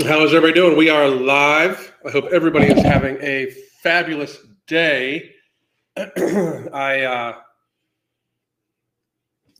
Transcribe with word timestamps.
How 0.00 0.24
is 0.24 0.32
everybody 0.32 0.54
doing? 0.54 0.78
We 0.78 0.88
are 0.88 1.06
live. 1.06 1.92
I 2.06 2.10
hope 2.10 2.24
everybody 2.32 2.64
is 2.64 2.82
having 2.82 3.18
a 3.20 3.50
fabulous 3.82 4.38
day. 4.66 5.32
I 5.96 7.02
uh, 7.02 7.34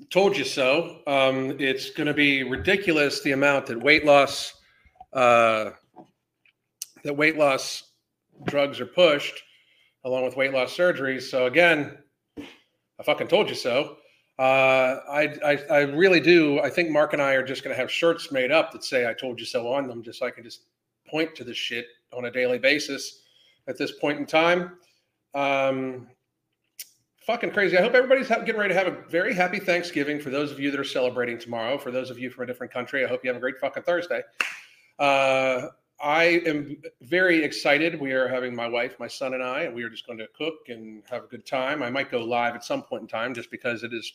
told 0.09 0.35
you 0.35 0.47
so. 0.47 1.01
Um, 1.07 1.55
it's 1.61 1.91
going 1.91 2.07
to 2.07 2.15
be 2.15 2.45
ridiculous 2.45 3.21
the 3.21 3.33
amount 3.33 3.67
that 3.67 3.79
weight 3.79 4.07
loss 4.07 4.55
uh, 5.13 5.73
that 7.05 7.15
weight 7.15 7.37
loss 7.37 7.83
drugs 8.47 8.81
are 8.81 8.87
pushed, 8.87 9.39
along 10.07 10.25
with 10.25 10.35
weight 10.35 10.55
loss 10.55 10.75
surgeries. 10.75 11.25
So 11.25 11.45
again, 11.45 11.99
I 12.39 13.03
fucking 13.05 13.29
told 13.29 13.51
you 13.51 13.55
so. 13.55 13.99
Uh, 14.39 15.01
I, 15.09 15.37
I, 15.45 15.59
I 15.71 15.81
really 15.81 16.21
do. 16.21 16.59
I 16.61 16.71
think 16.71 16.91
Mark 16.91 17.13
and 17.13 17.21
I 17.21 17.35
are 17.35 17.43
just 17.43 17.63
going 17.63 17.75
to 17.75 17.81
have 17.81 17.91
shirts 17.91 18.33
made 18.33 18.51
up 18.51 18.73
that 18.73 18.83
say 18.83 19.09
"I 19.09 19.13
told 19.13 19.39
you 19.39 19.47
so" 19.47 19.73
on 19.73 19.87
them, 19.87 20.03
just 20.03 20.19
so 20.19 20.27
I 20.27 20.31
can 20.31 20.43
just 20.43 20.63
point 21.07 21.35
to 21.37 21.45
this 21.45 21.57
shit 21.57 21.87
on 22.13 22.25
a 22.25 22.31
daily 22.31 22.59
basis. 22.59 23.21
At 23.69 23.79
this 23.79 23.93
point 23.93 24.19
in 24.19 24.27
time, 24.27 24.73
um, 25.35 26.09
fucking 27.27 27.53
crazy. 27.53 27.79
I 27.79 27.83
hope 27.83 27.95
everybody's 27.95 28.29
getting 28.29 28.57
ready 28.57 28.75
to 28.75 28.81
have 28.81 28.89
a 28.89 29.09
very 29.09 29.35
happy 29.35 29.61
Thanksgiving. 29.61 30.19
For 30.19 30.31
those 30.31 30.51
of 30.51 30.59
you 30.59 30.71
that 30.71 30.81
are 30.81 30.85
celebrating 30.85 31.39
tomorrow, 31.39 31.79
for 31.79 31.91
those 31.91 32.11
of 32.11 32.19
you 32.19 32.31
from 32.31 32.45
a 32.45 32.47
different 32.47 32.73
country, 32.73 33.05
I 33.05 33.09
hope 33.09 33.23
you 33.23 33.29
have 33.29 33.37
a 33.37 33.41
great 33.41 33.59
fucking 33.61 33.85
Thursday. 33.85 34.23
Uh, 34.99 35.69
I 36.03 36.43
am 36.47 36.83
very 37.03 37.45
excited. 37.45 38.01
We 38.01 38.11
are 38.11 38.27
having 38.27 38.57
my 38.57 38.67
wife, 38.69 38.99
my 38.99 39.07
son, 39.07 39.35
and 39.35 39.43
I, 39.43 39.63
and 39.63 39.75
we 39.75 39.85
are 39.85 39.89
just 39.89 40.05
going 40.05 40.19
to 40.19 40.27
cook 40.37 40.69
and 40.69 41.05
have 41.09 41.25
a 41.25 41.27
good 41.29 41.47
time. 41.47 41.81
I 41.81 41.91
might 41.91 42.11
go 42.11 42.25
live 42.25 42.57
at 42.57 42.65
some 42.65 42.83
point 42.83 43.03
in 43.03 43.09
time 43.09 43.33
just 43.35 43.53
because 43.53 43.85
it 43.85 43.95
is, 43.95 44.13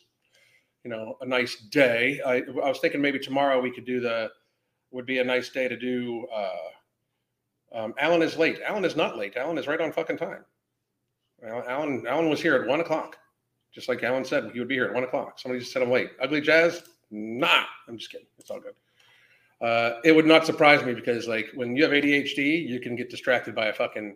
you 0.83 0.91
know, 0.91 1.17
a 1.21 1.25
nice 1.25 1.55
day. 1.55 2.19
I, 2.25 2.43
I 2.61 2.67
was 2.67 2.79
thinking 2.79 3.01
maybe 3.01 3.19
tomorrow 3.19 3.61
we 3.61 3.71
could 3.71 3.85
do 3.85 4.01
the, 4.01 4.29
would 4.91 5.05
be 5.05 5.19
a 5.19 5.23
nice 5.23 5.49
day 5.49 5.69
to 5.69 5.77
do. 5.77 6.27
Uh, 6.27 6.49
um, 7.73 7.93
Alan 7.97 8.21
is 8.21 8.37
late. 8.37 8.59
Alan 8.65 8.83
is 8.83 8.97
not 8.97 9.17
late. 9.17 9.37
Alan 9.37 9.57
is 9.57 9.67
right 9.67 9.79
on 9.79 9.93
fucking 9.93 10.17
time. 10.17 10.43
Alan, 11.45 12.05
Alan 12.05 12.29
was 12.29 12.41
here 12.41 12.55
at 12.55 12.67
one 12.67 12.81
o'clock, 12.81 13.17
just 13.71 13.87
like 13.87 14.03
Alan 14.03 14.25
said 14.25 14.51
he 14.51 14.59
would 14.59 14.67
be 14.67 14.75
here 14.75 14.85
at 14.85 14.93
one 14.93 15.05
o'clock. 15.05 15.39
Somebody 15.39 15.61
just 15.61 15.71
said 15.71 15.83
I'm 15.83 15.91
late. 15.91 16.11
Ugly 16.21 16.41
Jazz, 16.41 16.83
nah. 17.11 17.63
I'm 17.87 17.97
just 17.97 18.11
kidding. 18.11 18.27
It's 18.39 18.49
all 18.49 18.59
good. 18.59 18.73
Uh, 19.61 19.99
it 20.03 20.11
would 20.11 20.25
not 20.25 20.45
surprise 20.45 20.85
me 20.85 20.93
because 20.93 21.27
like 21.27 21.47
when 21.55 21.75
you 21.75 21.83
have 21.83 21.91
ADHD, 21.91 22.67
you 22.67 22.79
can 22.79 22.95
get 22.95 23.09
distracted 23.09 23.55
by 23.55 23.67
a 23.67 23.73
fucking, 23.73 24.15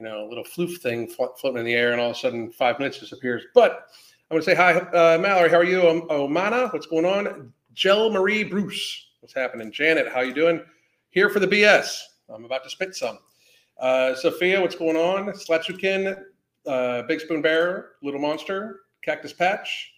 you 0.00 0.06
know, 0.06 0.26
little 0.28 0.44
floof 0.44 0.78
thing 0.78 1.08
floating 1.08 1.58
in 1.58 1.64
the 1.64 1.74
air, 1.74 1.92
and 1.92 2.00
all 2.00 2.10
of 2.10 2.16
a 2.16 2.18
sudden 2.18 2.50
five 2.50 2.78
minutes 2.78 2.98
disappears. 2.98 3.44
But 3.54 3.86
I 4.30 4.34
want 4.34 4.44
to 4.44 4.50
say 4.50 4.56
hi, 4.56 4.72
uh, 4.72 5.18
Mallory. 5.18 5.50
How 5.50 5.58
are 5.58 5.64
you? 5.64 5.88
Um, 5.88 6.02
Omana, 6.08 6.72
what's 6.72 6.86
going 6.86 7.04
on? 7.04 7.52
Jill 7.74 8.10
Marie 8.10 8.44
Bruce, 8.44 9.10
what's 9.20 9.34
happening? 9.34 9.70
Janet, 9.70 10.08
how 10.12 10.20
you 10.20 10.34
doing? 10.34 10.62
Here 11.10 11.30
for 11.30 11.38
the 11.38 11.46
BS. 11.46 11.98
I'm 12.28 12.44
about 12.44 12.64
to 12.64 12.70
spit 12.70 12.94
some. 12.94 13.18
Uh, 13.78 14.14
Sophia, 14.14 14.60
what's 14.60 14.74
going 14.74 14.96
on? 14.96 15.32
Slatsukin, 15.32 16.22
uh, 16.66 17.02
Big 17.02 17.20
Spoon 17.20 17.42
Bear, 17.42 17.90
Little 18.02 18.20
Monster, 18.20 18.80
Cactus 19.02 19.32
Patch, 19.32 19.92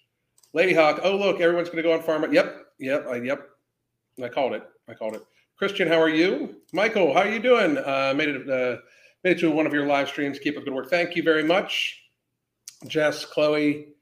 Lady 0.52 0.74
Hawk. 0.74 1.00
Oh 1.02 1.16
look, 1.16 1.40
everyone's 1.40 1.68
going 1.68 1.78
to 1.78 1.82
go 1.82 1.92
on 1.92 2.02
farm. 2.02 2.30
Yep, 2.32 2.66
yep, 2.78 3.06
I, 3.08 3.16
yep. 3.16 3.48
I 4.22 4.28
called 4.28 4.52
it. 4.54 4.62
I 4.88 4.94
called 4.94 5.14
it. 5.14 5.22
Christian, 5.56 5.88
how 5.88 6.00
are 6.00 6.08
you? 6.08 6.56
Michael, 6.72 7.14
how 7.14 7.20
are 7.20 7.28
you 7.28 7.38
doing? 7.38 7.78
Uh, 7.78 8.12
made 8.16 8.28
it 8.28 8.48
uh, 8.48 8.80
made 9.22 9.36
it 9.36 9.40
to 9.40 9.50
one 9.50 9.66
of 9.66 9.72
your 9.72 9.86
live 9.86 10.08
streams. 10.08 10.38
Keep 10.38 10.58
up 10.58 10.64
good 10.64 10.74
work. 10.74 10.90
Thank 10.90 11.16
you 11.16 11.22
very 11.22 11.44
much, 11.44 12.02
Jess, 12.86 13.24
Chloe. 13.24 13.94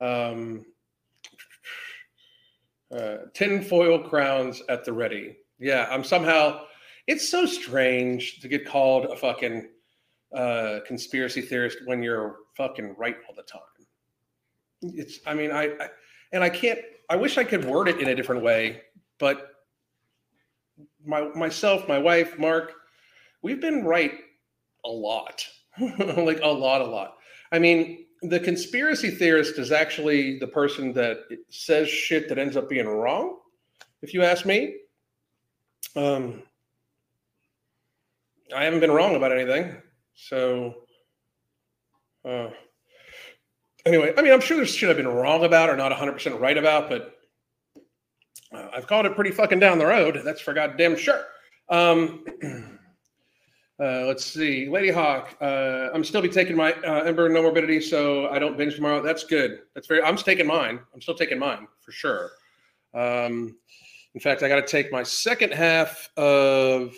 Um, 0.00 0.64
uh, 2.94 3.16
tinfoil 3.34 3.98
crowns 3.98 4.62
at 4.68 4.84
the 4.84 4.92
ready. 4.92 5.36
Yeah, 5.58 5.88
I'm 5.90 6.04
somehow. 6.04 6.62
It's 7.06 7.28
so 7.28 7.44
strange 7.44 8.40
to 8.40 8.48
get 8.48 8.64
called 8.66 9.06
a 9.06 9.16
fucking 9.16 9.68
uh, 10.34 10.78
conspiracy 10.86 11.42
theorist 11.42 11.78
when 11.84 12.02
you're 12.02 12.36
fucking 12.56 12.94
right 12.96 13.16
all 13.28 13.34
the 13.34 13.42
time. 13.42 13.60
It's. 14.80 15.18
I 15.26 15.34
mean, 15.34 15.50
I, 15.50 15.64
I 15.64 15.88
and 16.32 16.42
I 16.42 16.48
can't. 16.48 16.78
I 17.10 17.16
wish 17.16 17.36
I 17.36 17.44
could 17.44 17.64
word 17.64 17.88
it 17.88 18.00
in 18.00 18.08
a 18.08 18.14
different 18.14 18.42
way, 18.42 18.82
but 19.18 19.53
my 21.04 21.28
myself, 21.34 21.86
my 21.88 21.98
wife, 21.98 22.38
Mark, 22.38 22.72
we've 23.42 23.60
been 23.60 23.84
right 23.84 24.12
a 24.84 24.88
lot, 24.88 25.46
like 25.80 26.40
a 26.42 26.48
lot, 26.48 26.80
a 26.80 26.86
lot. 26.86 27.16
I 27.52 27.58
mean, 27.58 28.06
the 28.22 28.40
conspiracy 28.40 29.10
theorist 29.10 29.58
is 29.58 29.70
actually 29.70 30.38
the 30.38 30.46
person 30.46 30.92
that 30.94 31.18
says 31.50 31.88
shit 31.88 32.28
that 32.28 32.38
ends 32.38 32.56
up 32.56 32.68
being 32.68 32.86
wrong. 32.86 33.38
If 34.02 34.14
you 34.14 34.22
ask 34.22 34.46
me, 34.46 34.76
um, 35.96 36.42
I 38.54 38.64
haven't 38.64 38.80
been 38.80 38.90
wrong 38.90 39.16
about 39.16 39.32
anything. 39.32 39.76
So, 40.14 40.74
uh, 42.24 42.48
anyway, 43.84 44.14
I 44.16 44.22
mean, 44.22 44.32
I'm 44.32 44.40
sure 44.40 44.56
there's 44.56 44.74
shit 44.74 44.90
I've 44.90 44.96
been 44.96 45.08
wrong 45.08 45.44
about 45.44 45.70
or 45.70 45.76
not 45.76 45.92
100% 45.92 46.40
right 46.40 46.56
about, 46.56 46.88
but 46.88 47.13
uh, 48.52 48.68
I've 48.74 48.86
called 48.86 49.06
it 49.06 49.14
pretty 49.14 49.30
fucking 49.30 49.58
down 49.58 49.78
the 49.78 49.86
road. 49.86 50.20
That's 50.24 50.40
for 50.40 50.54
goddamn 50.54 50.96
sure. 50.96 51.24
Um, 51.68 52.24
uh, 53.80 54.06
let's 54.06 54.24
see, 54.24 54.68
Lady 54.68 54.90
Hawk. 54.90 55.36
Uh, 55.40 55.88
I'm 55.92 56.04
still 56.04 56.22
be 56.22 56.28
taking 56.28 56.56
my 56.56 56.72
uh, 56.72 57.02
Ember 57.02 57.28
Nomorbidity, 57.30 57.82
so 57.82 58.28
I 58.28 58.38
don't 58.38 58.56
binge 58.56 58.76
tomorrow. 58.76 59.02
That's 59.02 59.24
good. 59.24 59.60
That's 59.74 59.86
very. 59.86 60.02
I'm 60.02 60.16
taking 60.16 60.46
mine. 60.46 60.80
I'm 60.92 61.00
still 61.00 61.14
taking 61.14 61.38
mine 61.38 61.66
for 61.80 61.92
sure. 61.92 62.30
Um, 62.94 63.56
in 64.14 64.20
fact, 64.20 64.42
I 64.42 64.48
got 64.48 64.56
to 64.56 64.66
take 64.66 64.92
my 64.92 65.02
second 65.02 65.52
half 65.52 66.10
of. 66.16 66.94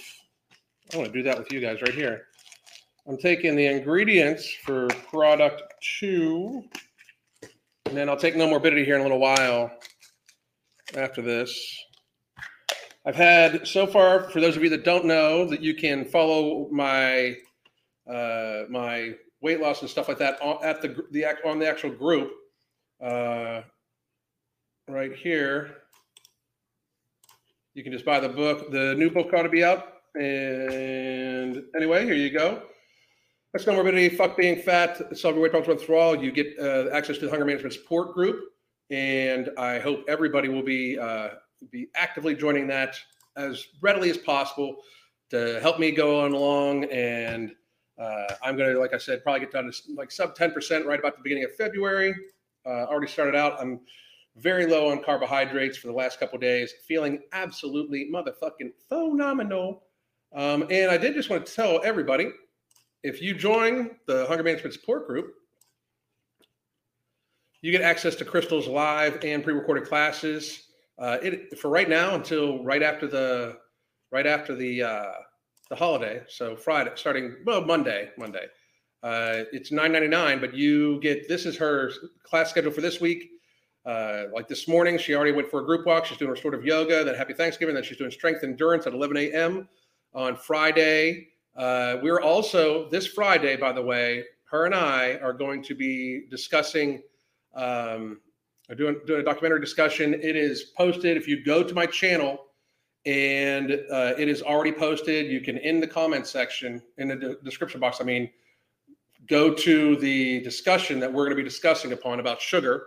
I 0.92 0.98
want 0.98 1.12
to 1.12 1.18
do 1.18 1.22
that 1.24 1.38
with 1.38 1.52
you 1.52 1.60
guys 1.60 1.80
right 1.82 1.94
here. 1.94 2.26
I'm 3.08 3.16
taking 3.16 3.56
the 3.56 3.66
ingredients 3.66 4.52
for 4.64 4.88
product 4.88 5.62
two, 6.00 6.64
and 7.86 7.96
then 7.96 8.08
I'll 8.08 8.16
take 8.16 8.34
Nomorbidity 8.34 8.84
here 8.84 8.96
in 8.96 9.00
a 9.00 9.04
little 9.04 9.20
while 9.20 9.70
after 10.94 11.22
this. 11.22 11.84
I've 13.04 13.16
had 13.16 13.66
so 13.66 13.86
far, 13.86 14.28
for 14.30 14.40
those 14.40 14.56
of 14.56 14.62
you 14.62 14.68
that 14.70 14.84
don't 14.84 15.04
know, 15.04 15.46
that 15.46 15.62
you 15.62 15.74
can 15.74 16.04
follow 16.04 16.68
my 16.70 17.36
uh, 18.10 18.64
my 18.68 19.14
weight 19.40 19.60
loss 19.60 19.80
and 19.80 19.90
stuff 19.90 20.08
like 20.08 20.18
that 20.18 20.40
on, 20.42 20.62
at 20.64 20.82
the 20.82 21.04
the 21.12 21.24
on 21.44 21.58
the 21.58 21.68
actual 21.68 21.90
group 21.90 22.32
uh, 23.02 23.62
right 24.88 25.14
here. 25.14 25.76
You 27.74 27.84
can 27.84 27.92
just 27.92 28.04
buy 28.04 28.18
the 28.20 28.28
book. 28.28 28.70
The 28.72 28.94
new 28.96 29.10
book 29.10 29.32
ought 29.34 29.42
to 29.42 29.48
be 29.48 29.62
out. 29.62 29.92
And 30.14 31.62
anyway, 31.76 32.04
here 32.04 32.14
you 32.14 32.30
go. 32.30 32.62
That's 33.52 33.66
Nomorbidity, 33.66 34.16
fuck 34.16 34.36
being 34.36 34.60
fat, 34.60 35.16
solve 35.16 35.34
your 35.34 35.42
weight 35.42 35.52
problems 35.52 35.82
for 35.82 35.94
all. 35.94 36.16
You 36.22 36.32
get 36.32 36.58
uh, 36.58 36.88
access 36.92 37.18
to 37.18 37.26
the 37.26 37.30
hunger 37.30 37.44
management 37.44 37.72
support 37.74 38.12
group 38.14 38.40
and 38.90 39.50
I 39.58 39.78
hope 39.78 40.04
everybody 40.08 40.48
will 40.48 40.62
be 40.62 40.98
uh, 40.98 41.30
be 41.70 41.88
actively 41.94 42.34
joining 42.34 42.66
that 42.68 42.96
as 43.36 43.66
readily 43.80 44.10
as 44.10 44.16
possible 44.16 44.76
to 45.30 45.60
help 45.60 45.78
me 45.78 45.90
go 45.90 46.20
on 46.20 46.32
along. 46.32 46.84
And 46.84 47.52
uh, 47.98 48.34
I'm 48.42 48.56
to, 48.56 48.78
like 48.78 48.94
I 48.94 48.98
said, 48.98 49.22
probably 49.22 49.40
get 49.40 49.52
down 49.52 49.70
to 49.70 49.72
like 49.94 50.10
sub 50.10 50.36
10% 50.36 50.84
right 50.84 50.98
about 50.98 51.16
the 51.16 51.22
beginning 51.22 51.44
of 51.44 51.54
February. 51.54 52.14
Uh, 52.64 52.84
already 52.84 53.10
started 53.10 53.34
out. 53.34 53.60
I'm 53.60 53.80
very 54.36 54.66
low 54.66 54.90
on 54.90 55.02
carbohydrates 55.02 55.78
for 55.78 55.86
the 55.86 55.92
last 55.94 56.20
couple 56.20 56.38
days, 56.38 56.72
feeling 56.86 57.20
absolutely 57.32 58.10
motherfucking 58.12 58.72
phenomenal. 58.88 59.84
Um, 60.34 60.66
and 60.70 60.90
I 60.90 60.98
did 60.98 61.14
just 61.14 61.30
want 61.30 61.46
to 61.46 61.54
tell 61.54 61.80
everybody 61.84 62.30
if 63.02 63.22
you 63.22 63.34
join 63.34 63.92
the 64.06 64.26
Hunger 64.26 64.42
Management 64.42 64.74
Support 64.74 65.06
Group, 65.06 65.34
you 67.66 67.72
get 67.72 67.82
access 67.82 68.14
to 68.14 68.24
Crystal's 68.24 68.68
live 68.68 69.18
and 69.24 69.42
pre-recorded 69.42 69.88
classes. 69.88 70.68
Uh, 71.00 71.18
it 71.20 71.58
for 71.58 71.68
right 71.68 71.88
now 71.88 72.14
until 72.14 72.62
right 72.62 72.80
after 72.80 73.08
the 73.08 73.58
right 74.12 74.24
after 74.24 74.54
the 74.54 74.84
uh, 74.84 75.12
the 75.68 75.74
holiday. 75.74 76.22
So 76.28 76.54
Friday, 76.54 76.92
starting 76.94 77.38
well 77.44 77.64
Monday, 77.64 78.10
Monday. 78.16 78.46
Uh, 79.02 79.42
it's 79.50 79.72
nine 79.72 79.90
ninety 79.90 80.06
nine, 80.06 80.40
but 80.40 80.54
you 80.54 81.00
get 81.00 81.26
this 81.28 81.44
is 81.44 81.56
her 81.56 81.90
class 82.22 82.50
schedule 82.50 82.70
for 82.70 82.82
this 82.82 83.00
week. 83.00 83.30
Uh, 83.84 84.26
like 84.32 84.46
this 84.46 84.68
morning, 84.68 84.96
she 84.96 85.16
already 85.16 85.32
went 85.32 85.50
for 85.50 85.60
a 85.60 85.64
group 85.64 85.86
walk. 85.86 86.04
She's 86.04 86.18
doing 86.18 86.30
restorative 86.30 86.64
yoga. 86.64 87.02
Then 87.02 87.16
Happy 87.16 87.34
Thanksgiving. 87.34 87.74
Then 87.74 87.82
she's 87.82 87.98
doing 87.98 88.12
strength 88.12 88.44
endurance 88.44 88.86
at 88.86 88.92
11 88.94 89.16
a.m. 89.16 89.68
on 90.14 90.36
Friday. 90.36 91.30
Uh, 91.56 91.96
we're 92.00 92.20
also 92.20 92.88
this 92.90 93.08
Friday, 93.08 93.56
by 93.56 93.72
the 93.72 93.82
way. 93.82 94.22
Her 94.44 94.66
and 94.66 94.74
I 94.74 95.14
are 95.14 95.32
going 95.32 95.64
to 95.64 95.74
be 95.74 96.26
discussing 96.30 97.02
um, 97.56 98.20
doing, 98.76 99.00
doing 99.06 99.20
a 99.20 99.24
documentary 99.24 99.60
discussion. 99.60 100.14
It 100.14 100.36
is 100.36 100.72
posted. 100.76 101.16
If 101.16 101.26
you 101.26 101.44
go 101.44 101.62
to 101.62 101.74
my 101.74 101.86
channel 101.86 102.38
and 103.04 103.72
uh, 103.90 104.14
it 104.18 104.28
is 104.28 104.42
already 104.42 104.72
posted, 104.72 105.30
you 105.30 105.40
can 105.40 105.58
in 105.58 105.80
the 105.80 105.86
comment 105.86 106.26
section, 106.26 106.82
in 106.98 107.08
the 107.08 107.16
de- 107.16 107.36
description 107.42 107.80
box, 107.80 108.00
I 108.00 108.04
mean, 108.04 108.30
go 109.26 109.54
to 109.54 109.96
the 109.96 110.40
discussion 110.40 111.00
that 111.00 111.12
we're 111.12 111.24
going 111.24 111.36
to 111.36 111.42
be 111.42 111.48
discussing 111.48 111.92
upon 111.92 112.20
about 112.20 112.40
sugar 112.40 112.84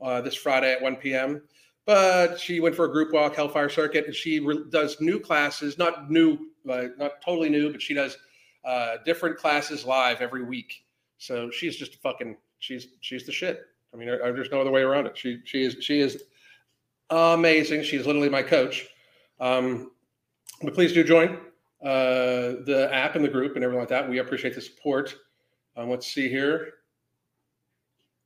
uh, 0.00 0.20
this 0.20 0.34
Friday 0.34 0.72
at 0.72 0.80
1 0.80 0.96
p.m. 0.96 1.42
but 1.86 2.38
she 2.38 2.60
went 2.60 2.74
for 2.74 2.84
a 2.84 2.90
group 2.90 3.12
walk, 3.12 3.34
Hellfire 3.34 3.68
Circuit, 3.68 4.06
and 4.06 4.14
she 4.14 4.40
re- 4.40 4.64
does 4.70 5.00
new 5.00 5.18
classes, 5.18 5.78
not 5.78 6.10
new, 6.10 6.38
uh, 6.68 6.84
not 6.98 7.22
totally 7.24 7.48
new, 7.48 7.70
but 7.70 7.80
she 7.80 7.94
does 7.94 8.16
uh, 8.64 8.96
different 9.04 9.36
classes 9.36 9.84
live 9.84 10.20
every 10.20 10.44
week. 10.44 10.84
So 11.18 11.50
she's 11.50 11.76
just 11.76 12.00
fucking, 12.02 12.36
she's 12.58 12.88
she's 13.00 13.26
the 13.26 13.32
shit. 13.32 13.60
I 13.92 13.96
mean, 13.96 14.08
there, 14.08 14.32
there's 14.32 14.50
no 14.50 14.60
other 14.60 14.70
way 14.70 14.82
around 14.82 15.06
it. 15.06 15.16
She 15.16 15.40
she 15.44 15.62
is 15.64 15.76
she 15.80 16.00
is 16.00 16.24
amazing. 17.10 17.82
She's 17.82 18.06
literally 18.06 18.28
my 18.28 18.42
coach. 18.42 18.86
Um, 19.40 19.90
but 20.62 20.74
please 20.74 20.92
do 20.92 21.04
join 21.04 21.38
uh, 21.82 22.62
the 22.64 22.88
app 22.92 23.16
and 23.16 23.24
the 23.24 23.28
group 23.28 23.56
and 23.56 23.64
everything 23.64 23.80
like 23.80 23.88
that. 23.88 24.08
We 24.08 24.18
appreciate 24.18 24.54
the 24.54 24.60
support. 24.60 25.14
Um, 25.76 25.90
let's 25.90 26.06
see 26.06 26.28
here. 26.28 26.74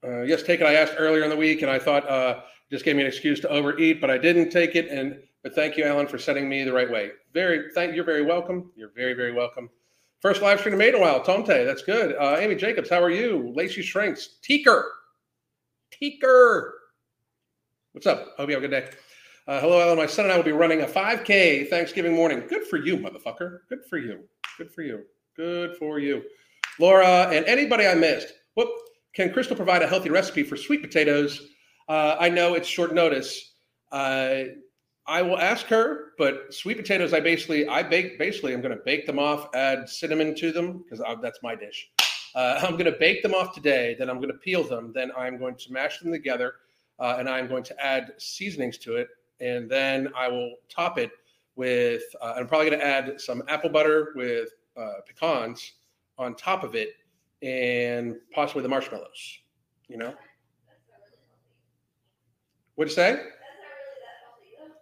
Uh, 0.05 0.23
yes, 0.23 0.43
take 0.43 0.61
it. 0.61 0.67
I 0.67 0.75
asked 0.75 0.95
earlier 0.99 1.25
in 1.25 1.31
the 1.31 1.37
week, 1.37 1.63
and 1.63 1.71
I 1.71 1.79
thought 1.79 2.09
uh, 2.09 2.41
just 2.71 2.85
gave 2.85 2.97
me 2.97 3.03
an 3.03 3.09
excuse 3.09 3.41
to 3.41 3.49
overeat, 3.49 4.01
but 4.01 4.11
I 4.11 4.19
didn't 4.19 4.51
take 4.51 4.77
it. 4.77 4.89
And 4.89 5.21
but 5.43 5.55
thank 5.55 5.77
you, 5.77 5.85
Alan, 5.85 6.07
for 6.07 6.19
setting 6.19 6.49
me 6.49 6.65
the 6.65 6.73
right 6.73 6.91
way. 6.91 7.13
Very, 7.33 7.71
thank 7.73 7.95
you're 7.95 8.05
very 8.05 8.25
welcome. 8.25 8.73
You're 8.77 8.93
very, 8.95 9.15
very 9.15 9.33
welcome. 9.33 9.71
First 10.21 10.43
live 10.43 10.59
stream 10.59 10.77
made 10.77 10.95
in 10.95 10.97
a 10.97 11.01
while. 11.01 11.23
Tomte, 11.23 11.65
that's 11.65 11.83
good. 11.83 12.17
Uh, 12.17 12.37
Amy 12.39 12.57
Jacobs, 12.57 12.91
how 12.91 13.01
are 13.01 13.11
you? 13.11 13.53
Lacey 13.55 13.83
Shrinks, 13.83 14.39
Teaker, 14.43 14.83
Teaker. 16.01 16.71
What's 17.93 18.07
up? 18.07 18.35
Hope 18.37 18.49
you 18.49 18.55
have 18.55 18.65
a 18.65 18.69
good 18.69 18.71
day. 18.71 18.91
Uh, 19.47 19.61
hello, 19.61 19.81
Alan. 19.81 19.97
My 19.97 20.07
son 20.07 20.27
and 20.27 20.33
I 20.33 20.37
will 20.37 20.45
be 20.45 20.53
running 20.53 20.83
a 20.83 20.87
5K 20.87 21.69
Thanksgiving 21.69 22.15
morning. 22.15 22.43
Good 22.49 22.67
for 22.67 22.77
you, 22.77 22.97
motherfucker. 22.99 23.61
Good 23.69 23.85
for 23.89 23.99
you. 23.99 24.21
Good 24.59 24.73
for 24.73 24.83
you. 24.83 25.05
Good 25.37 25.77
for 25.77 25.99
you. 25.99 26.23
Laura 26.79 27.29
and 27.33 27.45
anybody 27.47 27.87
I 27.87 27.95
missed. 27.95 28.33
Whoop. 28.55 28.69
Can 29.15 29.33
Crystal 29.33 29.57
provide 29.57 29.83
a 29.83 29.87
healthy 29.87 30.11
recipe 30.11 30.43
for 30.43 30.57
sweet 30.57 30.83
potatoes? 30.83 31.49
Uh, 31.89 32.17
I 32.19 32.29
know 32.29 32.55
it's 32.55 32.69
short 32.69 32.93
notice. 32.93 33.55
Uh, 33.91 34.45
I 35.07 35.23
will 35.23 35.39
ask 35.39 35.67
her, 35.67 36.13
but 36.19 36.53
sweet 36.53 36.77
potatoes, 36.77 37.15
I 37.15 37.21
basically, 37.21 37.67
I 37.69 37.83
bake, 37.83 38.19
basically, 38.19 38.53
I'm 38.53 38.61
going 38.61 38.77
to 38.77 38.83
bake 38.85 39.07
them 39.07 39.19
off, 39.19 39.55
add 39.55 39.89
cinnamon 39.89 40.35
to 40.35 40.53
them 40.53 40.83
because 40.83 41.01
that's 41.23 41.39
my 41.43 41.55
dish. 41.55 41.89
Uh, 42.37 42.61
I'm 42.63 42.73
going 42.73 42.85
to 42.85 42.97
bake 42.99 43.23
them 43.23 43.35
off 43.35 43.53
today. 43.53 43.97
Then 43.99 44.09
I'm 44.09 44.17
going 44.17 44.29
to 44.29 44.39
peel 44.39 44.63
them. 44.63 44.93
Then 44.95 45.11
I'm 45.17 45.39
going 45.39 45.57
to 45.57 45.73
mash 45.73 45.99
them 45.99 46.13
together, 46.13 46.55
uh, 47.01 47.17
and 47.19 47.29
I'm 47.29 47.49
going 47.49 47.65
to 47.65 47.85
add 47.85 48.13
seasonings 48.19 48.79
to 48.79 48.97
it, 48.97 49.09
and 49.41 49.69
then 49.69 50.13
I 50.17 50.29
will 50.29 50.55
top 50.69 50.99
it 50.99 51.11
with. 51.57 52.03
Uh, 52.21 52.35
I'm 52.37 52.47
probably 52.47 52.71
going 52.71 52.81
to 52.81 52.87
add 52.87 53.21
some 53.21 53.43
apple 53.49 53.71
butter 53.71 54.13
with 54.15 54.51
uh, 54.77 55.01
pecans 55.07 55.73
on 56.19 56.37
top 56.37 56.63
of 56.63 56.75
it, 56.75 56.91
and 57.43 58.17
possibly 58.33 58.63
the 58.63 58.69
marshmallows. 58.69 59.39
You 59.89 59.97
know. 59.97 60.15
What'd 62.77 62.91
you 62.91 62.95
say? 62.95 63.23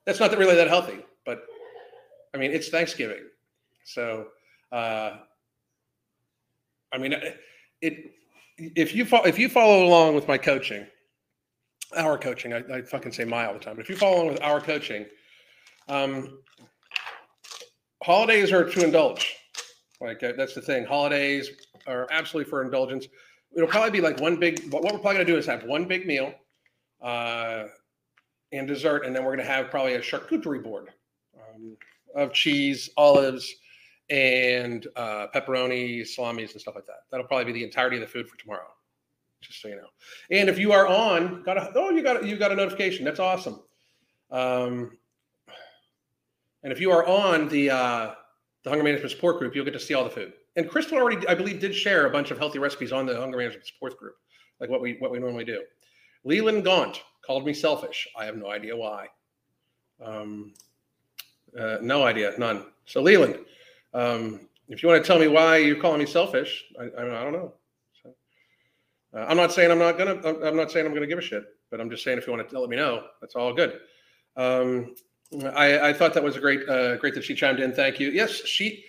That's 0.04 0.18
not 0.18 0.36
really 0.36 0.56
that 0.56 0.68
healthy, 0.68 0.98
but 1.24 1.44
I 2.34 2.38
mean, 2.38 2.50
it's 2.50 2.68
Thanksgiving. 2.68 3.28
So, 3.84 4.28
uh, 4.72 5.18
I 6.94 6.98
mean, 6.98 7.14
it, 7.82 8.12
if 8.58 8.94
you 8.94 9.04
follow, 9.04 9.24
if 9.24 9.38
you 9.38 9.48
follow 9.48 9.84
along 9.84 10.14
with 10.14 10.28
my 10.28 10.38
coaching, 10.38 10.86
our 11.96 12.16
coaching, 12.16 12.52
I, 12.52 12.62
I 12.72 12.82
fucking 12.82 13.12
say 13.12 13.24
my 13.24 13.46
all 13.46 13.54
the 13.54 13.58
time, 13.58 13.76
but 13.76 13.82
if 13.82 13.88
you 13.88 13.96
follow 13.96 14.16
along 14.16 14.28
with 14.28 14.42
our 14.42 14.60
coaching, 14.60 15.06
um, 15.88 16.38
holidays 18.02 18.52
are 18.52 18.64
to 18.64 18.84
indulge. 18.84 19.34
Like 20.00 20.22
uh, 20.22 20.32
that's 20.36 20.54
the 20.54 20.62
thing. 20.62 20.84
Holidays 20.84 21.50
are 21.86 22.06
absolutely 22.10 22.48
for 22.48 22.62
indulgence. 22.62 23.08
It'll 23.56 23.68
probably 23.68 23.90
be 23.90 24.00
like 24.00 24.20
one 24.20 24.36
big. 24.36 24.72
What 24.72 24.84
we're 24.84 24.90
probably 24.90 25.14
gonna 25.14 25.24
do 25.24 25.36
is 25.36 25.46
have 25.46 25.64
one 25.64 25.86
big 25.86 26.06
meal. 26.06 26.32
Uh, 27.02 27.64
and 28.52 28.68
dessert, 28.68 29.04
and 29.04 29.14
then 29.14 29.24
we're 29.24 29.36
to 29.36 29.44
have 29.44 29.68
probably 29.68 29.94
a 29.94 30.00
charcuterie 30.00 30.62
board 30.62 30.90
um, 31.36 31.76
of 32.14 32.32
cheese, 32.32 32.88
olives, 32.96 33.52
and 34.10 34.86
uh, 34.96 35.26
pepperoni, 35.34 36.06
salamis, 36.06 36.52
and 36.52 36.60
stuff 36.60 36.74
like 36.74 36.86
that. 36.86 37.04
That'll 37.10 37.26
probably 37.26 37.46
be 37.46 37.52
the 37.52 37.64
entirety 37.64 37.96
of 37.96 38.02
the 38.02 38.08
food 38.08 38.28
for 38.28 38.36
tomorrow. 38.36 38.68
Just 39.40 39.60
so 39.60 39.68
you 39.68 39.76
know. 39.76 39.88
And 40.30 40.48
if 40.48 40.58
you 40.58 40.72
are 40.72 40.86
on, 40.86 41.42
got 41.42 41.56
a 41.56 41.70
oh, 41.74 41.90
you 41.90 42.02
got 42.02 42.24
you 42.24 42.36
got 42.36 42.52
a 42.52 42.56
notification. 42.56 43.04
That's 43.04 43.20
awesome. 43.20 43.60
Um, 44.30 44.96
and 46.62 46.72
if 46.72 46.80
you 46.80 46.90
are 46.90 47.06
on 47.06 47.48
the 47.48 47.70
uh, 47.70 48.14
the 48.62 48.70
Hunger 48.70 48.84
Management 48.84 49.10
Support 49.10 49.38
Group, 49.38 49.54
you'll 49.54 49.66
get 49.66 49.74
to 49.74 49.80
see 49.80 49.94
all 49.94 50.04
the 50.04 50.10
food. 50.10 50.32
And 50.56 50.68
Crystal 50.70 50.96
already, 50.96 51.26
I 51.28 51.34
believe, 51.34 51.60
did 51.60 51.74
share 51.74 52.06
a 52.06 52.10
bunch 52.10 52.30
of 52.30 52.38
healthy 52.38 52.58
recipes 52.58 52.92
on 52.92 53.06
the 53.06 53.16
Hunger 53.16 53.36
Management 53.36 53.66
Support 53.66 53.98
Group, 53.98 54.14
like 54.60 54.70
what 54.70 54.80
we 54.80 54.96
what 54.98 55.10
we 55.10 55.18
normally 55.18 55.44
do. 55.44 55.62
Leland 56.24 56.64
Gaunt 56.64 57.02
called 57.26 57.44
me 57.44 57.52
selfish. 57.52 58.08
I 58.18 58.24
have 58.24 58.36
no 58.36 58.50
idea 58.50 58.76
why. 58.76 59.08
Um, 60.02 60.54
uh, 61.58 61.78
no 61.82 62.04
idea, 62.04 62.32
none. 62.38 62.66
So 62.86 63.02
Leland, 63.02 63.38
um, 63.94 64.40
if 64.68 64.82
you 64.82 64.88
want 64.88 65.02
to 65.02 65.06
tell 65.06 65.18
me 65.18 65.28
why 65.28 65.58
you're 65.58 65.80
calling 65.80 66.00
me 66.00 66.06
selfish, 66.06 66.64
I, 66.78 66.84
I, 66.84 67.20
I 67.20 67.24
don't 67.24 67.32
know. 67.32 67.54
So, 68.02 68.14
uh, 69.14 69.24
I'm 69.28 69.36
not 69.36 69.52
saying 69.52 69.70
I'm 69.70 69.78
not 69.78 69.96
gonna. 69.96 70.20
I'm 70.44 70.56
not 70.56 70.70
saying 70.70 70.86
I'm 70.86 70.94
gonna 70.94 71.06
give 71.06 71.18
a 71.18 71.22
shit, 71.22 71.44
but 71.70 71.80
I'm 71.80 71.90
just 71.90 72.04
saying 72.04 72.18
if 72.18 72.26
you 72.26 72.32
want 72.32 72.48
to 72.48 72.60
let 72.60 72.68
me 72.68 72.76
know, 72.76 73.04
that's 73.20 73.34
all 73.34 73.52
good. 73.52 73.80
Um, 74.36 74.94
I, 75.54 75.88
I, 75.88 75.92
thought 75.92 76.14
that 76.14 76.22
was 76.22 76.36
a 76.36 76.40
great, 76.40 76.68
uh, 76.68 76.96
great 76.96 77.14
that 77.14 77.24
she 77.24 77.34
chimed 77.34 77.60
in. 77.60 77.72
Thank 77.72 77.98
you. 77.98 78.10
Yes, 78.10 78.30
she, 78.30 78.84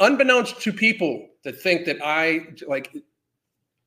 unbeknownst 0.00 0.60
to 0.60 0.72
people 0.72 1.28
that 1.44 1.60
think 1.60 1.86
that 1.86 1.98
I 2.02 2.48
like, 2.66 2.94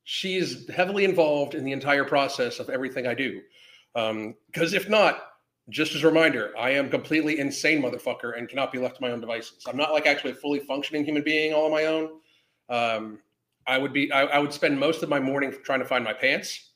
she's 0.04 0.70
heavily 0.70 1.06
involved 1.06 1.56
in 1.56 1.64
the 1.64 1.72
entire 1.72 2.04
process 2.04 2.60
of 2.60 2.70
everything 2.70 3.08
I 3.08 3.14
do. 3.14 3.42
Because 3.94 4.74
um, 4.74 4.78
if 4.78 4.90
not, 4.90 5.22
just 5.70 5.96
as 5.96 6.04
a 6.04 6.08
reminder, 6.08 6.54
I 6.58 6.72
am 6.72 6.90
completely 6.90 7.40
insane 7.40 7.82
motherfucker 7.82 8.38
and 8.38 8.48
cannot 8.48 8.72
be 8.72 8.78
left 8.78 8.98
to 8.98 9.02
my 9.02 9.12
own 9.12 9.20
devices. 9.20 9.64
I'm 9.68 9.78
not 9.78 9.92
like 9.92 10.06
actually 10.06 10.32
a 10.32 10.36
fully 10.36 10.60
functioning 10.60 11.04
human 11.04 11.24
being 11.24 11.54
all 11.54 11.66
on 11.66 11.72
my 11.72 11.86
own. 11.86 12.10
Um, 12.70 13.20
I 13.68 13.78
would 13.78 13.94
be 13.94 14.12
I, 14.12 14.26
I, 14.26 14.40
would 14.40 14.54
spend 14.54 14.80
most 14.80 15.02
of 15.02 15.10
my 15.10 15.20
morning 15.20 15.54
trying 15.64 15.80
to 15.80 15.86
find 15.86 16.04
my 16.04 16.14
pants 16.14 16.72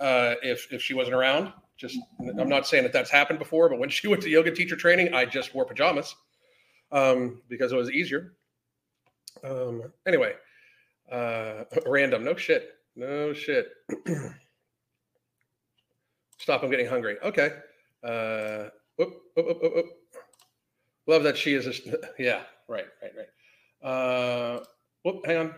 uh, 0.00 0.34
if 0.42 0.72
if 0.72 0.82
she 0.82 0.94
wasn't 0.94 1.14
around. 1.14 1.52
Just 1.76 1.98
I'm 2.20 2.48
not 2.48 2.66
saying 2.66 2.82
that 2.84 2.92
that's 2.92 3.10
happened 3.10 3.38
before, 3.38 3.68
but 3.68 3.78
when 3.78 3.88
she 3.88 4.08
went 4.10 4.22
to 4.22 4.28
yoga 4.28 4.50
teacher 4.50 4.76
training, 4.76 5.14
I 5.14 5.24
just 5.26 5.54
wore 5.54 5.64
pajamas 5.64 6.14
um, 6.90 7.40
because 7.48 7.72
it 7.72 7.76
was 7.76 7.90
easier. 7.90 8.32
Um, 9.44 9.92
anyway, 10.06 10.34
uh, 11.10 11.64
random, 11.86 12.24
no 12.24 12.34
shit, 12.34 12.70
no 12.96 13.32
shit. 13.32 13.68
Stop, 16.38 16.62
I'm 16.62 16.70
getting 16.70 16.86
hungry. 16.86 17.16
Okay. 17.22 17.52
Uh, 18.04 18.68
whoop, 18.96 19.14
whoop, 19.34 19.46
whoop, 19.46 19.74
whoop, 19.74 19.86
Love 21.06 21.22
that 21.22 21.36
she 21.36 21.54
is. 21.54 21.66
A, 21.66 21.72
yeah, 22.18 22.42
right, 22.68 22.86
right, 23.02 23.12
right. 23.16 23.88
Uh, 23.88 24.64
whoop, 25.02 25.24
hang 25.26 25.36
on. 25.38 25.54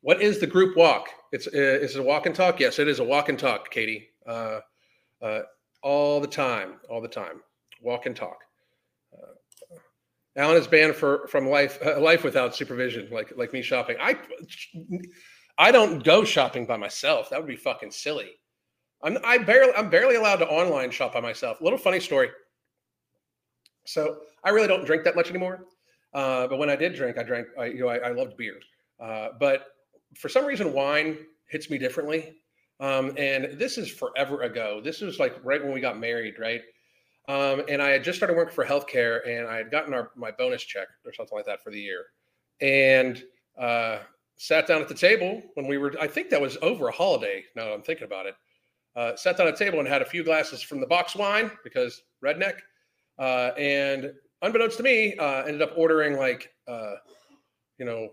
What 0.00 0.22
is 0.22 0.38
the 0.38 0.46
group 0.46 0.76
walk? 0.76 1.08
It's 1.32 1.46
uh, 1.46 1.50
is 1.52 1.96
it 1.96 2.00
a 2.00 2.02
walk 2.02 2.26
and 2.26 2.34
talk? 2.34 2.60
Yes, 2.60 2.78
it 2.78 2.88
is 2.88 3.00
a 3.00 3.04
walk 3.04 3.28
and 3.28 3.38
talk, 3.38 3.70
Katie. 3.70 4.08
Uh, 4.26 4.60
uh, 5.20 5.40
all 5.82 6.20
the 6.20 6.26
time, 6.26 6.74
all 6.88 7.00
the 7.00 7.08
time. 7.08 7.40
Walk 7.82 8.06
and 8.06 8.14
talk. 8.14 8.38
Uh, 9.12 9.32
Alan 10.36 10.56
is 10.56 10.66
banned 10.66 10.94
for 10.94 11.26
from 11.28 11.48
life 11.48 11.78
uh, 11.84 12.00
life 12.00 12.22
without 12.22 12.54
supervision, 12.54 13.08
like 13.10 13.32
like 13.36 13.52
me 13.52 13.60
shopping. 13.62 13.96
I 14.00 14.16
I 15.58 15.72
don't 15.72 16.04
go 16.04 16.24
shopping 16.24 16.64
by 16.64 16.76
myself. 16.76 17.28
That 17.30 17.40
would 17.40 17.48
be 17.48 17.56
fucking 17.56 17.90
silly. 17.90 18.30
I'm 19.02 19.18
I 19.24 19.38
barely 19.38 19.72
I'm 19.74 19.90
barely 19.90 20.16
allowed 20.16 20.36
to 20.36 20.48
online 20.48 20.90
shop 20.90 21.14
by 21.14 21.20
myself. 21.20 21.60
A 21.60 21.64
little 21.64 21.78
funny 21.78 22.00
story. 22.00 22.30
So 23.84 24.18
I 24.44 24.50
really 24.50 24.68
don't 24.68 24.84
drink 24.84 25.04
that 25.04 25.16
much 25.16 25.30
anymore. 25.30 25.64
Uh, 26.12 26.46
but 26.46 26.58
when 26.58 26.70
I 26.70 26.76
did 26.76 26.94
drink, 26.94 27.18
I 27.18 27.22
drank. 27.22 27.46
I, 27.58 27.66
you 27.66 27.80
know, 27.80 27.88
I, 27.88 27.98
I 27.98 28.10
loved 28.12 28.36
beer. 28.36 28.58
Uh, 29.00 29.28
but 29.38 29.66
for 30.16 30.28
some 30.28 30.44
reason, 30.44 30.72
wine 30.72 31.18
hits 31.46 31.70
me 31.70 31.78
differently. 31.78 32.34
Um, 32.80 33.12
and 33.16 33.58
this 33.58 33.76
is 33.76 33.90
forever 33.90 34.42
ago. 34.42 34.80
This 34.82 35.00
was 35.00 35.18
like 35.18 35.36
right 35.42 35.62
when 35.62 35.72
we 35.72 35.80
got 35.80 35.98
married, 35.98 36.38
right? 36.38 36.62
Um, 37.28 37.62
and 37.68 37.82
I 37.82 37.90
had 37.90 38.04
just 38.04 38.16
started 38.16 38.36
working 38.36 38.54
for 38.54 38.64
healthcare, 38.64 39.20
and 39.28 39.46
I 39.46 39.56
had 39.56 39.70
gotten 39.70 39.92
our 39.92 40.10
my 40.16 40.30
bonus 40.30 40.62
check 40.62 40.88
or 41.04 41.12
something 41.12 41.36
like 41.36 41.46
that 41.46 41.62
for 41.62 41.70
the 41.70 41.80
year, 41.80 42.06
and 42.60 43.22
uh, 43.58 43.98
sat 44.36 44.66
down 44.66 44.80
at 44.80 44.88
the 44.88 44.94
table 44.94 45.42
when 45.54 45.66
we 45.66 45.76
were. 45.76 45.92
I 46.00 46.06
think 46.06 46.30
that 46.30 46.40
was 46.40 46.56
over 46.62 46.88
a 46.88 46.92
holiday. 46.92 47.44
Now 47.54 47.72
I'm 47.72 47.82
thinking 47.82 48.06
about 48.06 48.26
it, 48.26 48.34
uh, 48.98 49.14
sat 49.14 49.36
down 49.36 49.46
at 49.46 49.54
a 49.54 49.56
table 49.56 49.78
and 49.78 49.86
had 49.86 50.02
a 50.02 50.04
few 50.04 50.24
glasses 50.24 50.60
from 50.60 50.80
the 50.80 50.86
box 50.86 51.14
wine 51.14 51.52
because 51.62 52.02
redneck. 52.24 52.54
Uh, 53.16 53.52
and 53.56 54.12
unbeknownst 54.42 54.76
to 54.76 54.82
me, 54.82 55.14
uh, 55.18 55.44
ended 55.44 55.62
up 55.62 55.72
ordering 55.76 56.16
like, 56.16 56.50
uh, 56.66 56.94
you 57.78 57.86
know, 57.86 58.08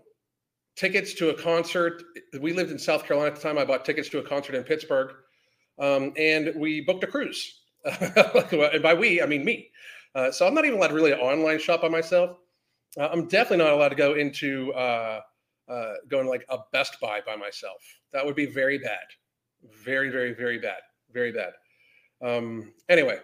tickets 0.76 1.12
to 1.14 1.30
a 1.30 1.34
concert. 1.34 2.04
We 2.40 2.52
lived 2.52 2.70
in 2.70 2.78
South 2.78 3.04
Carolina 3.04 3.32
at 3.32 3.36
the 3.36 3.42
time. 3.42 3.58
I 3.58 3.64
bought 3.64 3.84
tickets 3.84 4.08
to 4.10 4.20
a 4.20 4.22
concert 4.22 4.54
in 4.54 4.62
Pittsburgh. 4.62 5.12
Um, 5.80 6.12
and 6.16 6.52
we 6.54 6.82
booked 6.82 7.02
a 7.02 7.08
cruise. 7.08 7.62
and 7.84 8.82
by 8.82 8.94
we, 8.94 9.20
I 9.20 9.26
mean 9.26 9.44
me. 9.44 9.68
Uh, 10.14 10.30
so 10.30 10.46
I'm 10.46 10.54
not 10.54 10.64
even 10.64 10.78
allowed 10.78 10.88
to 10.88 10.94
really 10.94 11.14
online 11.14 11.58
shop 11.58 11.82
by 11.82 11.88
myself. 11.88 12.38
Uh, 12.96 13.08
I'm 13.10 13.26
definitely 13.26 13.64
not 13.64 13.72
allowed 13.72 13.88
to 13.88 13.96
go 13.96 14.14
into 14.14 14.72
going 16.08 16.28
like 16.28 16.44
a 16.48 16.58
Best 16.72 17.00
Buy 17.00 17.22
by 17.26 17.34
myself. 17.34 17.82
That 18.12 18.24
would 18.24 18.36
be 18.36 18.46
very 18.46 18.78
bad 18.78 19.02
very, 19.84 20.10
very, 20.10 20.32
very 20.32 20.58
bad, 20.58 20.80
very 21.12 21.32
bad. 21.32 21.52
Um, 22.22 22.72
anyway, 22.88 23.18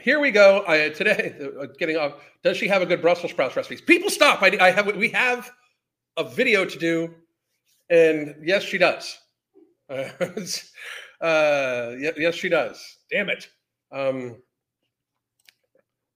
here 0.00 0.20
we 0.20 0.30
go. 0.30 0.64
I, 0.66 0.90
today, 0.90 1.34
uh, 1.60 1.66
getting 1.78 1.96
off. 1.96 2.14
Does 2.42 2.56
she 2.56 2.68
have 2.68 2.82
a 2.82 2.86
good 2.86 3.00
Brussels 3.00 3.32
sprouts 3.32 3.56
recipes? 3.56 3.80
People 3.80 4.10
stop. 4.10 4.42
I, 4.42 4.56
I 4.60 4.70
have. 4.70 4.94
We 4.96 5.08
have 5.10 5.50
a 6.16 6.24
video 6.24 6.64
to 6.64 6.78
do, 6.78 7.14
and 7.90 8.34
yes, 8.42 8.62
she 8.62 8.78
does. 8.78 9.18
Uh, 9.90 10.08
uh, 11.24 11.94
yes, 11.98 12.34
she 12.34 12.48
does. 12.48 12.82
Damn 13.10 13.28
it. 13.28 13.48
Um, 13.92 14.42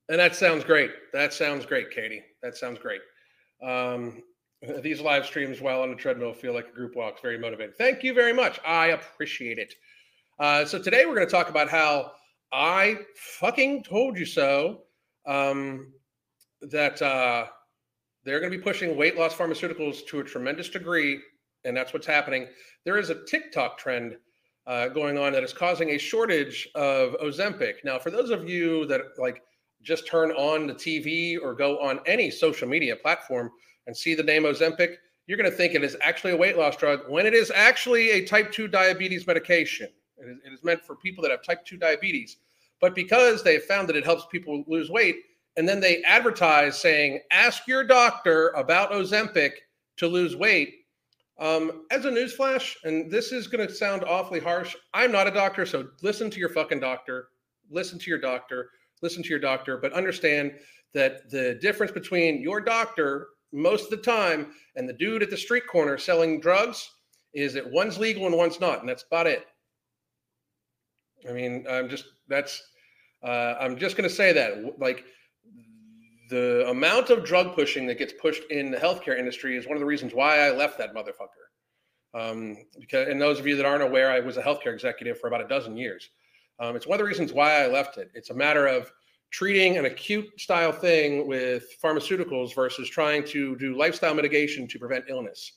and 0.08 0.18
that 0.18 0.34
sounds 0.34 0.64
great. 0.64 0.90
That 1.12 1.32
sounds 1.32 1.66
great, 1.66 1.90
Katie. 1.90 2.22
That 2.42 2.56
sounds 2.56 2.78
great. 2.78 3.00
Um, 3.62 4.22
these 4.82 5.00
live 5.00 5.24
streams 5.24 5.60
while 5.60 5.82
on 5.82 5.90
a 5.90 5.94
treadmill 5.94 6.32
feel 6.32 6.54
like 6.54 6.68
a 6.68 6.72
group 6.72 6.96
walk. 6.96 7.14
It's 7.14 7.22
very 7.22 7.38
motivating. 7.38 7.74
Thank 7.78 8.02
you 8.02 8.14
very 8.14 8.32
much. 8.32 8.58
I 8.66 8.88
appreciate 8.88 9.58
it. 9.58 9.74
Uh, 10.38 10.64
so 10.64 10.80
today 10.80 11.04
we're 11.06 11.14
going 11.14 11.26
to 11.26 11.32
talk 11.32 11.48
about 11.48 11.68
how 11.68 12.12
I 12.52 12.98
fucking 13.16 13.84
told 13.84 14.18
you 14.18 14.26
so. 14.26 14.82
Um, 15.26 15.92
that 16.62 17.00
uh, 17.02 17.46
they're 18.24 18.40
going 18.40 18.50
to 18.50 18.58
be 18.58 18.62
pushing 18.62 18.96
weight 18.96 19.16
loss 19.16 19.34
pharmaceuticals 19.34 20.06
to 20.08 20.20
a 20.20 20.24
tremendous 20.24 20.68
degree, 20.68 21.20
and 21.64 21.76
that's 21.76 21.92
what's 21.92 22.06
happening. 22.06 22.48
There 22.84 22.98
is 22.98 23.10
a 23.10 23.24
TikTok 23.26 23.78
trend 23.78 24.16
uh, 24.66 24.88
going 24.88 25.18
on 25.18 25.32
that 25.32 25.44
is 25.44 25.52
causing 25.52 25.90
a 25.90 25.98
shortage 25.98 26.68
of 26.74 27.12
Ozempic. 27.22 27.84
Now, 27.84 27.98
for 27.98 28.10
those 28.10 28.30
of 28.30 28.48
you 28.48 28.86
that 28.86 29.02
like 29.18 29.42
just 29.82 30.06
turn 30.06 30.32
on 30.32 30.66
the 30.66 30.74
TV 30.74 31.36
or 31.40 31.54
go 31.54 31.78
on 31.78 32.00
any 32.06 32.30
social 32.30 32.68
media 32.68 32.96
platform 32.96 33.50
and 33.88 33.96
see 33.96 34.14
the 34.14 34.22
name 34.22 34.44
Ozempic, 34.44 34.96
you're 35.26 35.38
going 35.38 35.50
to 35.50 35.56
think 35.56 35.74
it 35.74 35.82
is 35.82 35.96
actually 36.02 36.32
a 36.32 36.36
weight 36.36 36.56
loss 36.56 36.76
drug 36.76 37.00
when 37.08 37.26
it 37.26 37.34
is 37.34 37.50
actually 37.50 38.10
a 38.10 38.24
type 38.24 38.52
2 38.52 38.68
diabetes 38.68 39.26
medication. 39.26 39.88
It 40.18 40.28
is, 40.28 40.38
it 40.44 40.52
is 40.52 40.62
meant 40.62 40.84
for 40.84 40.94
people 40.94 41.22
that 41.22 41.30
have 41.30 41.42
type 41.42 41.64
2 41.64 41.78
diabetes. 41.78 42.36
But 42.80 42.94
because 42.94 43.42
they 43.42 43.58
found 43.58 43.88
that 43.88 43.96
it 43.96 44.04
helps 44.04 44.26
people 44.30 44.62
lose 44.68 44.90
weight, 44.90 45.16
and 45.56 45.66
then 45.66 45.80
they 45.80 46.02
advertise 46.04 46.78
saying, 46.78 47.20
ask 47.32 47.66
your 47.66 47.82
doctor 47.82 48.50
about 48.50 48.92
Ozempic 48.92 49.52
to 49.96 50.06
lose 50.06 50.36
weight. 50.36 50.74
Um, 51.40 51.84
as 51.90 52.04
a 52.04 52.10
newsflash, 52.10 52.74
and 52.84 53.10
this 53.10 53.32
is 53.32 53.46
going 53.46 53.66
to 53.66 53.74
sound 53.74 54.04
awfully 54.04 54.38
harsh, 54.38 54.76
I'm 54.92 55.10
not 55.10 55.26
a 55.26 55.32
doctor, 55.32 55.64
so 55.64 55.88
listen 56.02 56.30
to 56.30 56.38
your 56.38 56.50
fucking 56.50 56.80
doctor. 56.80 57.28
Listen 57.70 57.98
to 57.98 58.10
your 58.10 58.20
doctor. 58.20 58.70
Listen 59.00 59.22
to 59.22 59.28
your 59.30 59.38
doctor, 59.38 59.78
but 59.78 59.92
understand 59.94 60.52
that 60.92 61.30
the 61.30 61.58
difference 61.62 61.92
between 61.92 62.42
your 62.42 62.60
doctor 62.60 63.28
most 63.52 63.84
of 63.84 63.90
the 63.90 63.96
time 64.04 64.52
and 64.76 64.88
the 64.88 64.92
dude 64.92 65.22
at 65.22 65.30
the 65.30 65.36
street 65.36 65.66
corner 65.66 65.98
selling 65.98 66.40
drugs 66.40 66.90
is 67.34 67.52
that 67.54 67.70
one's 67.70 67.98
legal 67.98 68.26
and 68.26 68.36
one's 68.36 68.60
not, 68.60 68.80
and 68.80 68.88
that's 68.88 69.04
about 69.04 69.26
it. 69.26 69.46
I 71.28 71.32
mean, 71.32 71.66
I'm 71.68 71.88
just 71.88 72.04
that's 72.28 72.62
uh, 73.22 73.54
I'm 73.60 73.76
just 73.76 73.96
going 73.96 74.08
to 74.08 74.14
say 74.14 74.32
that 74.32 74.78
like 74.78 75.04
the 76.30 76.68
amount 76.68 77.10
of 77.10 77.24
drug 77.24 77.54
pushing 77.54 77.86
that 77.86 77.98
gets 77.98 78.12
pushed 78.12 78.42
in 78.50 78.70
the 78.70 78.76
healthcare 78.76 79.18
industry 79.18 79.56
is 79.56 79.66
one 79.66 79.76
of 79.76 79.80
the 79.80 79.86
reasons 79.86 80.14
why 80.14 80.40
I 80.40 80.50
left 80.50 80.78
that 80.78 80.94
motherfucker. 80.94 81.38
Um, 82.14 82.56
because 82.78 83.08
and 83.08 83.20
those 83.20 83.38
of 83.38 83.46
you 83.46 83.56
that 83.56 83.66
aren't 83.66 83.82
aware, 83.82 84.10
I 84.10 84.20
was 84.20 84.36
a 84.36 84.42
healthcare 84.42 84.72
executive 84.72 85.18
for 85.18 85.26
about 85.28 85.44
a 85.44 85.48
dozen 85.48 85.76
years. 85.76 86.10
Um, 86.60 86.76
it's 86.76 86.86
one 86.86 86.96
of 86.96 86.98
the 86.98 87.08
reasons 87.08 87.32
why 87.32 87.62
I 87.62 87.66
left 87.66 87.98
it. 87.98 88.10
It's 88.14 88.30
a 88.30 88.34
matter 88.34 88.66
of 88.66 88.90
treating 89.30 89.76
an 89.76 89.84
acute 89.84 90.26
style 90.40 90.72
thing 90.72 91.26
with 91.26 91.64
pharmaceuticals 91.82 92.54
versus 92.54 92.88
trying 92.88 93.24
to 93.24 93.56
do 93.56 93.76
lifestyle 93.76 94.14
mitigation 94.14 94.66
to 94.66 94.78
prevent 94.78 95.04
illness. 95.08 95.52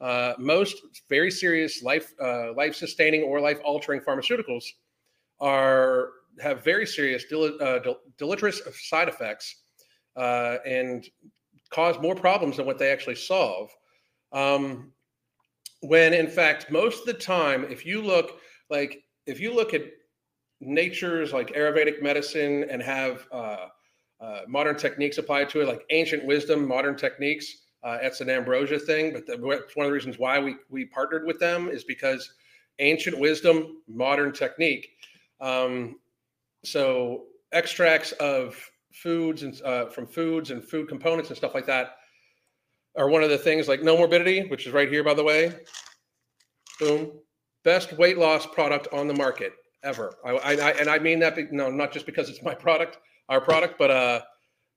Uh, 0.00 0.34
most 0.38 0.82
very 1.08 1.30
serious 1.30 1.82
life 1.82 2.12
uh, 2.20 2.52
life 2.54 2.74
sustaining 2.74 3.22
or 3.22 3.40
life 3.40 3.58
altering 3.64 4.00
pharmaceuticals 4.00 4.64
are 5.40 6.10
have 6.40 6.64
very 6.64 6.86
serious 6.86 7.24
del- 7.26 7.62
uh, 7.62 7.78
del- 7.78 8.00
deleterious 8.18 8.60
side 8.88 9.08
effects 9.08 9.62
uh, 10.16 10.56
and 10.66 11.08
cause 11.70 11.98
more 12.00 12.14
problems 12.14 12.56
than 12.56 12.66
what 12.66 12.78
they 12.78 12.90
actually 12.90 13.14
solve. 13.14 13.70
Um, 14.32 14.92
when 15.80 16.12
in 16.12 16.26
fact, 16.26 16.70
most 16.70 17.00
of 17.00 17.06
the 17.06 17.14
time, 17.14 17.64
if 17.70 17.86
you 17.86 18.02
look 18.02 18.40
like 18.70 19.04
if 19.26 19.38
you 19.38 19.54
look 19.54 19.74
at 19.74 19.82
nature's 20.64 21.32
like 21.32 21.54
Ayurvedic 21.54 22.02
medicine 22.02 22.66
and 22.70 22.82
have 22.82 23.26
uh, 23.32 23.66
uh, 24.20 24.40
modern 24.48 24.76
techniques 24.76 25.18
applied 25.18 25.48
to 25.50 25.60
it, 25.60 25.68
like 25.68 25.84
ancient 25.90 26.24
wisdom, 26.24 26.66
modern 26.66 26.96
techniques. 26.96 27.62
Uh, 27.82 27.98
an 28.20 28.30
ambrosia 28.30 28.78
thing, 28.78 29.12
but 29.12 29.26
the, 29.26 29.36
one 29.36 29.58
of 29.58 29.90
the 29.90 29.92
reasons 29.92 30.18
why 30.18 30.38
we 30.38 30.56
we 30.70 30.86
partnered 30.86 31.26
with 31.26 31.38
them 31.38 31.68
is 31.68 31.84
because 31.84 32.32
ancient 32.78 33.18
wisdom, 33.18 33.82
modern 33.86 34.32
technique. 34.32 34.88
Um, 35.38 35.96
so 36.64 37.24
extracts 37.52 38.12
of 38.12 38.56
foods 38.94 39.42
and 39.42 39.60
uh, 39.62 39.86
from 39.86 40.06
foods 40.06 40.50
and 40.50 40.64
food 40.64 40.88
components 40.88 41.28
and 41.28 41.36
stuff 41.36 41.54
like 41.54 41.66
that 41.66 41.96
are 42.96 43.10
one 43.10 43.22
of 43.22 43.28
the 43.28 43.36
things 43.36 43.68
like 43.68 43.80
Nomorbidity, 43.80 44.50
which 44.50 44.66
is 44.66 44.72
right 44.72 44.88
here, 44.88 45.04
by 45.04 45.12
the 45.12 45.24
way. 45.24 45.52
Boom, 46.80 47.12
best 47.64 47.92
weight 47.98 48.16
loss 48.16 48.46
product 48.46 48.88
on 48.92 49.08
the 49.08 49.14
market 49.14 49.52
ever. 49.84 50.16
I, 50.24 50.30
I, 50.32 50.70
and 50.72 50.88
I 50.88 50.98
mean 50.98 51.20
that, 51.20 51.38
no, 51.52 51.70
not 51.70 51.92
just 51.92 52.06
because 52.06 52.28
it's 52.28 52.42
my 52.42 52.54
product, 52.54 52.98
our 53.28 53.40
product, 53.40 53.78
but 53.78 53.90
uh, 53.90 54.20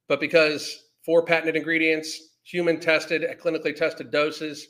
but 0.07 0.19
because 0.19 0.83
four 1.05 1.25
patented 1.25 1.55
ingredients, 1.55 2.35
human 2.43 2.79
tested 2.79 3.23
at 3.23 3.39
clinically 3.39 3.75
tested 3.75 4.11
doses, 4.11 4.67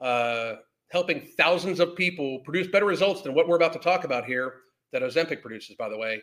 uh, 0.00 0.54
helping 0.90 1.26
thousands 1.36 1.80
of 1.80 1.96
people 1.96 2.40
produce 2.44 2.68
better 2.68 2.86
results 2.86 3.22
than 3.22 3.34
what 3.34 3.48
we're 3.48 3.56
about 3.56 3.72
to 3.72 3.78
talk 3.78 4.04
about 4.04 4.24
here 4.24 4.54
that 4.92 5.02
Ozempic 5.02 5.42
produces, 5.42 5.76
by 5.76 5.88
the 5.88 5.98
way. 5.98 6.22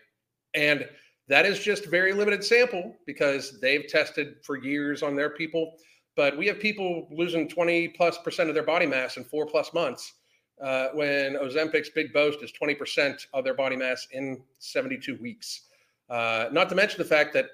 And 0.53 0.87
that 1.27 1.45
is 1.45 1.59
just 1.59 1.85
very 1.87 2.13
limited 2.13 2.43
sample 2.43 2.95
because 3.05 3.59
they've 3.61 3.87
tested 3.87 4.35
for 4.43 4.57
years 4.57 5.03
on 5.03 5.15
their 5.15 5.31
people. 5.31 5.73
But 6.15 6.37
we 6.37 6.47
have 6.47 6.59
people 6.59 7.07
losing 7.11 7.47
20 7.47 7.89
plus 7.89 8.17
percent 8.19 8.49
of 8.49 8.55
their 8.55 8.63
body 8.63 8.85
mass 8.85 9.17
in 9.17 9.23
four 9.25 9.45
plus 9.45 9.73
months 9.73 10.13
uh, 10.61 10.87
when 10.93 11.35
Ozempic's 11.35 11.89
big 11.89 12.13
boast 12.13 12.41
is 12.41 12.51
20% 12.51 13.25
of 13.33 13.43
their 13.43 13.53
body 13.53 13.75
mass 13.75 14.07
in 14.11 14.41
72 14.59 15.17
weeks. 15.21 15.61
Uh, 16.09 16.47
not 16.51 16.69
to 16.69 16.75
mention 16.75 16.97
the 16.97 17.05
fact 17.05 17.33
that 17.33 17.47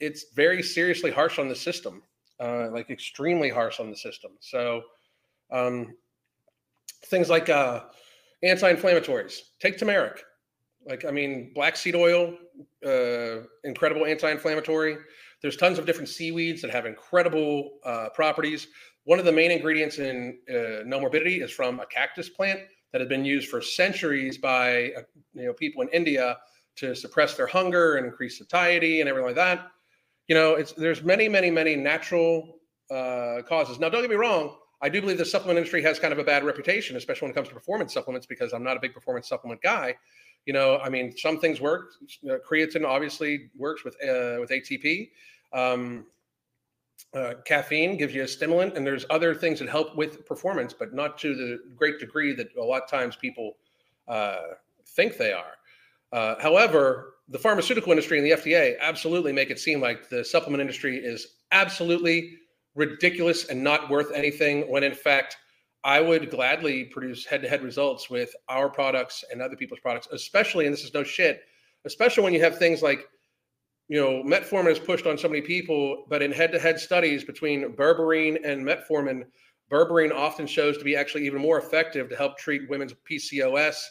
it's 0.00 0.32
very 0.34 0.62
seriously 0.62 1.10
harsh 1.10 1.38
on 1.38 1.48
the 1.48 1.56
system, 1.56 2.02
uh, 2.40 2.68
like 2.70 2.90
extremely 2.90 3.50
harsh 3.50 3.80
on 3.80 3.90
the 3.90 3.96
system. 3.96 4.32
So 4.40 4.82
um, 5.50 5.96
things 7.06 7.28
like 7.28 7.48
uh, 7.48 7.84
anti-inflammatories. 8.42 9.40
Take 9.60 9.78
turmeric. 9.78 10.22
Like, 10.86 11.04
I 11.04 11.10
mean, 11.10 11.52
black 11.54 11.76
seed 11.76 11.94
oil, 11.94 12.34
uh, 12.86 13.42
incredible 13.64 14.06
anti 14.06 14.30
inflammatory. 14.30 14.96
There's 15.42 15.56
tons 15.56 15.78
of 15.78 15.86
different 15.86 16.08
seaweeds 16.08 16.62
that 16.62 16.70
have 16.70 16.86
incredible 16.86 17.78
uh, 17.84 18.08
properties. 18.10 18.68
One 19.08 19.18
of 19.18 19.24
the 19.24 19.32
main 19.32 19.50
ingredients 19.50 19.98
in 19.98 20.36
uh, 20.50 20.84
Nomorbidity 20.84 21.42
is 21.42 21.50
from 21.50 21.80
a 21.80 21.86
cactus 21.86 22.28
plant 22.28 22.60
that 22.92 23.00
had 23.00 23.08
been 23.08 23.24
used 23.24 23.48
for 23.48 23.62
centuries 23.62 24.36
by 24.36 24.92
uh, 24.98 25.02
you 25.32 25.46
know 25.46 25.54
people 25.54 25.80
in 25.80 25.88
India 25.88 26.36
to 26.76 26.94
suppress 26.94 27.34
their 27.34 27.46
hunger 27.46 27.96
and 27.96 28.04
increase 28.04 28.36
satiety 28.36 29.00
and 29.00 29.08
everything 29.08 29.28
like 29.28 29.36
that. 29.36 29.70
You 30.26 30.34
know, 30.34 30.56
it's 30.56 30.72
there's 30.72 31.02
many, 31.02 31.26
many, 31.26 31.50
many 31.50 31.74
natural 31.74 32.58
uh, 32.90 33.40
causes. 33.48 33.78
Now, 33.78 33.88
don't 33.88 34.02
get 34.02 34.10
me 34.10 34.16
wrong. 34.16 34.56
I 34.82 34.90
do 34.90 35.00
believe 35.00 35.16
the 35.16 35.24
supplement 35.24 35.56
industry 35.56 35.80
has 35.84 35.98
kind 35.98 36.12
of 36.12 36.18
a 36.18 36.24
bad 36.24 36.44
reputation, 36.44 36.94
especially 36.96 37.26
when 37.26 37.32
it 37.32 37.34
comes 37.34 37.48
to 37.48 37.54
performance 37.54 37.94
supplements, 37.94 38.26
because 38.26 38.52
I'm 38.52 38.62
not 38.62 38.76
a 38.76 38.80
big 38.80 38.92
performance 38.92 39.26
supplement 39.26 39.62
guy 39.62 39.94
you 40.48 40.54
know, 40.54 40.78
I 40.78 40.88
mean, 40.88 41.14
some 41.14 41.38
things 41.38 41.60
work. 41.60 41.90
Uh, 42.24 42.36
creatine 42.48 42.86
obviously 42.86 43.50
works 43.54 43.84
with 43.84 43.94
uh, 43.96 44.40
with 44.40 44.48
ATP. 44.48 45.10
Um, 45.52 46.06
uh, 47.14 47.34
caffeine 47.44 47.96
gives 47.96 48.14
you 48.14 48.22
a 48.22 48.28
stimulant, 48.28 48.76
and 48.76 48.86
there's 48.86 49.06
other 49.10 49.34
things 49.34 49.58
that 49.58 49.68
help 49.68 49.96
with 49.96 50.26
performance, 50.26 50.72
but 50.72 50.92
not 50.92 51.18
to 51.18 51.34
the 51.34 51.58
great 51.76 51.98
degree 51.98 52.34
that 52.34 52.48
a 52.56 52.62
lot 52.62 52.82
of 52.82 52.90
times 52.90 53.16
people 53.16 53.56
uh, 54.06 54.36
think 54.86 55.16
they 55.16 55.32
are. 55.32 55.54
Uh, 56.12 56.34
however, 56.40 57.14
the 57.28 57.38
pharmaceutical 57.38 57.92
industry 57.92 58.18
and 58.18 58.26
the 58.26 58.32
FDA 58.32 58.78
absolutely 58.80 59.32
make 59.32 59.50
it 59.50 59.58
seem 59.58 59.80
like 59.80 60.08
the 60.08 60.24
supplement 60.24 60.60
industry 60.60 60.96
is 60.96 61.36
absolutely 61.52 62.38
ridiculous 62.74 63.46
and 63.48 63.62
not 63.62 63.90
worth 63.90 64.12
anything, 64.12 64.70
when 64.70 64.82
in 64.82 64.94
fact 64.94 65.36
I 65.84 66.00
would 66.00 66.30
gladly 66.30 66.84
produce 66.84 67.24
head 67.24 67.42
to 67.42 67.48
head 67.48 67.62
results 67.62 68.10
with 68.10 68.34
our 68.48 68.68
products 68.68 69.24
and 69.30 69.40
other 69.40 69.56
people's 69.56 69.80
products, 69.80 70.08
especially, 70.12 70.66
and 70.66 70.72
this 70.72 70.84
is 70.84 70.94
no 70.94 71.04
shit, 71.04 71.42
especially 71.84 72.24
when 72.24 72.34
you 72.34 72.42
have 72.42 72.58
things 72.58 72.82
like, 72.82 73.08
you 73.88 74.00
know, 74.00 74.22
metformin 74.22 74.70
is 74.70 74.78
pushed 74.78 75.06
on 75.06 75.18
so 75.18 75.28
many 75.28 75.40
people, 75.40 76.04
but 76.08 76.22
in 76.22 76.32
head 76.32 76.52
to 76.52 76.58
head 76.58 76.78
studies 76.78 77.24
between 77.24 77.74
berberine 77.74 78.38
and 78.44 78.64
metformin, 78.64 79.24
berberine 79.70 80.14
often 80.14 80.46
shows 80.46 80.78
to 80.78 80.84
be 80.84 80.96
actually 80.96 81.26
even 81.26 81.40
more 81.40 81.58
effective 81.58 82.08
to 82.10 82.16
help 82.16 82.38
treat 82.38 82.68
women's 82.68 82.94
PCOS 83.10 83.82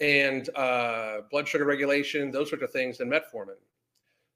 and 0.00 0.50
uh, 0.56 1.22
blood 1.30 1.48
sugar 1.48 1.64
regulation, 1.64 2.30
those 2.30 2.50
sorts 2.50 2.64
of 2.64 2.70
things 2.70 2.98
than 2.98 3.10
metformin. 3.10 3.56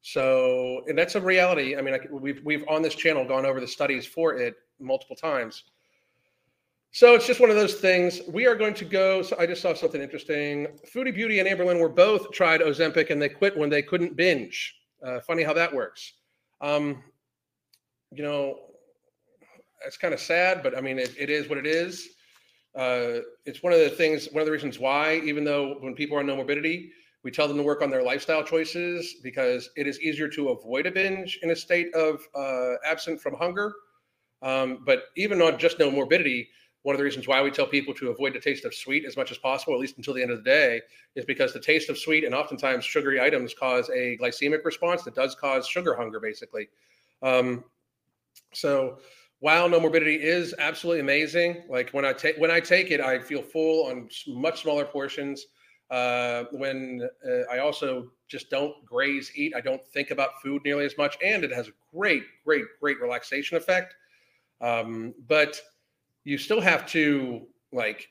So, 0.03 0.83
and 0.89 0.97
that's 0.99 1.15
a 1.15 1.21
reality. 1.21 1.77
I 1.77 1.83
mean, 1.83 1.95
I, 1.95 2.01
we've 2.11 2.41
we've 2.45 2.65
on 2.69 2.83
this 2.83 2.95
channel 2.95 3.27
gone 3.27 3.45
over 3.45 3.61
the 3.61 3.69
studies 3.69 4.07
for 4.07 4.35
it 4.35 4.55
multiple 4.79 5.17
times 5.17 5.65
So 6.93 7.15
it's 7.15 7.27
just 7.27 7.39
one 7.41 7.51
of 7.51 7.57
those 7.57 7.75
things. 7.75 8.23
We 8.29 8.47
are 8.47 8.57
going 8.57 8.75
to 8.75 8.87
go. 8.87 9.23
So 9.23 9.37
I 9.39 9.47
just 9.47 9.61
saw 9.63 9.75
something 9.75 10.01
interesting. 10.01 10.69
Foodie 10.93 11.15
Beauty 11.15 11.39
and 11.39 11.49
Amberlynn 11.49 11.79
were 11.81 11.91
both 11.91 12.33
tried 12.33 12.63
Ozempic 12.63 13.11
and 13.11 13.21
they 13.21 13.29
quit 13.29 13.57
when 13.57 13.71
they 13.71 13.83
couldn't 13.83 14.17
binge. 14.17 14.80
Uh, 15.05 15.21
funny 15.21 15.43
how 15.43 15.53
that 15.53 15.73
works. 15.73 16.13
Um, 16.61 17.03
you 18.13 18.23
know, 18.23 18.59
it's 19.87 19.97
kind 19.97 20.13
of 20.13 20.21
sad, 20.21 20.63
but 20.63 20.77
I 20.77 20.81
mean, 20.81 20.99
it, 20.99 21.15
it 21.19 21.31
is 21.31 21.49
what 21.49 21.59
it 21.59 21.67
is. 21.67 22.09
Uh, 22.75 23.21
it's 23.47 23.63
one 23.63 23.73
of 23.73 23.81
the 23.81 23.91
things, 23.91 24.29
one 24.33 24.41
of 24.41 24.47
the 24.47 24.53
reasons 24.53 24.79
why, 24.79 25.17
even 25.25 25.45
though 25.45 25.77
when 25.81 25.95
people 25.95 26.17
are 26.17 26.21
on 26.21 26.27
Nomorbidity, 26.27 26.91
we 27.23 27.31
tell 27.31 27.49
them 27.49 27.57
to 27.57 27.63
work 27.63 27.83
on 27.83 27.91
their 27.91 28.03
lifestyle 28.03 28.43
choices 28.43 29.17
because 29.23 29.71
it 29.77 29.87
is 29.87 30.01
easier 30.01 30.29
to 30.29 30.51
avoid 30.51 30.87
a 30.87 30.91
binge 30.91 31.39
in 31.43 31.51
a 31.51 31.57
state 31.57 31.95
of 31.95 32.21
uh, 32.35 32.75
absent 32.87 33.21
from 33.21 33.35
hunger. 33.35 33.73
Um, 34.43 34.83
but 34.87 35.05
even 35.17 35.43
on 35.43 35.59
just 35.59 35.79
Nomorbidity, 35.79 36.47
one 36.83 36.95
of 36.95 36.99
the 36.99 37.05
reasons 37.05 37.29
why 37.29 37.43
we 37.43 37.51
tell 37.51 37.67
people 37.67 37.93
to 37.95 38.11
avoid 38.11 38.33
the 38.33 38.41
taste 38.41 38.65
of 38.65 38.75
sweet 38.75 39.05
as 39.05 39.17
much 39.17 39.31
as 39.31 39.39
possible, 39.39 39.75
at 39.75 39.81
least 39.81 39.99
until 39.99 40.15
the 40.15 40.23
end 40.23 40.31
of 40.31 40.39
the 40.39 40.51
day, 40.51 40.81
is 41.15 41.25
because 41.25 41.53
the 41.53 41.61
taste 41.61 41.91
of 41.91 41.99
sweet 41.99 42.25
and 42.25 42.35
oftentimes 42.35 42.85
sugary 42.85 43.21
items 43.21 43.53
cause 43.53 43.91
a 43.91 44.17
glycemic 44.19 44.65
response 44.65 45.03
that 45.03 45.15
does 45.15 45.35
cause 45.35 45.67
sugar 45.67 45.95
hunger, 45.95 46.21
basically. 46.21 46.69
Um, 47.23 47.65
so 48.53 48.99
while 49.41 49.69
Nomorbidity 49.69 50.19
is 50.19 50.55
absolutely 50.59 51.01
amazing, 51.01 51.65
like 51.69 51.91
when 51.91 52.05
I 52.05 52.13
take 52.13 52.37
when 52.37 52.51
I 52.51 52.61
take 52.61 52.91
it, 52.91 53.01
I 53.01 53.19
feel 53.19 53.43
full 53.43 53.91
on 53.91 54.09
much 54.29 54.63
smaller 54.63 54.85
portions. 54.85 55.47
Uh, 55.91 56.45
when 56.53 57.09
uh, 57.29 57.53
I 57.53 57.59
also 57.59 58.13
just 58.29 58.49
don't 58.49 58.85
graze 58.85 59.33
eat, 59.35 59.55
I 59.57 59.61
don't 59.61 59.85
think 59.89 60.13
about 60.13 60.41
food 60.41 60.63
nearly 60.65 60.85
as 60.85 60.97
much, 60.97 61.17
and 61.25 61.43
it 61.43 61.53
has 61.53 61.67
a 61.67 61.73
great, 61.93 62.23
great, 62.45 62.65
great 62.81 63.01
relaxation 63.01 63.57
effect. 63.57 63.97
Um, 64.61 65.15
but 65.27 65.61
you 66.25 66.39
still 66.39 66.61
have 66.61 66.87
to 66.87 67.47
like 67.73 68.09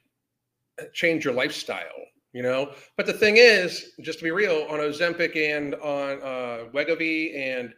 change 0.94 1.26
your 1.26 1.34
lifestyle, 1.34 1.84
you 2.34 2.44
know. 2.44 2.72
But 2.98 3.06
the 3.06 3.14
thing 3.14 3.38
is, 3.38 3.94
just 4.02 4.20
to 4.20 4.24
be 4.24 4.32
real, 4.32 4.66
on 4.70 4.80
Ozempic 4.80 5.36
and 5.36 5.76
on 5.76 6.22
uh, 6.22 6.70
Wegovy 6.74 7.38
and 7.38 7.74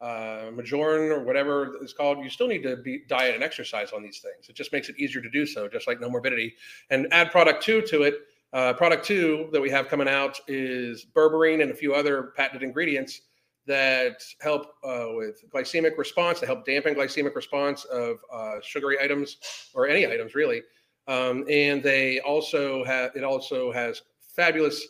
uh, 0.00 0.50
Majoran 0.50 1.10
or 1.10 1.24
whatever 1.24 1.76
it's 1.80 1.92
called, 1.92 2.22
you 2.22 2.30
still 2.30 2.48
need 2.48 2.62
to 2.62 2.76
be 2.76 3.02
diet 3.08 3.34
and 3.34 3.44
exercise 3.44 3.92
on 3.92 4.02
these 4.02 4.20
things. 4.20 4.48
It 4.48 4.54
just 4.54 4.72
makes 4.72 4.88
it 4.88 4.98
easier 4.98 5.22
to 5.22 5.30
do 5.30 5.46
so, 5.46 5.68
just 5.68 5.86
like 5.86 6.00
Nomorbidity. 6.00 6.52
And 6.90 7.06
add 7.12 7.30
product 7.30 7.62
two 7.62 7.82
to 7.82 8.02
it. 8.02 8.14
Uh, 8.52 8.72
product 8.72 9.04
two 9.04 9.48
that 9.52 9.60
we 9.60 9.68
have 9.70 9.88
coming 9.88 10.08
out 10.08 10.38
is 10.46 11.06
berberine 11.12 11.60
and 11.60 11.72
a 11.72 11.74
few 11.74 11.92
other 11.92 12.32
patented 12.36 12.62
ingredients 12.62 13.22
that 13.66 14.22
help 14.40 14.74
uh, 14.84 15.06
with 15.10 15.42
glycemic 15.50 15.96
response, 15.96 16.40
to 16.40 16.46
help 16.46 16.64
dampen 16.66 16.94
glycemic 16.94 17.34
response 17.34 17.84
of 17.84 18.18
uh, 18.32 18.56
sugary 18.62 18.98
items 19.00 19.38
or 19.74 19.88
any 19.88 20.06
items 20.06 20.34
really. 20.34 20.62
Um, 21.06 21.44
and 21.50 21.82
they 21.82 22.20
also 22.20 22.84
have 22.84 23.12
it 23.14 23.24
also 23.24 23.72
has 23.72 24.02
fabulous 24.20 24.86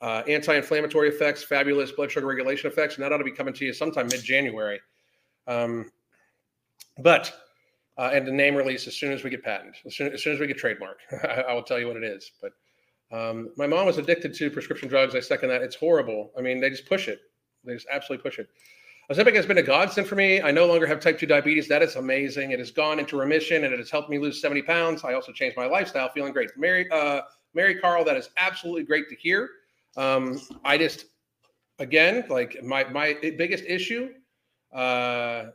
uh, 0.00 0.22
anti-inflammatory 0.28 1.08
effects, 1.08 1.42
fabulous 1.42 1.90
blood 1.92 2.10
sugar 2.10 2.26
regulation 2.26 2.70
effects, 2.70 2.94
and 2.96 3.04
that 3.04 3.12
ought 3.12 3.18
to 3.18 3.24
be 3.24 3.32
coming 3.32 3.54
to 3.54 3.64
you 3.64 3.72
sometime 3.72 4.06
mid-January. 4.06 4.80
Um, 5.46 5.90
but 6.98 7.34
uh, 7.96 8.10
and 8.12 8.26
the 8.26 8.32
name 8.32 8.54
release 8.54 8.86
as 8.86 8.94
soon 8.94 9.12
as 9.12 9.24
we 9.24 9.30
get 9.30 9.42
patent, 9.42 9.76
as 9.84 9.96
soon 9.96 10.12
as, 10.12 10.22
soon 10.22 10.32
as 10.32 10.40
we 10.40 10.46
get 10.46 10.56
trademark, 10.56 10.98
I, 11.24 11.42
I, 11.48 11.52
will 11.52 11.64
tell 11.64 11.80
you 11.80 11.88
what 11.88 11.96
it 11.96 12.04
is. 12.04 12.30
But 12.40 12.52
um, 13.10 13.50
my 13.56 13.66
mom 13.66 13.86
was 13.86 13.98
addicted 13.98 14.34
to 14.34 14.50
prescription 14.50 14.88
drugs. 14.88 15.14
I 15.14 15.20
second 15.20 15.48
that. 15.48 15.62
It's 15.62 15.74
horrible. 15.74 16.30
I 16.38 16.40
mean, 16.40 16.60
they 16.60 16.70
just 16.70 16.86
push 16.86 17.08
it. 17.08 17.20
They 17.64 17.74
just 17.74 17.86
absolutely 17.90 18.22
push 18.22 18.38
it. 18.38 18.48
Ozempic 19.10 19.34
has 19.34 19.46
been 19.46 19.56
a 19.56 19.62
godsend 19.62 20.06
for 20.06 20.16
me. 20.16 20.42
I 20.42 20.50
no 20.50 20.66
longer 20.66 20.86
have 20.86 21.00
type 21.00 21.18
2 21.18 21.26
diabetes. 21.26 21.66
That 21.66 21.82
is 21.82 21.96
amazing. 21.96 22.50
It 22.50 22.58
has 22.58 22.70
gone 22.70 22.98
into 22.98 23.16
remission 23.16 23.64
and 23.64 23.72
it 23.72 23.78
has 23.78 23.90
helped 23.90 24.10
me 24.10 24.18
lose 24.18 24.40
70 24.40 24.62
pounds. 24.62 25.02
I 25.02 25.14
also 25.14 25.32
changed 25.32 25.56
my 25.56 25.64
lifestyle, 25.64 26.10
feeling 26.10 26.34
great. 26.34 26.50
Mary, 26.58 26.86
uh, 26.90 27.22
Mary 27.54 27.74
Carl, 27.76 28.04
that 28.04 28.16
is 28.16 28.28
absolutely 28.36 28.82
great 28.82 29.08
to 29.08 29.16
hear. 29.16 29.48
Um, 29.96 30.38
I 30.62 30.76
just, 30.76 31.06
again, 31.78 32.26
like 32.28 32.62
my, 32.62 32.84
my 32.84 33.16
biggest 33.38 33.64
issue 33.64 34.10
uh, 34.74 35.46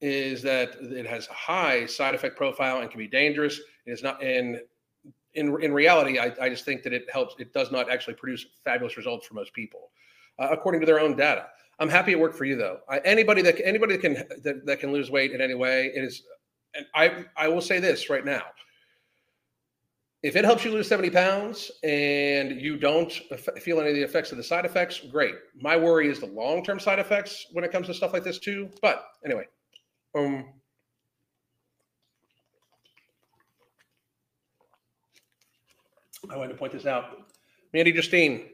is 0.00 0.40
that 0.42 0.76
it 0.80 1.06
has 1.06 1.26
a 1.28 1.32
high 1.32 1.86
side 1.86 2.14
effect 2.14 2.36
profile 2.36 2.82
and 2.82 2.90
can 2.90 2.98
be 2.98 3.08
dangerous. 3.08 3.58
It 3.86 3.92
is 3.92 4.02
not 4.02 4.22
in 4.22 4.60
in 5.34 5.60
in 5.62 5.72
reality. 5.72 6.18
I, 6.18 6.32
I 6.40 6.48
just 6.48 6.64
think 6.64 6.82
that 6.84 6.92
it 6.92 7.06
helps. 7.12 7.34
It 7.38 7.52
does 7.52 7.70
not 7.70 7.90
actually 7.90 8.14
produce 8.14 8.46
fabulous 8.64 8.96
results 8.96 9.26
for 9.26 9.34
most 9.34 9.52
people 9.52 9.90
uh, 10.38 10.48
according 10.50 10.80
to 10.80 10.86
their 10.86 11.00
own 11.00 11.16
data. 11.16 11.46
I'm 11.78 11.88
happy 11.88 12.12
it 12.12 12.18
worked 12.18 12.36
for 12.36 12.44
you 12.44 12.56
though. 12.56 12.80
I, 12.88 12.98
anybody 12.98 13.42
that 13.42 13.60
anybody 13.64 13.96
that 13.96 14.02
can 14.02 14.14
that, 14.42 14.64
that 14.66 14.80
can 14.80 14.92
lose 14.92 15.10
weight 15.10 15.32
in 15.32 15.40
any 15.40 15.54
way, 15.54 15.92
it 15.94 16.02
is. 16.02 16.22
And 16.74 16.86
I 16.94 17.24
I 17.36 17.48
will 17.48 17.60
say 17.60 17.80
this 17.80 18.08
right 18.10 18.24
now. 18.24 18.42
If 20.22 20.34
it 20.34 20.44
helps 20.44 20.64
you 20.64 20.72
lose 20.72 20.88
70 20.88 21.10
pounds 21.10 21.70
and 21.84 22.60
you 22.60 22.78
don't 22.78 23.12
feel 23.60 23.78
any 23.80 23.90
of 23.90 23.94
the 23.94 24.02
effects 24.02 24.32
of 24.32 24.38
the 24.38 24.42
side 24.42 24.64
effects, 24.64 24.98
great. 24.98 25.34
My 25.60 25.76
worry 25.76 26.08
is 26.08 26.18
the 26.18 26.26
long 26.26 26.64
term 26.64 26.80
side 26.80 26.98
effects 26.98 27.46
when 27.52 27.64
it 27.64 27.70
comes 27.70 27.86
to 27.86 27.94
stuff 27.94 28.12
like 28.12 28.24
this 28.24 28.38
too. 28.38 28.70
But 28.82 29.04
anyway, 29.24 29.44
um, 30.16 30.46
I 36.30 36.36
wanted 36.36 36.54
to 36.54 36.58
point 36.58 36.72
this 36.72 36.86
out. 36.86 37.30
Mandy 37.72 37.92
Justine, 37.92 38.48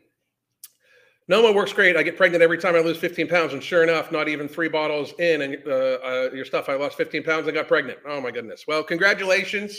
Noma 1.29 1.53
works 1.53 1.73
great. 1.73 1.97
I 1.97 2.03
get 2.03 2.17
pregnant 2.17 2.43
every 2.43 2.59
time 2.59 2.75
I 2.75 2.81
lose 2.81 2.99
15 2.99 3.29
pounds, 3.29 3.53
and 3.53 3.63
sure 3.63 3.83
enough, 3.83 4.11
not 4.11 4.29
even 4.29 4.49
three 4.49 4.69
bottles 4.69 5.15
in, 5.19 5.43
and 5.43 5.57
uh, 5.67 5.71
uh, 5.71 6.31
your 6.35 6.45
stuff, 6.45 6.69
I 6.69 6.75
lost 6.75 6.97
15 6.97 7.23
pounds 7.23 7.47
and 7.47 7.55
got 7.55 7.69
pregnant. 7.69 7.99
Oh 8.07 8.21
my 8.21 8.31
goodness! 8.31 8.65
Well, 8.67 8.83
congratulations. 8.83 9.79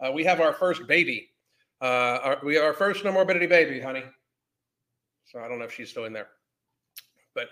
Uh, 0.00 0.12
we 0.12 0.24
have 0.24 0.40
our 0.40 0.52
first 0.52 0.86
baby. 0.86 1.28
Uh, 1.80 2.18
our, 2.22 2.38
we 2.42 2.58
our 2.58 2.72
first 2.72 3.04
Nomorbidity 3.04 3.48
baby, 3.48 3.80
honey. 3.80 4.04
So 5.26 5.40
I 5.40 5.48
don't 5.48 5.58
know 5.58 5.66
if 5.66 5.74
she's 5.74 5.90
still 5.90 6.06
in 6.06 6.12
there, 6.12 6.28
but 7.34 7.48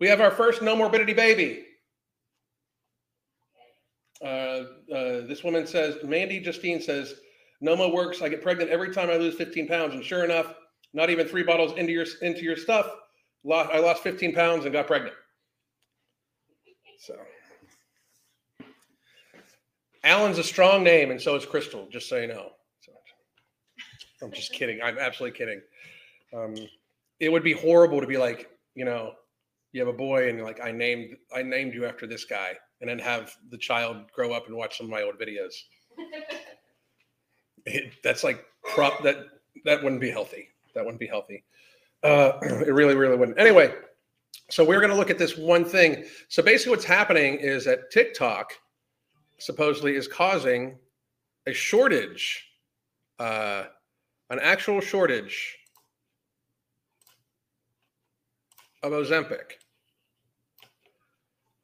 we 0.00 0.08
have 0.08 0.20
our 0.20 0.30
first 0.30 0.62
Nomorbidity 0.62 1.14
baby. 1.14 1.64
Uh, 4.22 4.64
uh, 4.92 5.26
this 5.26 5.44
woman 5.44 5.66
says, 5.66 5.96
Mandy 6.02 6.40
Justine 6.40 6.80
says, 6.80 7.14
Noma 7.60 7.88
works. 7.88 8.20
I 8.22 8.28
get 8.28 8.42
pregnant 8.42 8.70
every 8.70 8.92
time 8.92 9.10
I 9.10 9.16
lose 9.16 9.34
15 9.34 9.68
pounds, 9.68 9.94
and 9.94 10.04
sure 10.04 10.24
enough, 10.24 10.54
not 10.92 11.10
even 11.10 11.26
three 11.26 11.42
bottles 11.42 11.76
into 11.76 11.92
your 11.92 12.06
into 12.22 12.42
your 12.42 12.56
stuff. 12.56 12.90
Lost, 13.44 13.70
I 13.72 13.78
lost 13.78 14.02
15 14.02 14.34
pounds 14.34 14.64
and 14.64 14.72
got 14.72 14.86
pregnant. 14.86 15.14
So 16.98 17.14
Alan's 20.04 20.38
a 20.38 20.44
strong 20.44 20.82
name, 20.82 21.10
and 21.10 21.20
so 21.20 21.36
is 21.36 21.44
Crystal. 21.44 21.86
Just 21.90 22.08
so 22.08 22.16
you 22.16 22.28
know. 22.28 22.50
So, 22.80 22.92
I'm 24.22 24.32
just 24.32 24.52
kidding. 24.52 24.80
I'm 24.82 24.98
absolutely 24.98 25.36
kidding. 25.36 25.60
Um, 26.34 26.54
it 27.20 27.30
would 27.30 27.42
be 27.42 27.52
horrible 27.52 28.00
to 28.00 28.06
be 28.06 28.16
like, 28.16 28.48
you 28.74 28.84
know, 28.84 29.12
you 29.72 29.80
have 29.80 29.92
a 29.92 29.96
boy 29.96 30.28
and 30.28 30.42
like 30.42 30.60
I 30.62 30.72
named 30.72 31.16
I 31.34 31.42
named 31.42 31.74
you 31.74 31.84
after 31.84 32.06
this 32.06 32.24
guy, 32.24 32.52
and 32.80 32.88
then 32.88 32.98
have 32.98 33.34
the 33.50 33.58
child 33.58 34.10
grow 34.14 34.32
up 34.32 34.46
and 34.46 34.56
watch 34.56 34.78
some 34.78 34.86
of 34.86 34.90
my 34.90 35.02
old 35.02 35.18
videos. 35.18 35.52
it, 37.66 37.92
that's 38.02 38.24
like 38.24 38.44
prop 38.64 39.02
that 39.02 39.26
that 39.64 39.82
wouldn't 39.82 40.00
be 40.00 40.10
healthy. 40.10 40.48
That 40.78 40.84
wouldn't 40.84 41.00
be 41.00 41.08
healthy. 41.08 41.42
Uh, 42.04 42.32
it 42.42 42.72
really, 42.72 42.94
really 42.94 43.16
wouldn't. 43.16 43.38
Anyway, 43.38 43.74
so 44.48 44.64
we're 44.64 44.78
going 44.78 44.92
to 44.92 44.96
look 44.96 45.10
at 45.10 45.18
this 45.18 45.36
one 45.36 45.64
thing. 45.64 46.04
So 46.28 46.40
basically, 46.40 46.70
what's 46.70 46.84
happening 46.84 47.34
is 47.34 47.64
that 47.64 47.90
TikTok 47.90 48.52
supposedly 49.38 49.96
is 49.96 50.06
causing 50.06 50.78
a 51.48 51.52
shortage, 51.52 52.46
uh, 53.18 53.64
an 54.30 54.38
actual 54.40 54.80
shortage 54.80 55.58
of 58.84 58.92
Ozempic. 58.92 59.54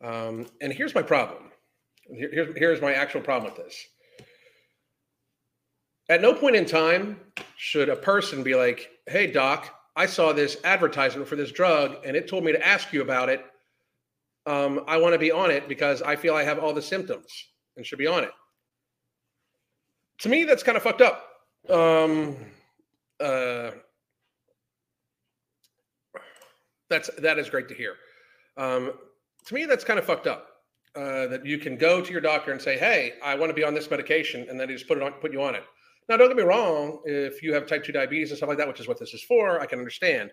Um, 0.03 0.47
and 0.61 0.73
here's 0.73 0.95
my 0.95 1.03
problem. 1.03 1.53
Here, 2.13 2.31
here's, 2.33 2.59
here's 2.59 2.81
my 2.81 2.95
actual 2.95 3.21
problem 3.21 3.53
with 3.55 3.65
this. 3.65 3.87
At 6.09 6.21
no 6.21 6.35
point 6.35 6.57
in 6.57 6.67
time 6.67 7.19
should 7.57 7.89
a 7.89 7.97
person 7.97 8.43
be 8.43 8.55
like, 8.55 8.91
hey, 9.07 9.27
doc, 9.27 9.75
I 9.97 10.07
saw 10.07 10.33
this 10.33 10.59
advertisement 10.65 11.29
for 11.29 11.37
this 11.37 11.51
drug 11.51 11.97
and 12.05 12.17
it 12.17 12.29
told 12.29 12.45
me 12.45 12.53
to 12.53 12.67
ask 12.67 12.93
you 12.93 13.03
about 13.03 13.29
it. 13.29 13.45
Um, 14.47 14.85
I 14.87 14.99
want 14.99 15.15
to 15.15 15.19
be 15.19 15.33
on 15.33 15.51
it 15.51 15.69
because 15.69 16.03
I 16.03 16.17
feel 16.17 16.35
I 16.35 16.43
have 16.43 16.59
all 16.59 16.75
the 16.75 16.83
symptoms 16.83 17.47
and 17.77 17.87
should 17.87 17.99
be 17.99 18.07
on 18.07 18.25
it. 18.25 18.33
To 20.19 20.29
me, 20.29 20.45
that's 20.45 20.63
kind 20.63 20.77
of 20.77 20.83
fucked 20.83 21.01
up. 21.01 21.29
Um, 21.71 22.37
uh, 23.21 23.71
that's 26.91 27.11
that 27.19 27.39
is 27.39 27.49
great 27.49 27.69
to 27.69 27.75
hear. 27.75 27.95
Um, 28.57 28.93
to 29.47 29.55
me, 29.55 29.65
that's 29.65 29.85
kind 29.85 29.99
of 29.99 30.05
fucked 30.05 30.27
up. 30.27 30.51
Uh, 30.95 31.27
that 31.27 31.45
you 31.45 31.59
can 31.59 31.77
go 31.77 32.01
to 32.01 32.13
your 32.13 32.21
doctor 32.21 32.53
and 32.53 32.61
say, 32.61 32.79
"Hey, 32.79 33.15
I 33.25 33.35
want 33.35 33.51
to 33.51 33.55
be 33.55 33.65
on 33.65 33.75
this 33.75 33.91
medication," 33.91 34.47
and 34.49 34.61
then 34.61 34.69
he 34.69 34.77
just 34.77 34.87
put 34.87 34.99
it 34.99 35.03
on, 35.03 35.13
put 35.15 35.33
you 35.33 35.43
on 35.43 35.55
it. 35.55 35.65
Now, 36.09 36.17
don't 36.17 36.29
get 36.29 36.37
me 36.37 36.43
wrong. 36.43 37.01
If 37.05 37.43
you 37.43 37.55
have 37.55 37.67
type 37.67 37.85
2 37.85 37.93
diabetes 37.93 38.31
and 38.31 38.37
stuff 38.37 38.49
like 38.49 38.59
that, 38.59 38.69
which 38.69 38.81
is 38.81 38.89
what 38.89 38.99
this 38.99 39.15
is 39.15 39.23
for, 39.23 39.61
I 39.61 39.67
can 39.67 39.79
understand. 39.79 40.31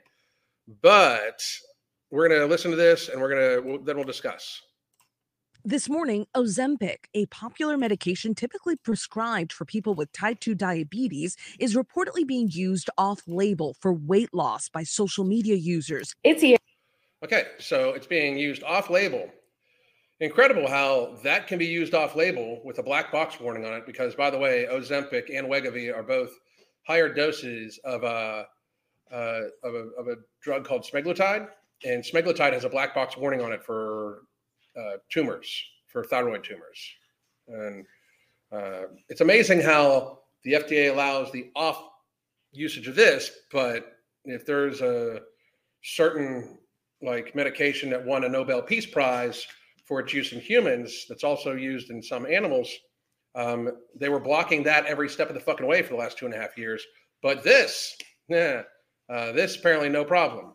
But 0.82 1.42
we're 2.10 2.28
going 2.28 2.42
to 2.42 2.46
listen 2.46 2.72
to 2.72 2.78
this 2.78 3.10
and 3.10 3.22
we're 3.22 3.30
going 3.30 3.42
to, 3.42 3.70
we'll, 3.70 3.80
then 3.80 3.96
we'll 3.96 4.06
discuss. 4.06 4.62
This 5.64 5.88
morning, 5.88 6.26
Ozempic, 6.36 7.06
a 7.14 7.28
popular 7.28 7.78
medication 7.78 8.34
typically 8.34 8.76
prescribed 8.76 9.54
for 9.54 9.64
people 9.64 9.94
with 9.94 10.12
type 10.12 10.40
2 10.40 10.56
diabetes, 10.56 11.38
is 11.60 11.76
reportedly 11.76 12.26
being 12.26 12.50
used 12.52 12.90
off 12.98 13.22
label 13.28 13.76
for 13.80 13.94
weight 13.94 14.34
loss 14.34 14.70
by 14.70 14.84
social 14.84 15.24
media 15.24 15.56
users. 15.56 16.16
It's 16.24 16.42
here. 16.42 16.58
Okay, 17.24 17.46
so 17.60 17.92
it's 17.92 18.08
being 18.08 18.38
used 18.38 18.64
off 18.64 18.90
label. 18.90 19.30
Incredible 20.22 20.68
how 20.68 21.18
that 21.24 21.48
can 21.48 21.58
be 21.58 21.66
used 21.66 21.96
off 21.96 22.16
label 22.16 22.62
with 22.64 22.78
a 22.78 22.84
black 22.84 23.12
box 23.12 23.40
warning 23.40 23.66
on 23.66 23.74
it, 23.74 23.88
because 23.88 24.14
by 24.14 24.30
the 24.30 24.38
way, 24.38 24.68
Ozempic 24.72 25.36
and 25.36 25.48
Wegovy 25.48 25.92
are 25.92 26.04
both 26.04 26.30
higher 26.86 27.12
doses 27.12 27.80
of 27.84 28.04
a, 28.04 28.46
uh, 29.12 29.42
of 29.64 29.74
a, 29.74 29.90
of 29.98 30.08
a 30.10 30.18
drug 30.40 30.64
called 30.64 30.84
semaglutide. 30.84 31.48
And 31.84 32.04
semaglutide 32.04 32.54
has 32.54 32.66
a 32.66 32.70
black 32.70 32.94
box 32.94 33.18
warning 33.18 33.42
on 33.42 33.52
it 33.52 33.64
for 33.64 34.20
uh, 34.80 34.98
tumors, 35.10 35.50
for 35.88 36.04
thyroid 36.04 36.44
tumors. 36.44 36.80
And 37.48 37.84
uh, 38.52 38.84
it's 39.10 39.22
amazing 39.22 39.62
how 39.62 40.20
the 40.44 40.54
FDA 40.54 40.94
allows 40.94 41.32
the 41.32 41.50
off 41.56 41.82
usage 42.52 42.88
of 42.88 42.96
this, 42.96 43.32
but 43.52 43.98
if 44.26 44.46
there's 44.46 44.82
a 44.82 45.22
certain 45.82 46.60
like 47.02 47.34
medication 47.34 47.90
that 47.90 48.06
won 48.06 48.24
a 48.24 48.30
Nobel 48.30 48.62
Peace 48.62 48.86
Prize 48.86 49.48
for 49.91 49.99
its 49.99 50.13
use 50.13 50.32
in 50.32 50.39
humans, 50.39 51.06
that's 51.10 51.25
also 51.25 51.51
used 51.51 51.89
in 51.89 52.01
some 52.01 52.25
animals, 52.25 52.73
um, 53.36 53.69
they 53.93 54.08
were 54.08 54.21
blocking 54.21 54.63
that 54.63 54.86
every 54.86 55.10
step 55.10 55.27
of 55.27 55.34
the 55.34 55.41
fucking 55.41 55.67
way 55.67 55.82
for 55.82 55.89
the 55.89 55.99
last 55.99 56.17
two 56.17 56.25
and 56.25 56.34
a 56.34 56.38
half 56.38 56.58
years. 56.58 56.82
But 57.21 57.43
this, 57.43 57.97
yeah, 58.30 58.62
uh, 59.10 59.34
this 59.34 59.58
apparently 59.58 59.89
no 59.89 60.06
problem 60.06 60.54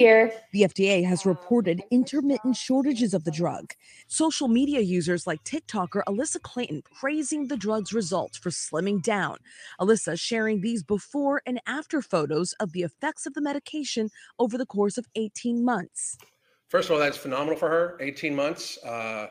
here. 0.00 0.32
The 0.52 0.62
FDA 0.62 1.04
has 1.04 1.26
reported 1.26 1.82
intermittent 1.90 2.56
shortages 2.56 3.12
of 3.12 3.24
the 3.24 3.30
drug. 3.30 3.74
Social 4.08 4.48
media 4.48 4.80
users 4.80 5.26
like 5.26 5.44
TikToker 5.44 6.02
Alyssa 6.08 6.40
Clayton 6.40 6.82
praising 6.98 7.46
the 7.46 7.56
drug's 7.56 7.92
results 7.92 8.38
for 8.38 8.48
slimming 8.48 9.02
down. 9.02 9.36
Alyssa 9.78 10.18
sharing 10.18 10.62
these 10.62 10.82
before 10.82 11.42
and 11.44 11.60
after 11.66 12.00
photos 12.00 12.54
of 12.54 12.72
the 12.72 12.80
effects 12.80 13.26
of 13.26 13.34
the 13.34 13.42
medication 13.42 14.08
over 14.38 14.56
the 14.56 14.64
course 14.64 14.96
of 14.96 15.06
18 15.16 15.62
months. 15.62 16.16
First 16.70 16.88
of 16.88 16.94
all, 16.94 17.00
that's 17.00 17.16
phenomenal 17.16 17.56
for 17.58 17.68
her. 17.68 17.96
18 18.00 18.34
months, 18.34 18.78
uh, 18.84 19.26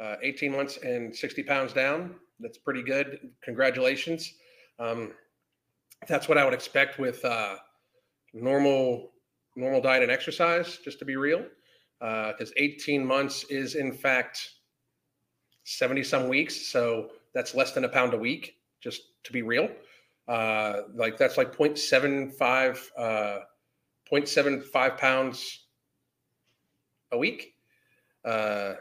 uh, 0.00 0.16
18 0.20 0.50
months 0.50 0.78
and 0.78 1.14
60 1.14 1.44
pounds 1.44 1.72
down. 1.72 2.16
That's 2.40 2.58
pretty 2.58 2.82
good. 2.82 3.30
Congratulations. 3.44 4.34
Um, 4.80 5.12
that's 6.08 6.28
what 6.28 6.38
I 6.38 6.44
would 6.44 6.54
expect 6.54 6.98
with 6.98 7.24
uh, 7.24 7.54
normal 8.34 9.12
normal 9.54 9.80
diet 9.80 10.02
and 10.02 10.10
exercise, 10.10 10.78
just 10.78 10.98
to 10.98 11.04
be 11.04 11.14
real, 11.14 11.44
because 12.00 12.50
uh, 12.50 12.56
18 12.56 13.06
months 13.06 13.44
is 13.44 13.74
in 13.74 13.92
fact 13.92 14.50
70 15.64 16.02
some 16.02 16.26
weeks. 16.26 16.66
So 16.68 17.10
that's 17.32 17.54
less 17.54 17.72
than 17.72 17.84
a 17.84 17.88
pound 17.88 18.14
a 18.14 18.18
week, 18.18 18.56
just 18.80 19.02
to 19.24 19.32
be 19.32 19.42
real. 19.42 19.68
Uh, 20.26 20.80
like 20.96 21.16
that's 21.16 21.36
like 21.36 21.54
0.75, 21.56 22.88
uh, 22.96 23.40
0.75 24.10 24.98
pounds 24.98 25.61
a 27.12 27.18
week. 27.18 27.54
Uh, 28.24 28.74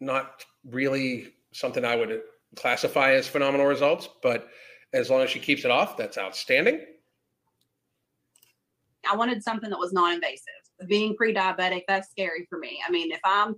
not 0.00 0.44
really 0.64 1.32
something 1.52 1.84
I 1.84 1.96
would 1.96 2.22
classify 2.56 3.12
as 3.12 3.28
phenomenal 3.28 3.66
results, 3.66 4.08
but 4.22 4.48
as 4.92 5.10
long 5.10 5.22
as 5.22 5.30
she 5.30 5.38
keeps 5.38 5.64
it 5.64 5.70
off, 5.70 5.96
that's 5.96 6.18
outstanding. 6.18 6.80
I 9.10 9.16
wanted 9.16 9.42
something 9.42 9.70
that 9.70 9.78
was 9.78 9.92
non-invasive. 9.92 10.42
Being 10.86 11.16
pre-diabetic, 11.16 11.82
that's 11.88 12.10
scary 12.10 12.46
for 12.48 12.58
me. 12.58 12.80
I 12.86 12.90
mean, 12.90 13.10
if 13.10 13.20
I'm 13.24 13.56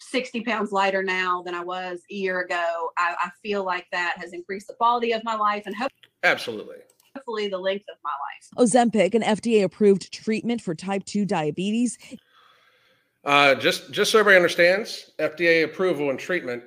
60 0.00 0.42
pounds 0.42 0.72
lighter 0.72 1.02
now 1.02 1.42
than 1.42 1.54
I 1.54 1.62
was 1.62 2.00
a 2.10 2.14
year 2.14 2.40
ago, 2.40 2.90
I, 2.96 3.14
I 3.20 3.30
feel 3.42 3.64
like 3.64 3.86
that 3.92 4.14
has 4.18 4.32
increased 4.32 4.68
the 4.68 4.74
quality 4.74 5.12
of 5.12 5.22
my 5.24 5.34
life 5.34 5.64
and 5.66 5.74
hope 5.74 5.90
absolutely 6.22 6.76
hopefully 7.18 7.48
the 7.48 7.58
length 7.58 7.86
of 7.90 7.96
my 8.04 8.10
life. 8.10 8.68
Ozempic, 8.68 9.14
an 9.14 9.22
FDA-approved 9.22 10.12
treatment 10.12 10.60
for 10.60 10.74
type 10.74 11.04
2 11.04 11.24
diabetes. 11.24 11.98
Uh, 13.24 13.54
just 13.54 13.90
just 13.90 14.12
so 14.12 14.18
everybody 14.18 14.36
understands, 14.36 15.10
FDA 15.18 15.64
approval 15.64 16.10
and 16.10 16.18
treatment, 16.18 16.62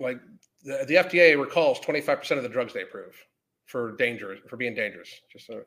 like 0.00 0.20
the, 0.64 0.84
the 0.86 0.94
FDA 0.94 1.38
recalls 1.40 1.80
25% 1.80 2.36
of 2.36 2.42
the 2.42 2.48
drugs 2.48 2.72
they 2.72 2.82
approve 2.82 3.14
for 3.66 3.92
dangerous 3.96 4.40
for 4.48 4.56
being 4.56 4.74
dangerous. 4.74 5.08
Just 5.32 5.46
so, 5.46 5.62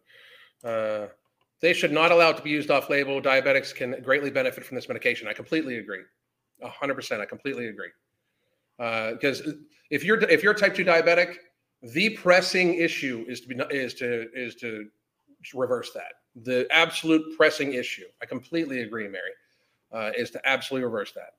uh, 0.68 1.08
they 1.62 1.74
should 1.74 1.92
not 1.92 2.12
allow 2.12 2.30
it 2.30 2.38
to 2.38 2.44
be 2.44 2.50
used 2.50 2.72
off 2.72 2.90
label. 2.90 3.22
Diabetics 3.22 3.74
can 3.74 4.02
greatly 4.04 4.30
benefit 4.30 4.66
from 4.66 4.76
this 4.76 4.88
medication. 4.88 5.28
I 5.28 5.34
completely 5.34 5.78
agree. 5.78 6.02
100%. 6.64 7.22
I 7.22 7.26
completely 7.26 7.68
agree. 7.68 7.90
Because 8.78 9.42
uh, 9.42 9.52
if 9.90 10.04
you're 10.04 10.20
if 10.24 10.44
you're 10.44 10.54
type 10.54 10.76
2 10.76 10.84
diabetic, 10.84 11.36
the 11.82 12.10
pressing 12.18 12.76
issue 12.76 13.26
is 13.28 13.42
to 13.42 13.48
be 13.48 13.56
is 13.70 13.94
to 13.96 14.28
is 14.34 14.56
to 14.56 14.86
reverse 15.54 15.92
that. 15.94 16.14
The 16.44 16.68
absolute 16.72 17.38
pressing 17.38 17.74
issue. 17.74 18.06
I 18.22 18.26
completely 18.26 18.82
agree, 18.82 19.08
Mary. 19.08 19.32
Uh, 19.92 20.12
is 20.18 20.32
to 20.32 20.42
absolutely 20.48 20.86
reverse 20.86 21.12
that 21.12 21.34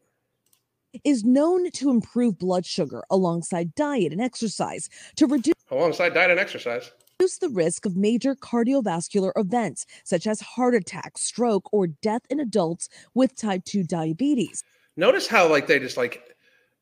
is 1.04 1.24
known 1.24 1.70
to 1.70 1.88
improve 1.88 2.38
blood 2.38 2.66
sugar 2.66 3.02
alongside 3.10 3.74
diet 3.74 4.12
and 4.12 4.20
exercise 4.20 4.90
to 5.16 5.26
reduce 5.26 5.54
alongside 5.70 6.12
diet 6.12 6.30
and 6.30 6.38
exercise 6.38 6.92
reduce 7.22 7.38
the 7.38 7.48
risk 7.50 7.86
of 7.86 7.96
major 7.96 8.34
cardiovascular 8.34 9.30
events 9.36 9.86
such 10.02 10.26
as 10.26 10.40
heart 10.40 10.74
attack, 10.74 11.16
stroke, 11.16 11.68
or 11.72 11.86
death 11.86 12.22
in 12.30 12.40
adults 12.40 12.88
with 13.14 13.36
type 13.36 13.64
2 13.64 13.84
diabetes. 13.84 14.64
Notice 14.96 15.28
how, 15.28 15.48
like, 15.48 15.68
they 15.68 15.78
just 15.78 15.96
like, 15.96 16.36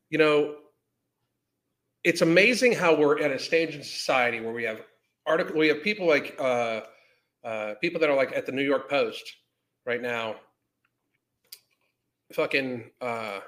you 0.09 0.17
know, 0.17 0.55
it's 2.03 2.21
amazing 2.21 2.73
how 2.73 2.95
we're 2.95 3.19
at 3.19 3.29
a 3.29 3.37
stage 3.37 3.75
in 3.75 3.83
society 3.83 4.39
where 4.39 4.51
we 4.51 4.63
have 4.63 4.81
article, 5.27 5.55
we 5.55 5.67
have 5.67 5.83
people 5.83 6.07
like 6.07 6.35
uh, 6.39 6.81
uh, 7.43 7.75
people 7.79 7.99
that 7.99 8.09
are 8.09 8.15
like 8.15 8.35
at 8.35 8.47
the 8.47 8.51
New 8.51 8.63
York 8.63 8.89
Post 8.89 9.23
right 9.85 10.01
now, 10.01 10.37
fucking 12.33 12.91
uh, 13.01 13.39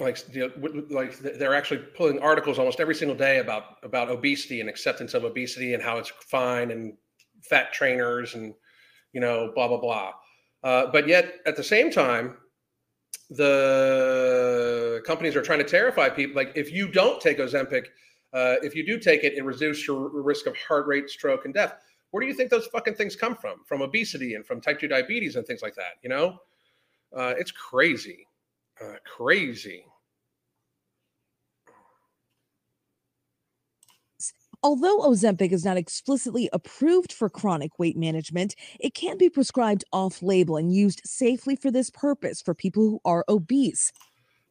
like 0.00 0.18
you 0.32 0.48
know, 0.58 0.84
like 0.90 1.18
they're 1.18 1.54
actually 1.54 1.78
pulling 1.96 2.18
articles 2.20 2.58
almost 2.58 2.80
every 2.80 2.94
single 2.94 3.16
day 3.16 3.38
about 3.38 3.76
about 3.82 4.10
obesity 4.10 4.60
and 4.60 4.68
acceptance 4.68 5.14
of 5.14 5.24
obesity 5.24 5.74
and 5.74 5.82
how 5.82 5.98
it's 5.98 6.12
fine 6.20 6.70
and 6.70 6.94
fat 7.42 7.72
trainers 7.72 8.34
and 8.34 8.54
you 9.12 9.20
know 9.20 9.52
blah 9.54 9.68
blah 9.68 9.80
blah. 9.80 10.12
Uh, 10.62 10.86
but 10.90 11.06
yet 11.06 11.34
at 11.46 11.56
the 11.56 11.62
same 11.62 11.90
time 11.90 12.36
the 13.30 15.02
companies 15.06 15.34
are 15.36 15.42
trying 15.42 15.58
to 15.58 15.64
terrify 15.64 16.08
people 16.08 16.36
like 16.36 16.52
if 16.54 16.72
you 16.72 16.88
don't 16.88 17.20
take 17.20 17.38
ozempic 17.38 17.86
uh, 18.32 18.56
if 18.62 18.74
you 18.74 18.84
do 18.84 18.98
take 18.98 19.24
it 19.24 19.34
it 19.34 19.44
reduces 19.44 19.86
your 19.86 20.10
risk 20.22 20.46
of 20.46 20.56
heart 20.56 20.86
rate 20.86 21.08
stroke 21.08 21.44
and 21.44 21.54
death 21.54 21.74
where 22.14 22.22
do 22.22 22.28
you 22.28 22.34
think 22.34 22.48
those 22.48 22.66
fucking 22.66 22.94
things 22.94 23.16
come 23.16 23.34
from 23.34 23.64
from 23.66 23.82
obesity 23.82 24.34
and 24.34 24.46
from 24.46 24.60
type 24.60 24.78
2 24.78 24.86
diabetes 24.86 25.34
and 25.34 25.44
things 25.46 25.62
like 25.62 25.74
that 25.74 25.94
you 26.02 26.08
know 26.08 26.38
uh, 27.16 27.34
it's 27.36 27.50
crazy 27.50 28.26
uh, 28.80 28.94
crazy. 29.04 29.84
Although 34.62 35.00
Ozempic 35.00 35.52
is 35.52 35.64
not 35.64 35.76
explicitly 35.76 36.48
approved 36.52 37.12
for 37.12 37.28
chronic 37.28 37.78
weight 37.78 37.98
management, 37.98 38.54
it 38.80 38.94
can 38.94 39.18
be 39.18 39.28
prescribed 39.28 39.84
off 39.92 40.22
label 40.22 40.56
and 40.56 40.74
used 40.74 41.02
safely 41.04 41.54
for 41.54 41.70
this 41.70 41.90
purpose 41.90 42.40
for 42.40 42.54
people 42.54 42.82
who 42.82 43.00
are 43.04 43.24
obese. 43.28 43.92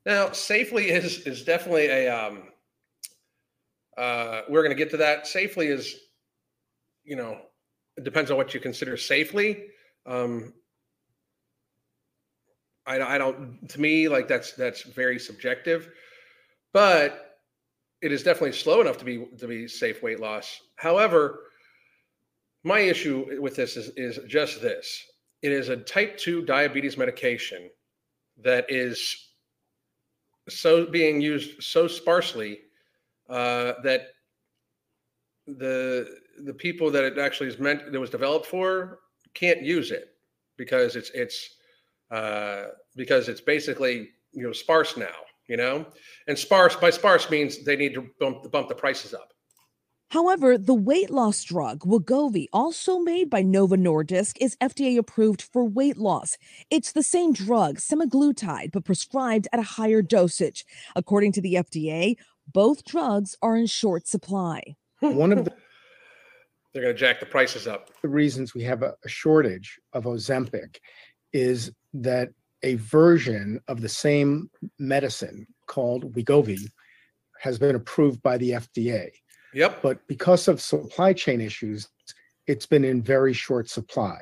Now, 0.05 0.31
safely 0.31 0.91
is 0.91 1.25
is 1.25 1.43
definitely 1.43 1.87
a 1.87 2.09
um, 2.09 2.43
uh, 3.97 4.41
we're 4.49 4.61
going 4.61 4.75
to 4.75 4.81
get 4.81 4.91
to 4.91 4.97
that. 4.97 5.25
Safely 5.25 5.67
is, 5.67 5.95
you 7.03 7.15
know, 7.15 7.41
it 7.97 8.03
depends 8.03 8.31
on 8.31 8.37
what 8.37 8.53
you 8.53 8.59
consider 8.59 8.97
safely. 8.97 9.65
Um, 10.05 10.53
I, 12.85 12.99
I 13.01 13.17
don't. 13.17 13.67
To 13.69 13.79
me, 13.81 14.07
like 14.07 14.27
that's 14.27 14.53
that's 14.53 14.83
very 14.83 15.19
subjective, 15.19 15.89
but 16.73 17.39
it 18.01 18.11
is 18.11 18.23
definitely 18.23 18.51
slow 18.51 18.81
enough 18.81 18.97
to 18.97 19.05
be 19.05 19.25
to 19.37 19.47
be 19.47 19.67
safe 19.67 20.03
weight 20.03 20.19
loss. 20.19 20.61
However, 20.75 21.39
my 22.63 22.79
issue 22.79 23.39
with 23.39 23.55
this 23.55 23.77
is 23.77 23.91
is 23.95 24.19
just 24.27 24.61
this: 24.61 25.05
it 25.41 25.51
is 25.51 25.69
a 25.69 25.77
type 25.77 26.17
two 26.17 26.43
diabetes 26.43 26.97
medication 26.97 27.69
that 28.41 28.65
is 28.69 29.29
so 30.49 30.85
being 30.85 31.21
used 31.21 31.63
so 31.63 31.87
sparsely 31.87 32.59
uh, 33.29 33.73
that 33.83 34.07
the 35.47 36.22
the 36.43 36.53
people 36.53 36.89
that 36.91 37.03
it 37.03 37.17
actually 37.17 37.49
is 37.49 37.59
meant 37.59 37.91
that 37.91 37.99
was 37.99 38.09
developed 38.09 38.45
for 38.45 38.99
can't 39.33 39.61
use 39.61 39.91
it 39.91 40.15
because 40.57 40.95
it's 40.95 41.09
it's 41.11 41.55
uh, 42.11 42.65
because 42.95 43.29
it's 43.29 43.41
basically 43.41 44.09
you 44.31 44.43
know 44.43 44.53
sparse 44.53 44.97
now. 44.97 45.15
You 45.47 45.57
know, 45.57 45.85
and 46.27 46.39
sparse 46.39 46.75
by 46.77 46.89
sparse 46.89 47.29
means 47.29 47.65
they 47.65 47.75
need 47.75 47.93
to 47.95 48.09
bump 48.19 48.49
bump 48.51 48.69
the 48.69 48.75
prices 48.75 49.13
up. 49.13 49.33
However, 50.09 50.59
the 50.59 50.75
weight 50.75 51.09
loss 51.09 51.43
drug 51.43 51.79
Wegovy, 51.79 52.45
also 52.53 52.99
made 52.99 53.31
by 53.31 53.41
Novo 53.41 53.75
Nordisk, 53.75 54.37
is 54.39 54.55
FDA 54.57 54.97
approved 54.97 55.41
for 55.41 55.65
weight 55.65 55.97
loss. 55.97 56.37
It's 56.69 56.91
the 56.91 57.01
same 57.01 57.33
drug, 57.33 57.79
semaglutide, 57.79 58.71
but 58.71 58.85
prescribed 58.85 59.47
at 59.51 59.59
a 59.59 59.63
higher 59.63 60.03
dosage. 60.03 60.65
According 60.95 61.31
to 61.31 61.41
the 61.41 61.55
FDA, 61.55 62.15
both 62.47 62.85
drugs 62.85 63.35
are 63.41 63.57
in 63.57 63.65
short 63.65 64.07
supply. 64.07 64.75
One 64.99 65.31
of 65.31 65.45
the 65.45 65.53
They're 66.73 66.83
going 66.83 66.95
to 66.95 66.99
jack 66.99 67.19
the 67.19 67.25
prices 67.25 67.67
up. 67.67 67.89
the 68.01 68.07
reasons 68.07 68.53
we 68.53 68.63
have 68.63 68.81
a, 68.81 68.95
a 69.05 69.09
shortage 69.09 69.79
of 69.93 70.05
Ozempic 70.05 70.77
is 71.31 71.71
that 71.93 72.29
a 72.63 72.75
version 72.75 73.59
of 73.67 73.81
the 73.81 73.89
same 73.89 74.49
medicine 74.79 75.45
called 75.67 76.13
Wegovy 76.15 76.69
has 77.39 77.59
been 77.59 77.75
approved 77.75 78.21
by 78.23 78.37
the 78.37 78.51
FDA. 78.51 79.09
Yep. 79.53 79.81
But 79.81 80.07
because 80.07 80.47
of 80.47 80.61
supply 80.61 81.13
chain 81.13 81.41
issues, 81.41 81.87
it's 82.47 82.65
been 82.65 82.83
in 82.85 83.01
very 83.01 83.33
short 83.33 83.69
supply. 83.69 84.19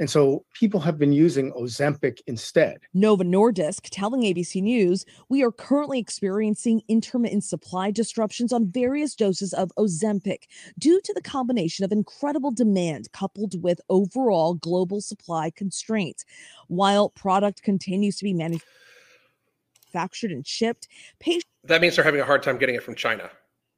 And 0.00 0.08
so 0.08 0.46
people 0.54 0.80
have 0.80 0.98
been 0.98 1.12
using 1.12 1.52
Ozempic 1.52 2.22
instead. 2.26 2.78
Novo 2.94 3.22
Nordisk 3.22 3.88
telling 3.90 4.22
ABC 4.22 4.62
News, 4.62 5.04
we 5.28 5.44
are 5.44 5.52
currently 5.52 5.98
experiencing 5.98 6.80
intermittent 6.88 7.44
supply 7.44 7.90
disruptions 7.90 8.50
on 8.50 8.72
various 8.72 9.14
doses 9.14 9.52
of 9.52 9.70
Ozempic 9.76 10.44
due 10.78 11.02
to 11.04 11.12
the 11.12 11.20
combination 11.20 11.84
of 11.84 11.92
incredible 11.92 12.50
demand 12.50 13.12
coupled 13.12 13.62
with 13.62 13.78
overall 13.90 14.54
global 14.54 15.02
supply 15.02 15.50
constraints. 15.50 16.24
While 16.68 17.10
product 17.10 17.62
continues 17.62 18.16
to 18.16 18.24
be 18.24 18.32
manufactured 18.32 20.30
and 20.30 20.46
shipped, 20.46 20.88
patients. 21.18 21.44
That 21.64 21.82
means 21.82 21.96
they're 21.96 22.06
having 22.06 22.22
a 22.22 22.24
hard 22.24 22.42
time 22.42 22.56
getting 22.56 22.74
it 22.74 22.82
from 22.82 22.94
China, 22.94 23.30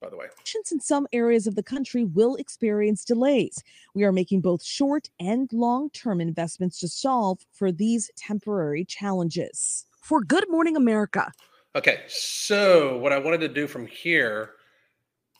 by 0.02 0.10
the 0.10 0.16
way. 0.16 0.26
patients 0.36 0.72
in 0.72 0.80
some 0.80 1.06
areas 1.12 1.46
of 1.46 1.54
the 1.54 1.62
country 1.62 2.04
will 2.04 2.34
experience 2.36 3.04
delays. 3.04 3.62
We 3.94 4.02
are 4.04 4.12
making 4.12 4.40
both 4.40 4.62
short 4.62 5.08
and 5.20 5.48
long 5.52 5.90
term 5.90 6.20
investments 6.20 6.80
to 6.80 6.88
solve 6.88 7.38
for 7.52 7.70
these 7.70 8.10
temporary 8.16 8.84
challenges. 8.84 9.86
For 10.00 10.20
Good 10.20 10.50
Morning 10.50 10.76
America, 10.76 11.30
Okay, 11.74 12.00
so 12.06 12.98
what 12.98 13.12
I 13.12 13.18
wanted 13.18 13.40
to 13.40 13.48
do 13.48 13.66
from 13.66 13.86
here 13.86 14.50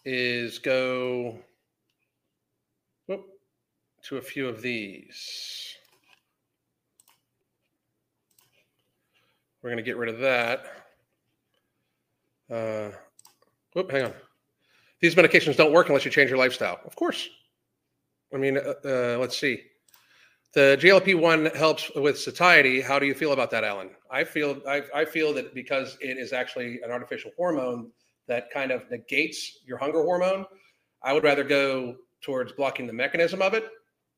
is 0.07 0.59
go 0.59 1.39
whoop, 3.07 3.27
to 4.05 4.17
a 4.17 4.23
few 4.23 4.49
of 4.49 4.63
these. 4.63 5.77
We're 9.61 9.69
going 9.69 9.77
to 9.77 9.83
get 9.83 9.99
rid 9.99 10.09
of 10.09 10.21
that. 10.21 10.65
Uh, 12.51 12.97
whoop, 13.75 13.91
hang 13.91 14.07
on. 14.07 14.15
These 15.03 15.17
medications 15.17 15.57
don't 15.57 15.73
work 15.73 15.89
unless 15.89 16.05
you 16.05 16.13
change 16.13 16.31
your 16.31 16.39
lifestyle. 16.39 16.81
Of 16.87 16.95
course. 16.95 17.29
I 18.33 18.39
mean, 18.39 18.57
uh, 18.57 18.75
uh, 18.85 19.19
let's 19.19 19.37
see. 19.37 19.61
The 20.55 20.79
GLP 20.81 21.21
one 21.21 21.47
helps 21.47 21.91
with 21.97 22.19
satiety. 22.19 22.81
How 22.81 23.01
do 23.01 23.07
you 23.07 23.15
feel 23.15 23.33
about 23.33 23.51
that, 23.51 23.65
Alan? 23.65 23.91
I 24.11 24.23
feel 24.23 24.61
I, 24.67 24.83
I 24.95 25.05
feel 25.05 25.35
that 25.35 25.55
because 25.55 25.99
it 26.01 26.19
is 26.19 26.33
actually 26.33 26.81
an 26.83 26.93
artificial 26.93 27.33
hormone 27.37 27.91
that 28.29 28.51
kind 28.51 28.71
of 28.71 28.89
negates 28.91 29.59
your 29.67 29.77
hunger 29.77 30.03
hormone. 30.03 30.47
I 31.03 31.13
would 31.13 31.25
rather 31.25 31.43
go 31.43 31.97
towards 32.21 32.53
blocking 32.53 32.87
the 32.87 32.93
mechanism 32.93 33.43
of 33.43 33.55
it. 33.55 33.65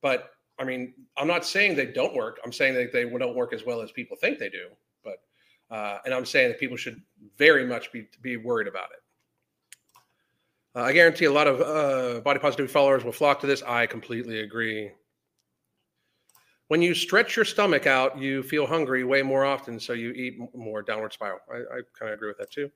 But 0.02 0.32
I 0.58 0.64
mean, 0.64 0.92
I'm 1.16 1.28
not 1.28 1.46
saying 1.46 1.76
they 1.76 1.86
don't 1.86 2.14
work. 2.14 2.40
I'm 2.44 2.52
saying 2.52 2.74
that 2.74 2.92
they 2.92 3.08
don't 3.08 3.34
work 3.34 3.54
as 3.54 3.64
well 3.64 3.80
as 3.80 3.90
people 3.90 4.18
think 4.18 4.38
they 4.38 4.50
do. 4.50 4.66
But 5.02 5.16
uh, 5.70 6.00
and 6.04 6.12
I'm 6.12 6.26
saying 6.26 6.48
that 6.48 6.60
people 6.60 6.76
should 6.76 7.00
very 7.38 7.64
much 7.64 7.90
be 7.90 8.06
be 8.20 8.36
worried 8.36 8.68
about 8.68 8.90
it. 8.92 9.03
Uh, 10.76 10.82
I 10.82 10.92
guarantee 10.92 11.26
a 11.26 11.32
lot 11.32 11.46
of 11.46 11.60
uh, 11.60 12.20
body 12.20 12.40
positivity 12.40 12.72
followers 12.72 13.04
will 13.04 13.12
flock 13.12 13.40
to 13.40 13.46
this. 13.46 13.62
I 13.62 13.86
completely 13.86 14.40
agree. 14.40 14.90
When 16.68 16.82
you 16.82 16.94
stretch 16.94 17.36
your 17.36 17.44
stomach 17.44 17.86
out, 17.86 18.18
you 18.18 18.42
feel 18.42 18.66
hungry 18.66 19.04
way 19.04 19.22
more 19.22 19.44
often, 19.44 19.78
so 19.78 19.92
you 19.92 20.10
eat 20.10 20.38
more 20.54 20.82
downward 20.82 21.12
spiral. 21.12 21.38
I, 21.52 21.56
I 21.58 21.80
kind 21.96 22.10
of 22.10 22.14
agree 22.14 22.28
with 22.28 22.38
that 22.38 22.50
too. 22.50 22.70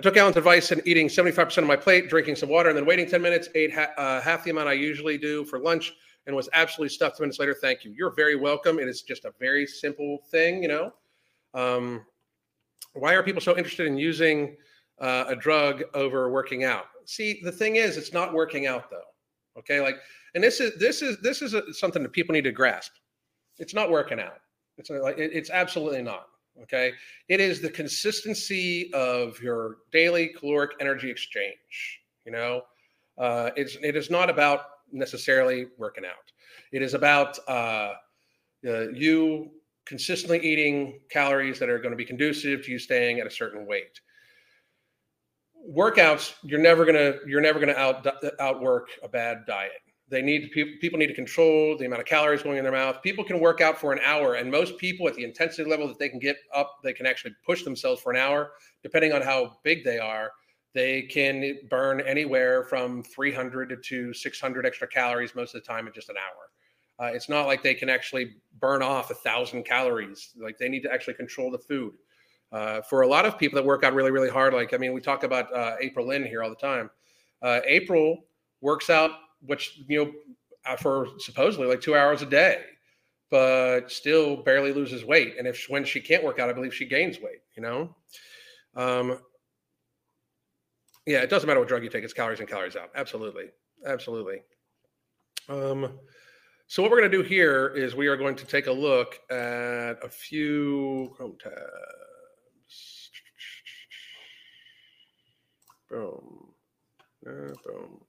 I 0.00 0.02
took 0.02 0.16
Alan's 0.16 0.36
advice 0.36 0.72
and 0.72 0.82
eating 0.84 1.08
75% 1.08 1.58
of 1.58 1.64
my 1.64 1.76
plate, 1.76 2.10
drinking 2.10 2.36
some 2.36 2.48
water, 2.48 2.68
and 2.68 2.76
then 2.76 2.84
waiting 2.84 3.08
10 3.08 3.22
minutes, 3.22 3.48
ate 3.54 3.72
ha- 3.72 3.92
uh, 3.96 4.20
half 4.20 4.42
the 4.44 4.50
amount 4.50 4.68
I 4.68 4.72
usually 4.72 5.16
do 5.16 5.44
for 5.44 5.58
lunch, 5.58 5.92
and 6.26 6.34
was 6.34 6.48
absolutely 6.52 6.88
stuffed 6.88 7.18
10 7.18 7.24
minutes 7.24 7.38
later. 7.38 7.54
Thank 7.54 7.84
you. 7.84 7.94
You're 7.96 8.14
very 8.14 8.34
welcome. 8.34 8.78
It 8.78 8.88
is 8.88 9.02
just 9.02 9.24
a 9.24 9.32
very 9.38 9.66
simple 9.66 10.18
thing, 10.30 10.62
you 10.62 10.68
know. 10.68 10.92
Um, 11.54 12.04
why 12.94 13.14
are 13.14 13.22
people 13.22 13.40
so 13.40 13.56
interested 13.56 13.86
in 13.86 13.96
using 13.96 14.56
uh, 15.00 15.24
a 15.28 15.36
drug 15.36 15.84
over 15.94 16.30
working 16.30 16.64
out? 16.64 16.86
See, 17.06 17.40
the 17.42 17.52
thing 17.52 17.76
is, 17.76 17.96
it's 17.96 18.12
not 18.12 18.32
working 18.32 18.66
out 18.66 18.90
though. 18.90 19.00
Okay, 19.58 19.80
like, 19.80 19.96
and 20.34 20.42
this 20.42 20.60
is 20.60 20.78
this 20.78 21.02
is 21.02 21.18
this 21.20 21.42
is 21.42 21.54
a, 21.54 21.72
something 21.74 22.02
that 22.02 22.12
people 22.12 22.32
need 22.32 22.44
to 22.44 22.52
grasp. 22.52 22.92
It's 23.58 23.74
not 23.74 23.90
working 23.90 24.18
out. 24.20 24.40
It's 24.78 24.90
like 24.90 25.18
it- 25.18 25.32
it's 25.32 25.50
absolutely 25.50 26.02
not. 26.02 26.28
Okay, 26.62 26.92
it 27.28 27.40
is 27.40 27.60
the 27.60 27.70
consistency 27.70 28.92
of 28.92 29.40
your 29.40 29.78
daily 29.90 30.28
caloric 30.28 30.72
energy 30.80 31.10
exchange. 31.10 32.00
You 32.24 32.32
know, 32.32 32.62
uh, 33.18 33.50
it's 33.56 33.76
it 33.82 33.96
is 33.96 34.10
not 34.10 34.30
about 34.30 34.66
necessarily 34.92 35.66
working 35.78 36.04
out. 36.04 36.32
It 36.72 36.82
is 36.82 36.94
about 36.94 37.38
uh, 37.48 37.94
uh, 38.66 38.88
you 38.90 39.50
consistently 39.84 40.38
eating 40.40 41.00
calories 41.10 41.58
that 41.58 41.68
are 41.68 41.78
going 41.78 41.90
to 41.90 41.96
be 41.96 42.04
conducive 42.04 42.62
to 42.64 42.70
you 42.70 42.78
staying 42.78 43.18
at 43.20 43.26
a 43.26 43.30
certain 43.30 43.66
weight. 43.66 44.00
Workouts, 45.70 46.34
you're 46.42 46.60
never 46.60 46.84
gonna 46.84 47.14
you're 47.26 47.40
never 47.40 47.60
gonna 47.60 47.72
out 47.72 48.06
outwork 48.40 48.88
a 49.02 49.08
bad 49.08 49.44
diet. 49.46 49.72
They 50.08 50.20
need 50.20 50.50
people 50.50 50.74
people 50.80 50.98
need 50.98 51.06
to 51.06 51.14
control 51.14 51.76
the 51.76 51.86
amount 51.86 52.00
of 52.00 52.06
calories 52.06 52.42
going 52.42 52.58
in 52.58 52.64
their 52.64 52.72
mouth. 52.72 53.00
People 53.02 53.24
can 53.24 53.38
work 53.38 53.60
out 53.60 53.78
for 53.78 53.92
an 53.92 54.00
hour, 54.04 54.34
and 54.34 54.50
most 54.50 54.76
people 54.78 55.06
at 55.06 55.14
the 55.14 55.24
intensity 55.24 55.68
level 55.68 55.86
that 55.86 55.98
they 55.98 56.08
can 56.08 56.18
get 56.18 56.36
up, 56.54 56.78
they 56.82 56.92
can 56.92 57.06
actually 57.06 57.34
push 57.46 57.62
themselves 57.62 58.00
for 58.02 58.10
an 58.12 58.18
hour, 58.18 58.52
depending 58.82 59.12
on 59.12 59.22
how 59.22 59.58
big 59.62 59.84
they 59.84 59.98
are. 59.98 60.32
They 60.74 61.02
can 61.02 61.58
burn 61.70 62.00
anywhere 62.00 62.64
from 62.64 63.02
300 63.02 63.82
to 63.84 64.12
600 64.12 64.66
extra 64.66 64.88
calories 64.88 65.34
most 65.34 65.54
of 65.54 65.62
the 65.62 65.66
time 65.66 65.86
in 65.86 65.92
just 65.92 66.08
an 66.08 66.16
hour. 66.16 67.06
Uh, 67.06 67.12
it's 67.12 67.28
not 67.28 67.46
like 67.46 67.62
they 67.62 67.74
can 67.74 67.88
actually 67.88 68.36
burn 68.60 68.82
off 68.82 69.10
a 69.10 69.14
thousand 69.14 69.64
calories. 69.64 70.30
Like 70.36 70.58
they 70.58 70.68
need 70.68 70.82
to 70.82 70.92
actually 70.92 71.14
control 71.14 71.50
the 71.50 71.58
food. 71.58 71.92
Uh, 72.52 72.82
for 72.82 73.00
a 73.00 73.06
lot 73.06 73.24
of 73.24 73.38
people 73.38 73.56
that 73.56 73.64
work 73.64 73.82
out 73.82 73.94
really, 73.94 74.10
really 74.10 74.28
hard, 74.28 74.52
like 74.52 74.74
I 74.74 74.76
mean, 74.76 74.92
we 74.92 75.00
talk 75.00 75.24
about 75.24 75.52
uh, 75.54 75.76
April 75.80 76.06
Lynn 76.06 76.24
here 76.24 76.42
all 76.42 76.50
the 76.50 76.56
time. 76.56 76.90
Uh, 77.40 77.60
April 77.66 78.24
works 78.60 78.90
out, 78.90 79.10
which 79.46 79.80
you 79.88 80.04
know, 80.04 80.12
uh, 80.66 80.76
for 80.76 81.08
supposedly 81.18 81.66
like 81.66 81.80
two 81.80 81.96
hours 81.96 82.20
a 82.20 82.26
day, 82.26 82.62
but 83.30 83.90
still 83.90 84.36
barely 84.36 84.72
loses 84.72 85.04
weight. 85.04 85.36
And 85.38 85.46
if 85.48 85.64
when 85.68 85.82
she 85.84 86.00
can't 86.00 86.22
work 86.22 86.38
out, 86.38 86.50
I 86.50 86.52
believe 86.52 86.74
she 86.74 86.84
gains 86.84 87.18
weight. 87.20 87.40
You 87.56 87.62
know, 87.62 87.96
um, 88.76 89.18
yeah, 91.06 91.22
it 91.22 91.30
doesn't 91.30 91.46
matter 91.46 91.58
what 91.58 91.68
drug 91.68 91.82
you 91.82 91.88
take; 91.88 92.04
it's 92.04 92.12
calories 92.12 92.40
in, 92.40 92.46
calories 92.46 92.76
out. 92.76 92.90
Absolutely, 92.94 93.46
absolutely. 93.86 94.42
Um, 95.48 95.98
so 96.66 96.82
what 96.82 96.90
we're 96.90 97.00
going 97.00 97.10
to 97.10 97.16
do 97.16 97.22
here 97.22 97.68
is 97.68 97.94
we 97.94 98.08
are 98.08 98.16
going 98.16 98.36
to 98.36 98.44
take 98.44 98.66
a 98.66 98.72
look 98.72 99.18
at 99.30 100.04
a 100.04 100.08
few 100.08 101.12
Chrome 101.16 101.36
tabs. 101.42 102.11
Boom. 105.92 106.54
Uh, 107.26 107.52
boom. 107.66 108.00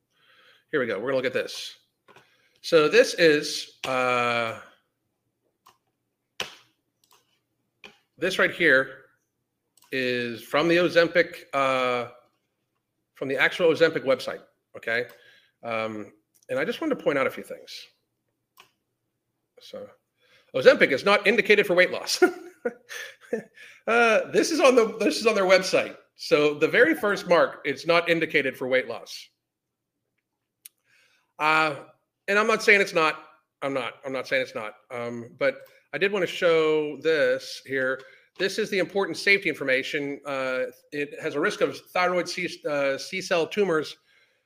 Here 0.72 0.80
we 0.80 0.86
go. 0.86 0.96
We're 0.96 1.12
going 1.12 1.12
to 1.12 1.16
look 1.18 1.26
at 1.26 1.34
this. 1.34 1.76
So 2.62 2.88
this 2.88 3.14
is 3.16 3.78
uh, 3.86 4.58
this 8.18 8.40
right 8.40 8.52
here 8.52 9.00
is 9.92 10.42
from 10.42 10.70
the 10.70 10.78
Ozempic, 10.78 11.42
uh, 11.54 12.08
from 13.16 13.28
the 13.28 13.36
actual 13.36 13.68
Ozempic 13.68 14.06
website. 14.06 14.40
Okay. 14.78 15.08
Um, 15.62 16.14
and 16.48 16.58
I 16.58 16.64
just 16.64 16.80
wanted 16.80 16.98
to 16.98 17.04
point 17.04 17.18
out 17.18 17.28
a 17.28 17.32
few 17.32 17.44
things. 17.44 17.70
So, 19.60 19.88
Ozempic 20.56 20.92
is 20.92 21.04
not 21.04 21.28
indicated 21.28 21.68
for 21.68 21.74
weight 21.74 21.92
loss. 21.92 22.24
uh, 23.88 24.32
this 24.32 24.52
is 24.52 24.62
on 24.62 24.76
the 24.76 24.96
this 25.00 25.20
is 25.20 25.28
on 25.28 25.36
their 25.36 25.44
website. 25.44 25.98
So 26.24 26.54
the 26.54 26.70
very 26.70 26.96
first 26.96 27.28
mark, 27.28 27.60
it's 27.66 27.86
not 27.86 28.08
indicated 28.08 28.56
for 28.56 28.66
weight 28.66 28.88
loss. 28.88 29.28
Uh, 31.38 31.76
and 32.30 32.40
I'm 32.40 32.48
not 32.48 32.64
saying 32.64 32.80
it's 32.80 32.94
not. 32.94 33.26
I'm 33.62 33.74
not. 33.74 33.96
I'm 34.06 34.14
not 34.14 34.26
saying 34.26 34.44
it's 34.44 34.56
not. 34.56 34.76
Um, 34.90 35.32
but 35.38 35.58
I 35.92 35.98
did 35.98 36.14
want 36.14 36.24
to 36.24 36.34
show 36.34 36.96
this 37.02 37.62
here. 37.66 38.00
This 38.40 38.58
is 38.58 38.70
the 38.70 38.80
important 38.80 39.18
safety 39.18 39.50
information. 39.50 40.22
Uh, 40.26 40.68
it 40.94 41.14
has 41.22 41.36
a 41.36 41.42
risk 41.42 41.60
of 41.60 41.78
thyroid 41.94 42.30
C, 42.30 42.50
uh, 42.70 42.98
cell 42.98 43.46
tumors 43.46 43.98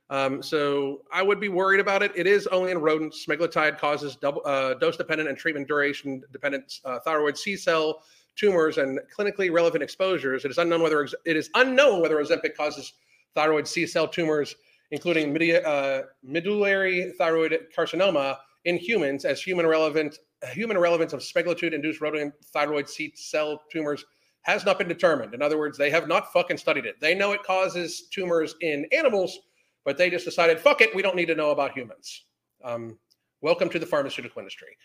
um, 0.10 0.42
so 0.42 1.02
I 1.12 1.22
would 1.22 1.40
be 1.40 1.50
worried 1.50 1.80
about 1.80 2.02
it. 2.02 2.12
It 2.16 2.28
is 2.28 2.48
only 2.48 2.72
in 2.72 2.78
rodents. 2.78 3.26
Semaglutide 3.26 3.78
causes 3.78 4.18
uh, 4.24 4.74
dose-dependent 4.76 5.28
and 5.28 5.38
treatment 5.38 5.68
duration-dependent 5.68 6.80
uh, 6.86 7.00
thyroid 7.00 7.38
C 7.38 7.58
cell 7.58 8.04
tumors 8.38 8.78
and 8.78 9.00
clinically 9.16 9.52
relevant 9.52 9.84
exposures. 9.84 10.46
It 10.46 10.52
is 10.52 10.58
unknown 10.58 10.82
whether 10.82 11.04
it 11.04 11.36
is 11.36 11.50
unknown 11.56 12.02
whether 12.02 12.16
Ozempic 12.18 12.56
causes 12.56 12.94
thyroid 13.36 13.68
C 13.68 13.86
cell 13.86 14.08
tumors 14.08 14.56
including 14.92 15.34
media, 15.34 15.68
uh, 15.68 16.04
medullary 16.24 17.14
thyroid 17.18 17.58
carcinoma 17.76 18.38
in 18.66 18.78
humans 18.78 19.26
as 19.26 19.42
human 19.42 19.66
relevant 19.66 20.20
human 20.52 20.78
relevance 20.78 21.14
of 21.14 21.20
semaglutide 21.20 21.74
induced 21.74 22.00
rodent 22.00 22.34
thyroid 22.54 22.88
seat 22.88 23.18
cell 23.18 23.64
tumors 23.72 24.06
has 24.44 24.66
not 24.66 24.78
been 24.78 24.88
determined. 24.88 25.34
In 25.34 25.42
other 25.42 25.58
words, 25.58 25.78
they 25.78 25.90
have 25.90 26.08
not 26.08 26.32
fucking 26.32 26.58
studied 26.58 26.86
it. 26.86 27.00
They 27.02 27.16
know 27.16 27.32
it 27.32 27.44
causes 27.44 28.04
tumors 28.12 28.56
in 28.62 28.86
animals, 28.92 29.40
but 29.84 29.98
they 29.98 30.12
just 30.12 30.26
decided, 30.26 30.60
fuck 30.60 30.80
it, 30.82 30.96
we 30.96 31.02
don't 31.02 31.16
need 31.16 31.26
to 31.26 31.36
know 31.36 31.50
about 31.50 31.72
humans. 31.72 32.26
Um, 32.64 33.00
welcome 33.42 33.68
to 33.70 33.80
the 33.80 33.86
pharmaceutical 33.86 34.40
industry. 34.40 34.78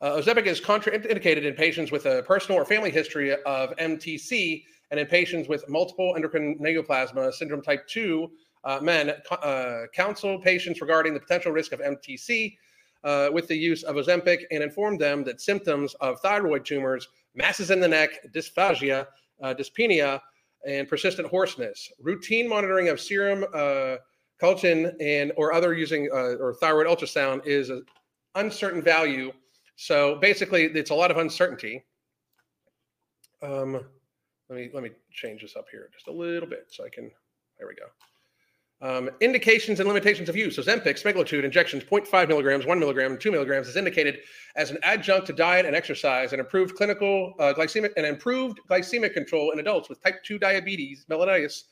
Uh, 0.00 0.12
Ozempic 0.12 0.46
is 0.46 0.60
contraindicated 0.60 1.44
in 1.44 1.54
patients 1.54 1.90
with 1.90 2.06
a 2.06 2.22
personal 2.22 2.60
or 2.60 2.64
family 2.64 2.90
history 2.90 3.32
of 3.32 3.74
MTC 3.76 4.64
and 4.90 5.00
in 5.00 5.06
patients 5.06 5.48
with 5.48 5.68
multiple 5.68 6.14
endocrine 6.16 6.58
neoplasm 6.60 7.32
syndrome 7.32 7.62
type 7.62 7.86
2 7.88 8.30
uh, 8.64 8.80
men 8.82 9.14
uh, 9.30 9.82
counsel 9.94 10.40
patients 10.40 10.80
regarding 10.80 11.14
the 11.14 11.20
potential 11.20 11.52
risk 11.52 11.72
of 11.72 11.80
MTC 11.80 12.56
uh, 13.04 13.28
with 13.32 13.46
the 13.46 13.56
use 13.56 13.84
of 13.84 13.96
Ozempic 13.96 14.42
and 14.50 14.62
inform 14.62 14.98
them 14.98 15.22
that 15.24 15.40
symptoms 15.40 15.94
of 16.00 16.20
thyroid 16.20 16.64
tumors, 16.64 17.06
masses 17.34 17.70
in 17.70 17.80
the 17.80 17.88
neck, 17.88 18.10
dysphagia, 18.32 19.06
uh, 19.42 19.54
dyspnea, 19.54 20.20
and 20.66 20.88
persistent 20.88 21.28
hoarseness. 21.28 21.90
Routine 22.00 22.48
monitoring 22.48 22.88
of 22.88 23.00
serum 23.00 23.44
uh, 23.54 23.96
collagen 24.42 24.94
and 25.00 25.32
or 25.36 25.52
other 25.52 25.72
using 25.74 26.08
uh, 26.12 26.34
or 26.40 26.54
thyroid 26.54 26.86
ultrasound 26.86 27.46
is 27.46 27.70
an 27.70 27.84
uncertain 28.34 28.82
value. 28.82 29.32
So 29.76 30.16
basically, 30.16 30.64
it's 30.64 30.90
a 30.90 30.94
lot 30.94 31.10
of 31.10 31.18
uncertainty. 31.18 31.84
Um, 33.42 33.80
let 34.48 34.56
me 34.56 34.70
let 34.72 34.82
me 34.82 34.90
change 35.12 35.42
this 35.42 35.56
up 35.56 35.66
here 35.70 35.90
just 35.92 36.08
a 36.08 36.12
little 36.12 36.48
bit 36.48 36.66
so 36.68 36.84
I 36.84 36.88
can. 36.88 37.10
There 37.58 37.68
we 37.68 37.74
go. 37.74 37.86
Um, 38.82 39.10
indications 39.20 39.80
and 39.80 39.88
limitations 39.88 40.28
of 40.28 40.36
use. 40.36 40.58
Ozempic, 40.58 41.02
semaglutide 41.02 41.44
injections, 41.44 41.82
0.5 41.84 42.28
milligrams, 42.28 42.66
1 42.66 42.78
milligram, 42.78 43.16
2 43.16 43.32
milligrams 43.32 43.68
is 43.68 43.76
indicated 43.76 44.18
as 44.54 44.70
an 44.70 44.76
adjunct 44.82 45.26
to 45.28 45.32
diet 45.32 45.64
and 45.64 45.74
exercise 45.74 46.32
and 46.32 46.40
improved 46.40 46.76
clinical 46.76 47.32
uh, 47.38 47.54
glycemic 47.56 47.92
and 47.96 48.04
improved 48.04 48.60
glycemic 48.68 49.14
control 49.14 49.52
in 49.52 49.60
adults 49.60 49.88
with 49.88 50.02
type 50.02 50.22
2 50.24 50.38
diabetes, 50.38 51.06
mellitus, 51.10 51.64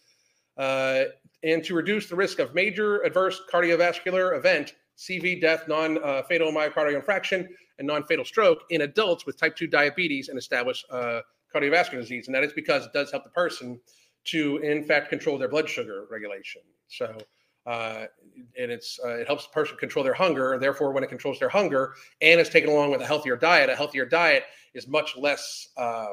uh, 0.57 1.05
and 1.43 1.63
to 1.63 1.75
reduce 1.75 2.09
the 2.09 2.17
risk 2.17 2.39
of 2.39 2.55
major 2.55 3.03
adverse 3.03 3.43
cardiovascular 3.53 4.39
event, 4.39 4.75
CV, 4.97 5.39
death, 5.39 5.69
non-fatal 5.69 6.53
myocardial 6.53 7.03
infarction, 7.03 7.47
and 7.79 7.87
non-fatal 7.87 8.25
stroke 8.25 8.63
in 8.71 8.83
adults 8.83 9.27
with 9.27 9.39
type 9.39 9.57
2 9.57 9.67
diabetes 9.67 10.29
and 10.29 10.39
established 10.39 10.85
uh, 10.91 11.21
cardiovascular 11.55 12.01
disease. 12.01 12.27
And 12.27 12.35
that 12.35 12.45
is 12.45 12.53
because 12.53 12.85
it 12.85 12.93
does 12.93 13.11
help 13.11 13.25
the 13.25 13.31
person 13.31 13.81
to, 14.25 14.59
in 14.59 14.85
fact, 14.85 15.11
control 15.11 15.39
their 15.39 15.49
blood 15.49 15.69
sugar 15.69 16.07
regulation. 16.11 16.63
So, 16.89 17.17
uh, 17.67 18.07
and 18.59 18.71
it's 18.71 18.99
uh, 19.03 19.17
it 19.17 19.27
helps 19.27 19.47
the 19.47 19.53
person 19.53 19.77
control 19.77 20.05
their 20.05 20.15
hunger. 20.15 20.59
Therefore, 20.59 20.93
when 20.93 21.03
it 21.03 21.09
controls 21.09 21.39
their 21.39 21.49
hunger 21.49 21.95
and 22.21 22.41
is 22.41 22.49
taken 22.49 22.71
along 22.71 22.91
with 22.91 23.01
a 23.01 23.07
healthier 23.07 23.37
diet, 23.37 23.71
a 23.71 23.77
healthier 23.77 24.05
diet 24.05 24.45
is 24.75 24.87
much 24.87 25.17
less 25.17 25.69
uh, 25.77 26.09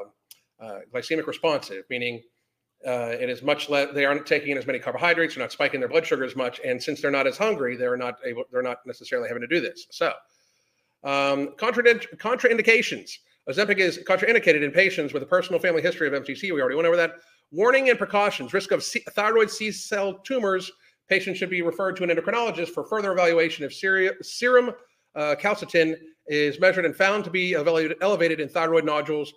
uh 0.60 0.78
glycemic 0.92 1.26
responsive, 1.26 1.84
meaning 1.90 2.22
uh, 2.86 3.14
it 3.20 3.28
is 3.28 3.42
much 3.42 3.68
less. 3.68 3.88
They 3.94 4.04
aren't 4.04 4.26
taking 4.26 4.50
in 4.50 4.58
as 4.58 4.66
many 4.66 4.78
carbohydrates. 4.78 5.34
They're 5.34 5.44
not 5.44 5.52
spiking 5.52 5.80
their 5.80 5.88
blood 5.88 6.06
sugar 6.06 6.24
as 6.24 6.34
much, 6.34 6.60
and 6.64 6.82
since 6.82 7.00
they're 7.00 7.10
not 7.10 7.26
as 7.26 7.36
hungry, 7.36 7.76
they're 7.76 7.96
not 7.96 8.16
able. 8.24 8.44
They're 8.50 8.62
not 8.62 8.78
necessarily 8.86 9.28
having 9.28 9.42
to 9.42 9.46
do 9.46 9.60
this. 9.60 9.86
So, 9.90 10.12
um, 11.04 11.54
contra- 11.56 11.98
contraindications. 12.16 13.10
Ozempic 13.48 13.78
is 13.78 13.98
contraindicated 13.98 14.62
in 14.62 14.70
patients 14.70 15.12
with 15.12 15.22
a 15.22 15.26
personal 15.26 15.60
family 15.60 15.82
history 15.82 16.06
of 16.06 16.14
MTC. 16.14 16.42
We 16.54 16.60
already 16.60 16.76
went 16.76 16.86
over 16.86 16.96
that. 16.96 17.14
Warning 17.50 17.90
and 17.90 17.98
precautions 17.98 18.54
risk 18.54 18.70
of 18.70 18.82
C- 18.82 19.04
thyroid 19.10 19.50
C 19.50 19.72
cell 19.72 20.14
tumors. 20.14 20.70
Patients 21.08 21.38
should 21.38 21.50
be 21.50 21.62
referred 21.62 21.96
to 21.96 22.04
an 22.04 22.10
endocrinologist 22.10 22.68
for 22.68 22.84
further 22.84 23.12
evaluation 23.12 23.64
if 23.64 23.74
serum 23.74 24.70
uh, 25.14 25.34
calciton 25.38 25.96
is 26.28 26.60
measured 26.60 26.84
and 26.84 26.96
found 26.96 27.24
to 27.24 27.30
be 27.30 27.54
elevated 27.54 28.40
in 28.40 28.48
thyroid 28.48 28.84
nodules 28.84 29.32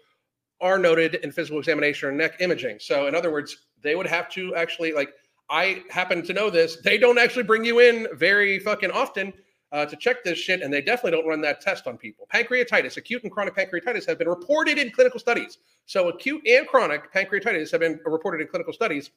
are 0.62 0.78
noted 0.78 1.16
in 1.16 1.32
physical 1.32 1.60
examination 1.60 2.10
or 2.10 2.12
neck 2.12 2.38
imaging. 2.40 2.78
So, 2.80 3.08
in 3.08 3.16
other 3.16 3.32
words, 3.32 3.66
they 3.82 3.96
would 3.96 4.08
have 4.08 4.30
to 4.30 4.56
actually, 4.56 4.94
like, 4.94 5.10
I 5.50 5.84
happen 5.90 6.24
to 6.24 6.34
know 6.34 6.50
this, 6.50 6.78
they 6.78 6.98
don't 6.98 7.20
actually 7.20 7.44
bring 7.44 7.66
you 7.66 7.80
in 7.80 8.08
very 8.14 8.60
fucking 8.60 8.92
often 8.92 9.34
uh, 9.72 9.86
to 9.86 9.96
check 9.96 10.24
this 10.24 10.38
shit, 10.38 10.62
and 10.62 10.74
they 10.74 10.82
definitely 10.82 11.12
don't 11.12 11.28
run 11.28 11.42
that 11.42 11.62
test 11.62 11.88
on 11.88 11.98
people. 11.98 12.28
Pancreatitis, 12.34 12.98
acute 12.98 13.24
and 13.24 13.32
chronic 13.32 13.56
pancreatitis 13.56 14.06
have 14.06 14.18
been 14.18 14.30
reported 14.30 14.78
in 14.78 14.92
clinical 14.92 15.20
studies. 15.20 15.58
So, 15.86 16.10
acute 16.10 16.42
and 16.48 16.68
chronic 16.68 17.12
pancreatitis 17.14 17.72
have 17.72 17.82
been 17.82 18.00
reported 18.06 18.42
in 18.42 18.48
clinical 18.48 18.74
studies. 18.74 19.12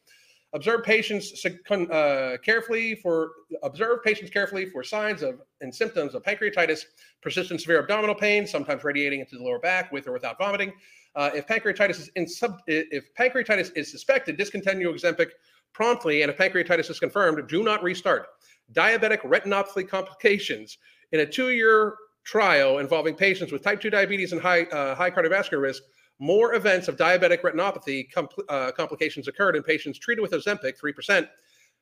Observe 0.54 0.82
patients 0.82 1.44
uh, 1.44 2.38
carefully 2.42 2.94
for 2.94 3.32
observe 3.62 4.02
patients 4.02 4.30
carefully 4.30 4.64
for 4.64 4.82
signs 4.82 5.22
of 5.22 5.42
and 5.60 5.74
symptoms 5.74 6.14
of 6.14 6.22
pancreatitis, 6.22 6.86
persistent 7.20 7.60
severe 7.60 7.80
abdominal 7.80 8.14
pain, 8.14 8.46
sometimes 8.46 8.82
radiating 8.82 9.20
into 9.20 9.36
the 9.36 9.44
lower 9.44 9.58
back 9.58 9.92
with 9.92 10.08
or 10.08 10.12
without 10.12 10.38
vomiting. 10.38 10.72
Uh, 11.14 11.30
if 11.34 11.46
pancreatitis 11.46 12.00
is 12.00 12.10
in 12.16 12.26
sub, 12.26 12.60
if 12.66 13.12
pancreatitis 13.14 13.76
is 13.76 13.90
suspected, 13.90 14.38
discontinue 14.38 14.90
Ozempic 14.90 15.28
promptly, 15.74 16.22
and 16.22 16.30
if 16.30 16.38
pancreatitis 16.38 16.88
is 16.88 16.98
confirmed, 16.98 17.46
do 17.46 17.62
not 17.62 17.82
restart 17.82 18.28
diabetic 18.72 19.20
retinopathy 19.20 19.88
complications 19.88 20.78
in 21.12 21.20
a 21.20 21.26
two 21.26 21.50
year 21.50 21.96
trial 22.24 22.78
involving 22.78 23.14
patients 23.14 23.52
with 23.52 23.62
type 23.62 23.80
2 23.80 23.88
diabetes 23.88 24.32
and 24.32 24.40
high, 24.40 24.64
uh, 24.64 24.94
high 24.94 25.10
cardiovascular 25.10 25.62
risk, 25.62 25.82
more 26.18 26.54
events 26.54 26.88
of 26.88 26.96
diabetic 26.96 27.40
retinopathy 27.40 28.06
compl- 28.12 28.44
uh, 28.48 28.70
complications 28.72 29.28
occurred 29.28 29.56
in 29.56 29.62
patients 29.62 29.98
treated 29.98 30.20
with 30.20 30.32
Ozempic, 30.32 30.74
3%. 30.78 31.26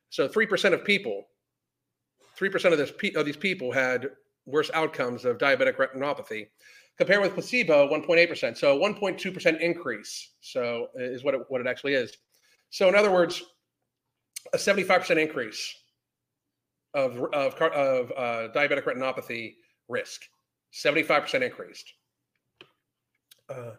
So 0.09 0.27
3% 0.29 0.73
of 0.73 0.85
people, 0.85 1.27
3% 2.39 2.71
of, 2.71 2.77
this, 2.77 2.93
of 3.15 3.25
these 3.25 3.35
people 3.35 3.73
had 3.73 4.09
worse 4.45 4.71
outcomes 4.73 5.25
of 5.25 5.37
diabetic 5.37 5.75
retinopathy. 5.75 6.47
Compared 6.97 7.21
with 7.21 7.33
placebo, 7.33 7.89
1.8%. 7.89 8.57
So 8.57 8.79
1.2% 8.79 9.59
increase. 9.59 10.31
So 10.39 10.87
is 10.95 11.23
what 11.23 11.33
it, 11.33 11.41
what 11.49 11.59
it 11.59 11.67
actually 11.67 11.93
is. 11.93 12.17
So 12.69 12.87
in 12.87 12.95
other 12.95 13.11
words, 13.11 13.43
a 14.53 14.57
75% 14.57 15.21
increase 15.21 15.75
of, 16.97 17.15
of, 17.31 17.53
of 17.61 18.11
uh, 18.17 18.51
diabetic 18.53 18.83
retinopathy 18.83 19.53
risk, 19.87 20.23
75% 20.73 21.43
increased. 21.43 21.93
Uh, 23.47 23.73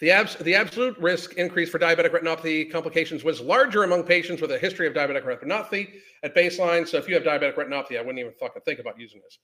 the, 0.00 0.10
abs- 0.10 0.36
the 0.36 0.54
absolute 0.54 0.96
risk 0.98 1.34
increase 1.34 1.70
for 1.70 1.78
diabetic 1.78 2.10
retinopathy 2.10 2.70
complications 2.70 3.24
was 3.24 3.40
larger 3.40 3.84
among 3.84 4.04
patients 4.04 4.42
with 4.42 4.52
a 4.52 4.58
history 4.58 4.86
of 4.86 4.92
diabetic 4.92 5.24
retinopathy 5.24 5.88
at 6.22 6.36
baseline. 6.36 6.86
So 6.86 6.98
if 6.98 7.08
you 7.08 7.14
have 7.14 7.24
diabetic 7.24 7.54
retinopathy, 7.54 7.98
I 7.98 8.02
wouldn't 8.02 8.18
even 8.18 8.32
fucking 8.38 8.62
think 8.62 8.80
about 8.80 9.00
using 9.00 9.20
this. 9.22 9.38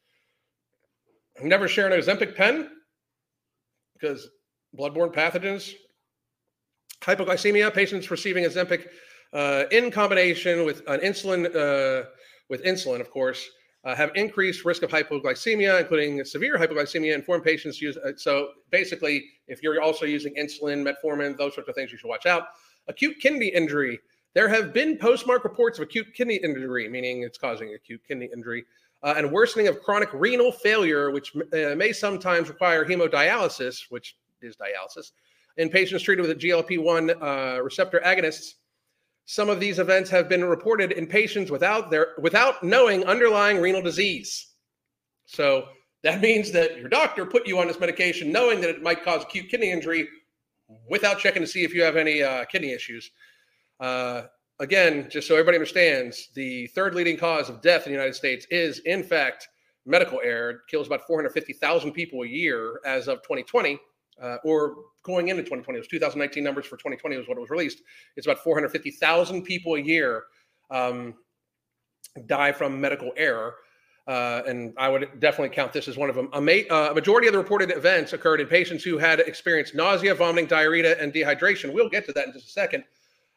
Never 1.42 1.66
share 1.66 1.90
an 1.90 1.98
Ozempic 1.98 2.36
pen 2.36 2.70
because 3.94 4.28
bloodborne 4.78 5.12
pathogens. 5.12 5.72
Hypoglycemia, 7.00 7.72
patients 7.74 8.10
receiving 8.10 8.44
Ozempic 8.44 8.86
uh, 9.32 9.64
in 9.72 9.90
combination 9.90 10.64
with 10.64 10.82
an 10.86 11.00
insulin 11.00 11.46
uh, 11.56 12.04
with 12.48 12.62
insulin, 12.64 13.00
of 13.00 13.10
course, 13.10 13.48
uh, 13.84 13.94
have 13.94 14.10
increased 14.14 14.64
risk 14.64 14.82
of 14.82 14.90
hypoglycemia, 14.90 15.80
including 15.80 16.24
severe 16.24 16.56
hypoglycemia. 16.56 17.14
Informed 17.14 17.44
patients 17.44 17.80
use 17.80 17.96
uh, 17.98 18.12
so 18.16 18.48
basically, 18.70 19.24
if 19.46 19.62
you're 19.62 19.80
also 19.82 20.06
using 20.06 20.34
insulin, 20.34 20.82
metformin, 20.82 21.36
those 21.36 21.54
sorts 21.54 21.68
of 21.68 21.74
things, 21.74 21.92
you 21.92 21.98
should 21.98 22.08
watch 22.08 22.26
out. 22.26 22.48
Acute 22.88 23.16
kidney 23.20 23.48
injury. 23.48 23.98
There 24.34 24.48
have 24.48 24.72
been 24.72 24.96
postmark 24.96 25.44
reports 25.44 25.78
of 25.78 25.84
acute 25.84 26.08
kidney 26.14 26.36
injury, 26.36 26.88
meaning 26.88 27.22
it's 27.22 27.38
causing 27.38 27.74
acute 27.74 28.00
kidney 28.08 28.28
injury, 28.34 28.64
uh, 29.02 29.14
and 29.16 29.30
worsening 29.30 29.68
of 29.68 29.80
chronic 29.80 30.08
renal 30.12 30.50
failure, 30.50 31.10
which 31.10 31.36
uh, 31.36 31.74
may 31.76 31.92
sometimes 31.92 32.48
require 32.48 32.84
hemodialysis, 32.84 33.90
which 33.90 34.16
is 34.42 34.56
dialysis, 34.56 35.12
in 35.58 35.68
patients 35.68 36.02
treated 36.02 36.22
with 36.22 36.30
a 36.30 36.34
GLP-1 36.34 37.22
uh, 37.22 37.62
receptor 37.62 38.00
agonists 38.04 38.54
some 39.26 39.48
of 39.48 39.60
these 39.60 39.78
events 39.78 40.10
have 40.10 40.28
been 40.28 40.44
reported 40.44 40.92
in 40.92 41.06
patients 41.06 41.50
without 41.50 41.90
their 41.90 42.08
without 42.18 42.62
knowing 42.62 43.04
underlying 43.04 43.60
renal 43.60 43.82
disease. 43.82 44.54
So 45.26 45.68
that 46.02 46.20
means 46.22 46.50
that 46.52 46.78
your 46.78 46.88
doctor 46.88 47.24
put 47.24 47.46
you 47.46 47.58
on 47.58 47.66
this 47.66 47.80
medication 47.80 48.30
knowing 48.30 48.60
that 48.60 48.70
it 48.70 48.82
might 48.82 49.02
cause 49.02 49.22
acute 49.22 49.48
kidney 49.48 49.70
injury 49.70 50.08
without 50.88 51.18
checking 51.18 51.42
to 51.42 51.48
see 51.48 51.64
if 51.64 51.74
you 51.74 51.82
have 51.82 51.96
any 51.96 52.22
uh, 52.22 52.44
kidney 52.44 52.72
issues. 52.72 53.10
Uh, 53.80 54.22
again, 54.60 55.08
just 55.10 55.26
so 55.26 55.34
everybody 55.34 55.56
understands, 55.56 56.28
the 56.34 56.66
third 56.68 56.94
leading 56.94 57.16
cause 57.16 57.48
of 57.48 57.60
death 57.60 57.86
in 57.86 57.92
the 57.92 57.96
United 57.96 58.14
States 58.14 58.46
is, 58.50 58.78
in 58.80 59.02
fact, 59.02 59.48
medical 59.84 60.20
error. 60.22 60.50
It 60.50 60.56
kills 60.68 60.86
about 60.86 61.06
450,000 61.06 61.92
people 61.92 62.22
a 62.22 62.26
year 62.26 62.80
as 62.86 63.08
of 63.08 63.22
2020 63.22 63.78
uh, 64.20 64.36
or 64.44 64.76
going 65.02 65.28
into 65.28 65.42
2020, 65.42 65.76
it 65.76 65.80
was 65.80 65.88
2019 65.88 66.42
numbers 66.42 66.66
for 66.66 66.76
2020 66.76 67.16
was 67.16 67.28
what 67.28 67.36
it 67.36 67.40
was 67.40 67.50
released. 67.50 67.78
It's 68.16 68.26
about 68.26 68.42
450,000 68.42 69.42
people 69.42 69.74
a 69.74 69.80
year 69.80 70.24
um, 70.70 71.14
die 72.26 72.52
from 72.52 72.80
medical 72.80 73.12
error. 73.16 73.56
Uh, 74.06 74.42
and 74.46 74.74
I 74.76 74.88
would 74.88 75.08
definitely 75.18 75.54
count 75.54 75.72
this 75.72 75.88
as 75.88 75.96
one 75.96 76.10
of 76.10 76.14
them. 76.16 76.28
A, 76.34 76.40
ma- 76.40 76.52
uh, 76.70 76.88
a, 76.90 76.94
majority 76.94 77.26
of 77.26 77.32
the 77.32 77.38
reported 77.38 77.70
events 77.70 78.12
occurred 78.12 78.40
in 78.40 78.46
patients 78.46 78.84
who 78.84 78.98
had 78.98 79.18
experienced 79.20 79.74
nausea, 79.74 80.14
vomiting, 80.14 80.46
diarrhea, 80.46 81.00
and 81.00 81.12
dehydration. 81.12 81.72
We'll 81.72 81.88
get 81.88 82.04
to 82.06 82.12
that 82.12 82.26
in 82.26 82.32
just 82.34 82.48
a 82.48 82.50
second. 82.50 82.84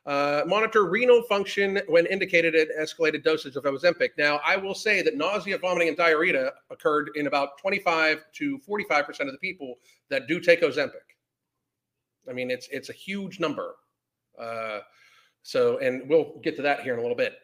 Uh, 0.08 0.44
monitor 0.48 0.86
renal 0.86 1.22
function 1.24 1.82
when 1.90 2.06
indicated 2.06 2.56
at 2.56 2.70
escalated 2.80 3.26
dosage 3.26 3.58
of 3.58 3.66
Ozempic. 3.66 4.12
Now, 4.18 4.40
I 4.46 4.56
will 4.56 4.74
say 4.74 5.02
that 5.02 5.18
nausea, 5.18 5.58
vomiting, 5.58 5.90
and 5.90 5.98
diarrhea 5.98 6.54
occurred 6.70 7.10
in 7.16 7.28
about 7.28 7.58
25 7.58 8.24
to 8.36 8.58
45 8.60 9.06
percent 9.06 9.28
of 9.28 9.34
the 9.34 9.40
people 9.40 9.76
that 10.10 10.30
do 10.30 10.40
take 10.40 10.62
Ozempic. 10.62 11.04
I 12.30 12.32
mean, 12.32 12.50
it's 12.50 12.70
it's 12.72 12.88
a 12.88 12.94
huge 12.94 13.42
number. 13.42 13.76
Uh, 14.40 14.80
so, 15.44 15.78
and 15.80 16.08
we'll 16.08 16.40
get 16.42 16.56
to 16.56 16.62
that 16.62 16.84
here 16.84 16.94
in 16.94 17.00
a 17.00 17.02
little 17.02 17.18
bit. 17.18 17.40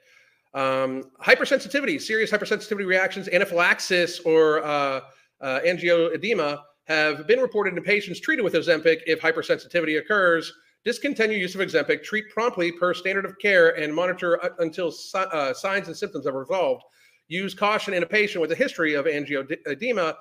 Um, 0.53 1.11
hypersensitivity, 1.21 1.99
serious 1.99 2.31
hypersensitivity 2.31 2.85
reactions, 2.85 3.27
anaphylaxis, 3.27 4.21
or 4.21 4.63
uh, 4.63 5.01
uh, 5.41 5.59
angioedema 5.65 6.61
have 6.85 7.27
been 7.27 7.39
reported 7.39 7.75
in 7.75 7.83
patients 7.83 8.21
treated 8.21 8.43
with 8.43 8.53
Ozempic. 8.53 9.01
If 9.05 9.19
hypersensitivity 9.19 9.99
occurs, 9.99 10.53
discontinue 10.85 11.37
use 11.37 11.55
of 11.55 11.61
Ozempic, 11.61 12.03
treat 12.03 12.29
promptly 12.29 12.71
per 12.71 12.93
standard 12.93 13.25
of 13.25 13.37
care, 13.39 13.77
and 13.77 13.93
monitor 13.93 14.39
until 14.59 14.91
si- 14.91 15.17
uh, 15.17 15.53
signs 15.53 15.87
and 15.87 15.95
symptoms 15.95 16.27
are 16.27 16.37
resolved. 16.37 16.83
Use 17.27 17.53
caution 17.53 17.93
in 17.93 18.03
a 18.03 18.05
patient 18.05 18.41
with 18.41 18.51
a 18.51 18.55
history 18.55 18.93
of 18.93 19.05
angioedema 19.05 20.15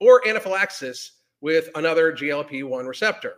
or 0.00 0.26
anaphylaxis 0.26 1.12
with 1.40 1.68
another 1.74 2.12
GLP 2.12 2.64
1 2.64 2.86
receptor. 2.86 3.34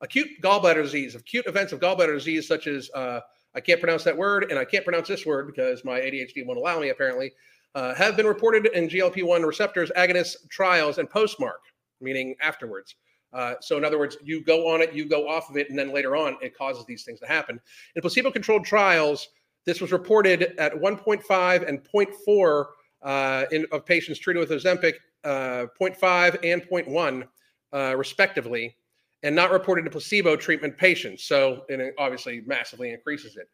Acute 0.00 0.28
gallbladder 0.42 0.82
disease, 0.82 1.14
acute 1.14 1.46
events 1.46 1.72
of 1.72 1.80
gallbladder 1.80 2.14
disease, 2.14 2.48
such 2.48 2.66
as 2.66 2.90
uh, 2.94 3.20
I 3.54 3.60
can't 3.60 3.80
pronounce 3.80 4.04
that 4.04 4.16
word 4.16 4.46
and 4.50 4.58
I 4.58 4.64
can't 4.64 4.84
pronounce 4.84 5.08
this 5.08 5.26
word 5.26 5.46
because 5.46 5.84
my 5.84 6.00
ADHD 6.00 6.46
won't 6.46 6.58
allow 6.58 6.80
me, 6.80 6.88
apparently, 6.88 7.32
uh, 7.74 7.94
have 7.94 8.16
been 8.16 8.26
reported 8.26 8.66
in 8.66 8.88
GLP 8.88 9.22
1 9.22 9.42
receptors 9.42 9.90
agonist 9.96 10.48
trials 10.50 10.98
and 10.98 11.08
postmark, 11.08 11.60
meaning 12.00 12.34
afterwards. 12.40 12.96
Uh, 13.32 13.54
so, 13.60 13.78
in 13.78 13.84
other 13.84 13.98
words, 13.98 14.16
you 14.22 14.42
go 14.44 14.68
on 14.68 14.82
it, 14.82 14.92
you 14.92 15.06
go 15.06 15.28
off 15.28 15.48
of 15.48 15.56
it, 15.56 15.70
and 15.70 15.78
then 15.78 15.92
later 15.92 16.16
on, 16.16 16.36
it 16.42 16.56
causes 16.56 16.84
these 16.84 17.04
things 17.04 17.18
to 17.20 17.26
happen. 17.26 17.58
In 17.96 18.02
placebo 18.02 18.30
controlled 18.30 18.64
trials, 18.64 19.28
this 19.64 19.80
was 19.80 19.92
reported 19.92 20.54
at 20.58 20.74
1.5 20.74 21.68
and 21.68 21.80
0.4 21.82 22.66
uh, 23.02 23.44
in, 23.50 23.66
of 23.72 23.86
patients 23.86 24.18
treated 24.18 24.40
with 24.40 24.50
Ozempic, 24.50 24.94
uh, 25.24 25.66
0.5 25.80 26.38
and 26.44 26.62
0.1, 26.62 27.26
uh, 27.72 27.96
respectively, 27.96 28.76
and 29.22 29.34
not 29.34 29.50
reported 29.50 29.86
in 29.86 29.90
placebo 29.90 30.36
treatment 30.36 30.76
patients. 30.76 31.24
So, 31.24 31.64
it 31.68 31.94
obviously 31.98 32.42
massively 32.46 32.90
increases 32.90 33.36
it. 33.36 33.48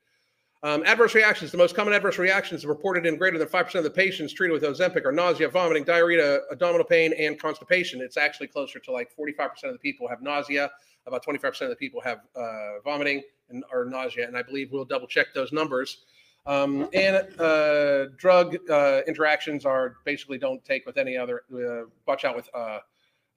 Um, 0.64 0.82
adverse 0.86 1.14
reactions. 1.14 1.52
The 1.52 1.58
most 1.58 1.76
common 1.76 1.94
adverse 1.94 2.18
reactions 2.18 2.66
reported 2.66 3.06
in 3.06 3.16
greater 3.16 3.38
than 3.38 3.46
5% 3.46 3.74
of 3.76 3.84
the 3.84 3.90
patients 3.90 4.32
treated 4.32 4.52
with 4.52 4.64
Ozempic 4.64 5.04
are 5.04 5.12
nausea, 5.12 5.48
vomiting, 5.48 5.84
diarrhea, 5.84 6.40
abdominal 6.50 6.84
pain, 6.84 7.12
and 7.16 7.38
constipation. 7.38 8.00
It's 8.00 8.16
actually 8.16 8.48
closer 8.48 8.80
to 8.80 8.90
like 8.90 9.08
45% 9.16 9.64
of 9.64 9.72
the 9.72 9.78
people 9.78 10.08
have 10.08 10.20
nausea, 10.20 10.68
about 11.06 11.24
25% 11.24 11.62
of 11.62 11.68
the 11.70 11.76
people 11.76 12.00
have 12.00 12.22
uh, 12.34 12.80
vomiting 12.82 13.22
and 13.50 13.62
or 13.72 13.84
nausea. 13.84 14.26
And 14.26 14.36
I 14.36 14.42
believe 14.42 14.72
we'll 14.72 14.84
double 14.84 15.06
check 15.06 15.28
those 15.32 15.52
numbers. 15.52 15.98
Um, 16.44 16.88
and 16.92 17.16
uh, 17.38 18.06
drug 18.16 18.56
uh, 18.68 19.02
interactions 19.06 19.64
are 19.64 19.96
basically 20.04 20.38
don't 20.38 20.64
take 20.64 20.86
with 20.86 20.96
any 20.96 21.16
other, 21.16 21.42
uh, 21.54 21.88
watch 22.06 22.24
out 22.24 22.34
with 22.34 22.48
uh, 22.52 22.78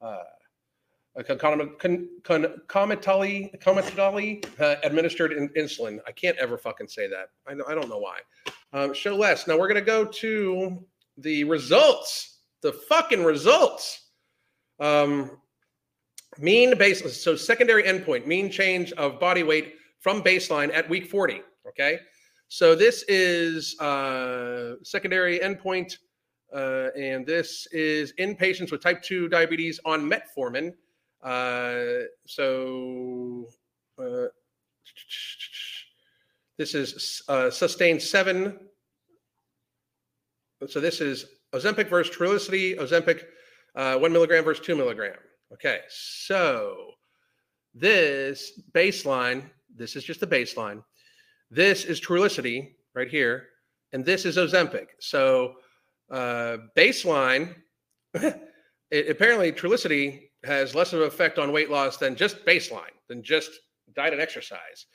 uh, 0.01 0.23
concomitantly, 1.17 3.51
uh, 4.59 4.75
administered 4.83 5.33
in, 5.33 5.49
insulin. 5.49 5.99
I 6.07 6.11
can't 6.11 6.37
ever 6.37 6.57
fucking 6.57 6.87
say 6.87 7.07
that. 7.07 7.29
I, 7.47 7.53
I 7.69 7.75
don't 7.75 7.89
know 7.89 7.97
why. 7.97 8.19
Um, 8.73 8.93
show 8.93 9.15
less. 9.15 9.47
Now 9.47 9.57
we're 9.57 9.67
going 9.67 9.75
to 9.75 9.85
go 9.85 10.05
to 10.05 10.85
the 11.17 11.43
results, 11.43 12.39
the 12.61 12.73
fucking 12.73 13.23
results. 13.23 14.09
Um, 14.79 15.37
mean 16.39 16.77
base, 16.77 17.21
so 17.21 17.35
secondary 17.35 17.83
endpoint, 17.83 18.25
mean 18.25 18.49
change 18.49 18.93
of 18.93 19.19
body 19.19 19.43
weight 19.43 19.75
from 19.99 20.23
baseline 20.23 20.73
at 20.73 20.89
week 20.89 21.07
40. 21.07 21.41
Okay. 21.67 21.99
So 22.47 22.75
this 22.75 23.03
is 23.07 23.79
uh, 23.79 24.75
secondary 24.83 25.39
endpoint. 25.39 25.97
Uh, 26.53 26.89
and 26.97 27.25
this 27.25 27.65
is 27.71 28.11
in 28.17 28.35
patients 28.35 28.73
with 28.73 28.81
type 28.81 29.01
2 29.01 29.29
diabetes 29.29 29.79
on 29.85 30.09
metformin 30.09 30.73
uh, 31.23 31.83
so 32.25 33.47
uh, 34.01 34.27
this 36.57 36.75
is 36.75 37.21
uh, 37.27 37.49
sustained 37.49 38.01
seven. 38.01 38.59
So 40.67 40.79
this 40.79 41.01
is 41.01 41.25
Ozempic 41.53 41.89
versus 41.89 42.15
Trulicity, 42.15 42.77
Ozempic 42.77 43.23
uh, 43.75 43.97
one 43.97 44.11
milligram 44.11 44.43
versus 44.43 44.65
two 44.65 44.75
milligram. 44.75 45.17
Okay, 45.53 45.79
so 45.89 46.91
this 47.73 48.59
baseline, 48.71 49.49
this 49.75 49.95
is 49.95 50.03
just 50.03 50.19
the 50.19 50.27
baseline. 50.27 50.83
This 51.49 51.85
is 51.85 51.99
Trulicity 51.99 52.73
right 52.95 53.09
here, 53.09 53.47
and 53.91 54.05
this 54.05 54.25
is 54.25 54.37
Ozempic. 54.37 54.87
So 54.99 55.55
uh, 56.09 56.57
baseline, 56.77 57.55
it, 58.13 59.09
apparently 59.09 59.51
Trulicity 59.51 60.30
has 60.43 60.73
less 60.75 60.93
of 60.93 61.01
an 61.01 61.07
effect 61.07 61.39
on 61.39 61.51
weight 61.51 61.69
loss 61.69 61.97
than 61.97 62.15
just 62.15 62.45
baseline, 62.45 62.95
than 63.07 63.21
just 63.21 63.51
diet 63.95 64.13
and 64.13 64.21
exercise. 64.21 64.87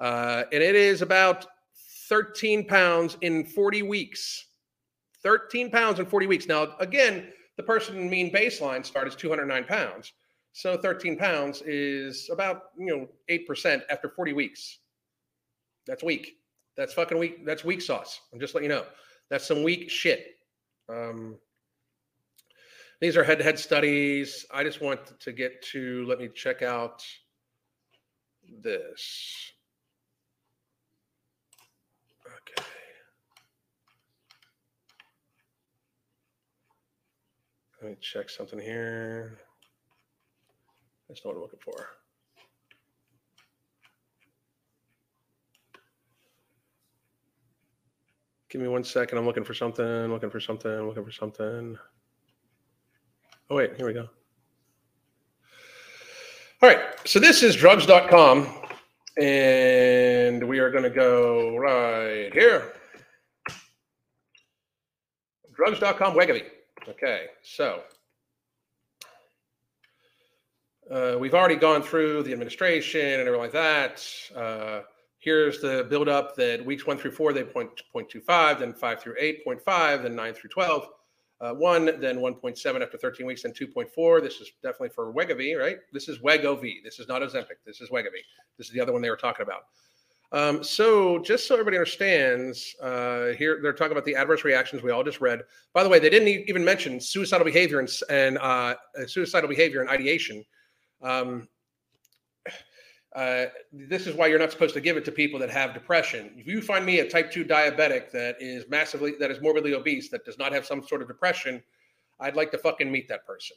Uh, 0.00 0.44
and 0.52 0.62
it 0.62 0.74
is 0.74 1.02
about 1.02 1.46
13 2.08 2.66
pounds 2.66 3.16
in 3.20 3.44
40 3.44 3.82
weeks. 3.82 4.46
13 5.22 5.70
pounds 5.70 6.00
in 6.00 6.06
40 6.06 6.26
weeks. 6.26 6.46
Now, 6.46 6.74
again, 6.80 7.28
the 7.56 7.62
person 7.62 8.08
mean 8.08 8.32
baseline 8.32 8.84
start 8.84 9.06
is 9.06 9.14
209 9.14 9.64
pounds. 9.64 10.12
So 10.52 10.76
13 10.76 11.16
pounds 11.16 11.62
is 11.62 12.28
about, 12.32 12.62
you 12.76 12.86
know, 12.86 13.08
8% 13.28 13.82
after 13.90 14.08
40 14.08 14.32
weeks. 14.32 14.78
That's 15.86 16.02
weak. 16.02 16.36
That's 16.76 16.94
fucking 16.94 17.18
weak. 17.18 17.44
That's 17.44 17.64
weak 17.64 17.82
sauce. 17.82 18.20
I'm 18.32 18.40
just 18.40 18.54
letting 18.54 18.70
you 18.70 18.76
know. 18.76 18.84
That's 19.28 19.46
some 19.46 19.62
weak 19.62 19.90
shit. 19.90 20.36
Um, 20.88 21.36
these 23.00 23.16
are 23.16 23.24
head-to-head 23.24 23.58
studies. 23.58 24.44
I 24.52 24.62
just 24.62 24.80
want 24.80 25.18
to 25.20 25.32
get 25.32 25.62
to, 25.72 26.04
let 26.06 26.18
me 26.18 26.28
check 26.34 26.62
out 26.62 27.02
this. 28.62 29.52
Okay. 32.26 32.66
Let 37.82 37.90
me 37.90 37.96
check 38.00 38.28
something 38.28 38.58
here. 38.58 39.38
That's 41.08 41.24
not 41.24 41.30
what 41.30 41.36
I'm 41.36 41.42
looking 41.42 41.60
for. 41.60 41.86
Give 48.50 48.60
me 48.60 48.68
one 48.68 48.84
second. 48.84 49.16
I'm 49.16 49.24
looking 49.24 49.44
for 49.44 49.54
something, 49.54 50.12
looking 50.12 50.28
for 50.28 50.40
something, 50.40 50.86
looking 50.86 51.04
for 51.04 51.12
something. 51.12 51.78
Oh, 53.50 53.56
wait, 53.56 53.76
here 53.76 53.86
we 53.86 53.92
go. 53.92 54.08
All 56.62 56.68
right, 56.68 56.78
so 57.04 57.18
this 57.18 57.42
is 57.42 57.56
drugs.com, 57.56 58.46
and 59.20 60.46
we 60.46 60.60
are 60.60 60.70
going 60.70 60.84
to 60.84 60.90
go 60.90 61.56
right 61.56 62.32
here. 62.32 62.72
Drugs.com 65.52 66.14
Wegovy. 66.14 66.44
Okay, 66.88 67.26
so 67.42 67.82
uh, 70.88 71.16
we've 71.18 71.34
already 71.34 71.56
gone 71.56 71.82
through 71.82 72.22
the 72.22 72.32
administration 72.32 73.00
and 73.00 73.22
everything 73.22 73.40
like 73.40 73.52
that. 73.52 74.06
Uh, 74.36 74.82
here's 75.18 75.60
the 75.60 75.88
buildup 75.90 76.36
that 76.36 76.64
weeks 76.64 76.86
one 76.86 76.96
through 76.96 77.10
four, 77.10 77.32
they 77.32 77.42
point 77.42 77.70
0.25, 77.92 78.60
then 78.60 78.72
five 78.74 79.02
through 79.02 79.16
8.5, 79.20 80.04
then 80.04 80.14
nine 80.14 80.34
through 80.34 80.50
12 80.50 80.86
uh, 81.40 81.54
one, 81.54 81.98
then 82.00 82.18
1.7 82.18 82.82
after 82.82 82.98
13 82.98 83.26
weeks, 83.26 83.42
then 83.42 83.52
2.4. 83.52 84.22
This 84.22 84.40
is 84.40 84.52
definitely 84.62 84.90
for 84.90 85.12
Wegovy, 85.12 85.58
right? 85.58 85.78
This 85.92 86.08
is 86.08 86.18
Wegovy. 86.18 86.82
This 86.84 86.98
is 86.98 87.08
not 87.08 87.22
Ozempic. 87.22 87.58
This 87.64 87.80
is 87.80 87.90
Wegovy. 87.90 88.22
This 88.58 88.66
is 88.66 88.72
the 88.72 88.80
other 88.80 88.92
one 88.92 89.00
they 89.00 89.10
were 89.10 89.16
talking 89.16 89.44
about. 89.44 89.62
Um, 90.32 90.62
so 90.62 91.18
just 91.18 91.48
so 91.48 91.54
everybody 91.54 91.76
understands, 91.76 92.76
uh, 92.80 93.28
here 93.38 93.58
they're 93.60 93.72
talking 93.72 93.92
about 93.92 94.04
the 94.04 94.14
adverse 94.14 94.44
reactions 94.44 94.82
we 94.82 94.92
all 94.92 95.02
just 95.02 95.20
read. 95.20 95.40
By 95.72 95.82
the 95.82 95.88
way, 95.88 95.98
they 95.98 96.10
didn't 96.10 96.28
even 96.28 96.64
mention 96.64 97.00
suicidal 97.00 97.44
behavior 97.44 97.80
and, 97.80 97.90
and 98.10 98.38
uh, 98.38 98.74
suicidal 99.06 99.48
behavior 99.48 99.80
and 99.80 99.90
ideation. 99.90 100.44
Um, 101.02 101.48
uh, 103.16 103.46
this 103.72 104.06
is 104.06 104.14
why 104.14 104.28
you're 104.28 104.38
not 104.38 104.52
supposed 104.52 104.74
to 104.74 104.80
give 104.80 104.96
it 104.96 105.04
to 105.04 105.10
people 105.10 105.38
that 105.40 105.50
have 105.50 105.74
depression. 105.74 106.30
If 106.36 106.46
you 106.46 106.62
find 106.62 106.86
me 106.86 107.00
a 107.00 107.08
type 107.08 107.30
2 107.30 107.44
diabetic 107.44 108.10
that 108.12 108.36
is 108.40 108.64
massively, 108.68 109.14
that 109.18 109.30
is 109.32 109.40
morbidly 109.40 109.74
obese, 109.74 110.10
that 110.10 110.24
does 110.24 110.38
not 110.38 110.52
have 110.52 110.64
some 110.64 110.82
sort 110.86 111.02
of 111.02 111.08
depression, 111.08 111.60
I'd 112.20 112.36
like 112.36 112.52
to 112.52 112.58
fucking 112.58 112.90
meet 112.90 113.08
that 113.08 113.26
person. 113.26 113.56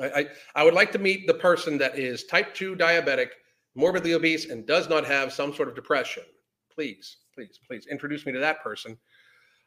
I, 0.00 0.06
I, 0.06 0.26
I 0.56 0.64
would 0.64 0.74
like 0.74 0.92
to 0.92 0.98
meet 0.98 1.26
the 1.26 1.34
person 1.34 1.78
that 1.78 1.98
is 1.98 2.24
type 2.24 2.54
2 2.54 2.76
diabetic, 2.76 3.28
morbidly 3.74 4.12
obese, 4.12 4.50
and 4.50 4.66
does 4.66 4.88
not 4.90 5.06
have 5.06 5.32
some 5.32 5.54
sort 5.54 5.68
of 5.68 5.74
depression. 5.74 6.24
Please, 6.70 7.18
please, 7.34 7.58
please 7.66 7.86
introduce 7.86 8.26
me 8.26 8.32
to 8.32 8.38
that 8.38 8.62
person. 8.62 8.98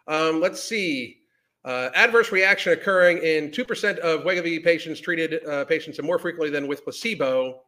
Um, 0.08 0.42
let's 0.42 0.62
see. 0.62 1.22
Uh, 1.66 1.90
adverse 1.96 2.32
reaction 2.32 2.74
occurring 2.74 3.18
in 3.18 3.50
2% 3.50 3.98
of 3.98 4.22
Wegovy 4.22 4.64
patients 4.64 5.00
treated 5.00 5.44
uh, 5.46 5.66
patients 5.66 5.98
and 5.98 6.06
more 6.06 6.20
frequently 6.20 6.52
than 6.52 6.68
with 6.68 6.84
placebo 6.84 7.62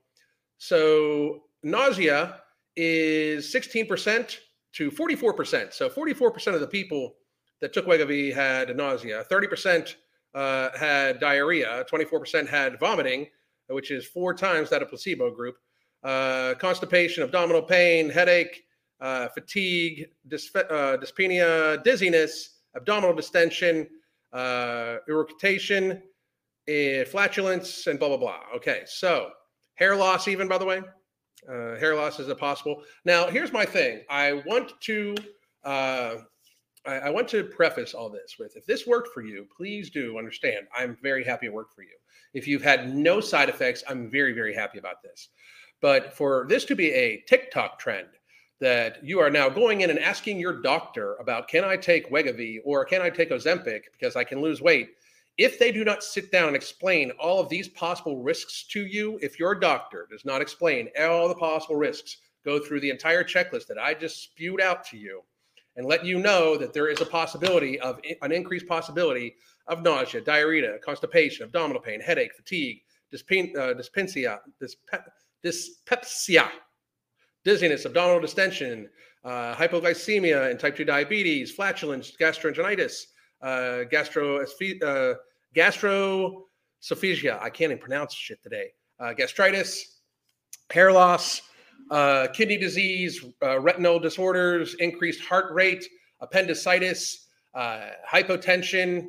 so 0.61 1.41
nausea 1.63 2.39
is 2.75 3.51
16% 3.51 4.37
to 4.73 4.91
44%. 4.91 5.73
So 5.73 5.89
44% 5.89 6.53
of 6.53 6.61
the 6.61 6.67
people 6.67 7.15
that 7.61 7.73
took 7.73 7.87
Wegovy 7.87 8.31
had 8.31 8.77
nausea, 8.77 9.25
30% 9.31 9.95
uh, 10.35 10.69
had 10.77 11.19
diarrhea, 11.19 11.83
24% 11.91 12.47
had 12.47 12.79
vomiting, 12.79 13.25
which 13.69 13.89
is 13.89 14.05
four 14.05 14.35
times 14.35 14.69
that 14.69 14.83
of 14.83 14.89
placebo 14.89 15.31
group, 15.31 15.55
uh, 16.03 16.53
constipation, 16.59 17.23
abdominal 17.23 17.63
pain, 17.63 18.07
headache, 18.07 18.63
uh, 18.99 19.29
fatigue, 19.29 20.09
dysp- 20.29 20.71
uh, 20.71 20.95
dyspnea, 20.97 21.83
dizziness, 21.83 22.59
abdominal 22.75 23.15
distension, 23.15 23.87
uh, 24.31 24.97
irritation, 25.09 26.03
eh, 26.67 27.03
flatulence, 27.03 27.87
and 27.87 27.97
blah, 27.97 28.09
blah, 28.09 28.17
blah. 28.17 28.39
Okay, 28.57 28.83
so 28.85 29.31
hair 29.81 29.95
loss, 29.95 30.27
even 30.27 30.47
by 30.47 30.59
the 30.59 30.65
way. 30.65 30.81
Uh, 31.49 31.75
hair 31.77 31.95
loss 31.95 32.19
is 32.19 32.29
a 32.29 32.35
possible. 32.35 32.83
Now, 33.03 33.27
here's 33.27 33.51
my 33.51 33.65
thing. 33.65 34.03
I 34.09 34.33
want 34.45 34.79
to 34.81 35.15
uh, 35.63 36.17
I, 36.85 36.93
I, 36.93 37.09
want 37.09 37.27
to 37.29 37.43
preface 37.43 37.95
all 37.95 38.09
this 38.09 38.35
with: 38.37 38.55
if 38.55 38.65
this 38.67 38.85
worked 38.85 39.09
for 39.11 39.23
you, 39.23 39.47
please 39.57 39.89
do 39.89 40.19
understand. 40.19 40.67
I'm 40.75 40.97
very 41.01 41.23
happy 41.23 41.47
it 41.47 41.53
worked 41.53 41.73
for 41.73 41.81
you. 41.81 41.97
If 42.35 42.47
you've 42.47 42.61
had 42.61 42.95
no 42.95 43.19
side 43.19 43.49
effects, 43.49 43.83
I'm 43.89 44.09
very 44.09 44.33
very 44.33 44.53
happy 44.53 44.77
about 44.77 45.01
this. 45.01 45.29
But 45.81 46.13
for 46.13 46.45
this 46.47 46.63
to 46.65 46.75
be 46.75 46.91
a 46.91 47.23
TikTok 47.27 47.79
trend 47.79 48.07
that 48.59 49.03
you 49.03 49.19
are 49.19 49.31
now 49.31 49.49
going 49.49 49.81
in 49.81 49.89
and 49.89 49.97
asking 49.97 50.39
your 50.39 50.61
doctor 50.61 51.15
about, 51.15 51.47
can 51.47 51.63
I 51.63 51.75
take 51.75 52.11
Wegovy 52.11 52.59
or 52.63 52.85
can 52.85 53.01
I 53.01 53.09
take 53.09 53.31
Ozempic 53.31 53.81
because 53.91 54.15
I 54.15 54.23
can 54.23 54.39
lose 54.41 54.61
weight? 54.61 54.89
If 55.43 55.57
they 55.57 55.71
do 55.71 55.83
not 55.83 56.03
sit 56.03 56.31
down 56.31 56.49
and 56.49 56.55
explain 56.55 57.09
all 57.19 57.39
of 57.39 57.49
these 57.49 57.67
possible 57.67 58.21
risks 58.21 58.61
to 58.73 58.85
you, 58.85 59.17
if 59.23 59.39
your 59.39 59.55
doctor 59.55 60.07
does 60.11 60.23
not 60.23 60.39
explain 60.39 60.89
all 60.99 61.27
the 61.27 61.33
possible 61.33 61.77
risks, 61.77 62.17
go 62.45 62.59
through 62.59 62.79
the 62.81 62.91
entire 62.91 63.23
checklist 63.23 63.65
that 63.65 63.79
I 63.79 63.95
just 63.95 64.21
spewed 64.21 64.61
out 64.61 64.85
to 64.89 64.97
you 64.97 65.23
and 65.77 65.87
let 65.87 66.05
you 66.05 66.19
know 66.19 66.57
that 66.57 66.73
there 66.73 66.89
is 66.89 67.01
a 67.01 67.07
possibility 67.07 67.79
of 67.79 67.99
an 68.21 68.31
increased 68.31 68.67
possibility 68.67 69.33
of 69.65 69.81
nausea, 69.81 70.21
diarrhea, 70.21 70.77
constipation, 70.77 71.43
abdominal 71.43 71.81
pain, 71.81 71.99
headache, 72.01 72.35
fatigue, 72.35 72.83
uh, 73.11 73.73
dyspepsia, 73.73 74.41
dyspepsia, 75.41 76.51
dizziness, 77.43 77.85
abdominal 77.85 78.21
distension, 78.21 78.87
uh, 79.23 79.55
hypoglycemia 79.55 80.51
and 80.51 80.59
type 80.59 80.75
2 80.77 80.85
diabetes, 80.85 81.51
flatulence, 81.51 82.11
gastroenteritis, 82.15 83.07
uh, 83.41 83.85
uh, 84.83 85.15
gastroesophagia. 85.55 87.41
I 87.41 87.49
can't 87.49 87.71
even 87.71 87.77
pronounce 87.77 88.13
shit 88.13 88.41
today. 88.41 88.69
Uh, 88.99 89.13
gastritis, 89.13 90.01
hair 90.69 90.91
loss, 90.91 91.41
uh, 91.89 92.27
kidney 92.33 92.57
disease, 92.57 93.25
uh, 93.43 93.59
retinal 93.59 93.99
disorders, 93.99 94.75
increased 94.75 95.21
heart 95.21 95.53
rate, 95.53 95.87
appendicitis, 96.19 97.27
uh, 97.53 97.89
hypotension, 98.09 99.07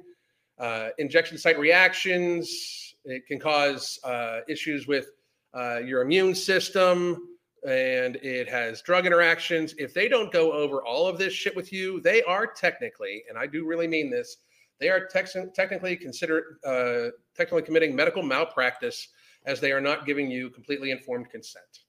uh, 0.58 0.88
injection 0.98 1.38
site 1.38 1.58
reactions. 1.58 2.94
It 3.04 3.26
can 3.26 3.38
cause 3.38 3.98
uh, 4.04 4.40
issues 4.48 4.86
with 4.86 5.06
your 5.84 6.02
immune 6.02 6.34
system 6.34 7.28
and 7.66 8.16
it 8.16 8.48
has 8.48 8.82
drug 8.82 9.06
interactions. 9.06 9.74
If 9.78 9.94
they 9.94 10.08
don't 10.08 10.32
go 10.32 10.52
over 10.52 10.84
all 10.84 11.06
of 11.06 11.18
this 11.18 11.32
shit 11.32 11.54
with 11.54 11.72
you, 11.72 12.00
they 12.00 12.22
are 12.24 12.46
technically, 12.46 13.22
and 13.28 13.38
I 13.38 13.46
do 13.46 13.64
really 13.64 13.86
mean 13.86 14.10
this, 14.10 14.38
they 14.82 14.90
are 14.90 15.06
technically 15.06 15.96
considered 15.96 16.58
uh, 16.66 17.10
technically 17.36 17.62
committing 17.62 17.94
medical 17.94 18.22
malpractice 18.22 19.08
as 19.46 19.60
they 19.60 19.72
are 19.72 19.80
not 19.80 20.06
giving 20.06 20.30
you 20.30 20.50
completely 20.50 20.90
informed 20.90 21.30
consent. 21.30 21.80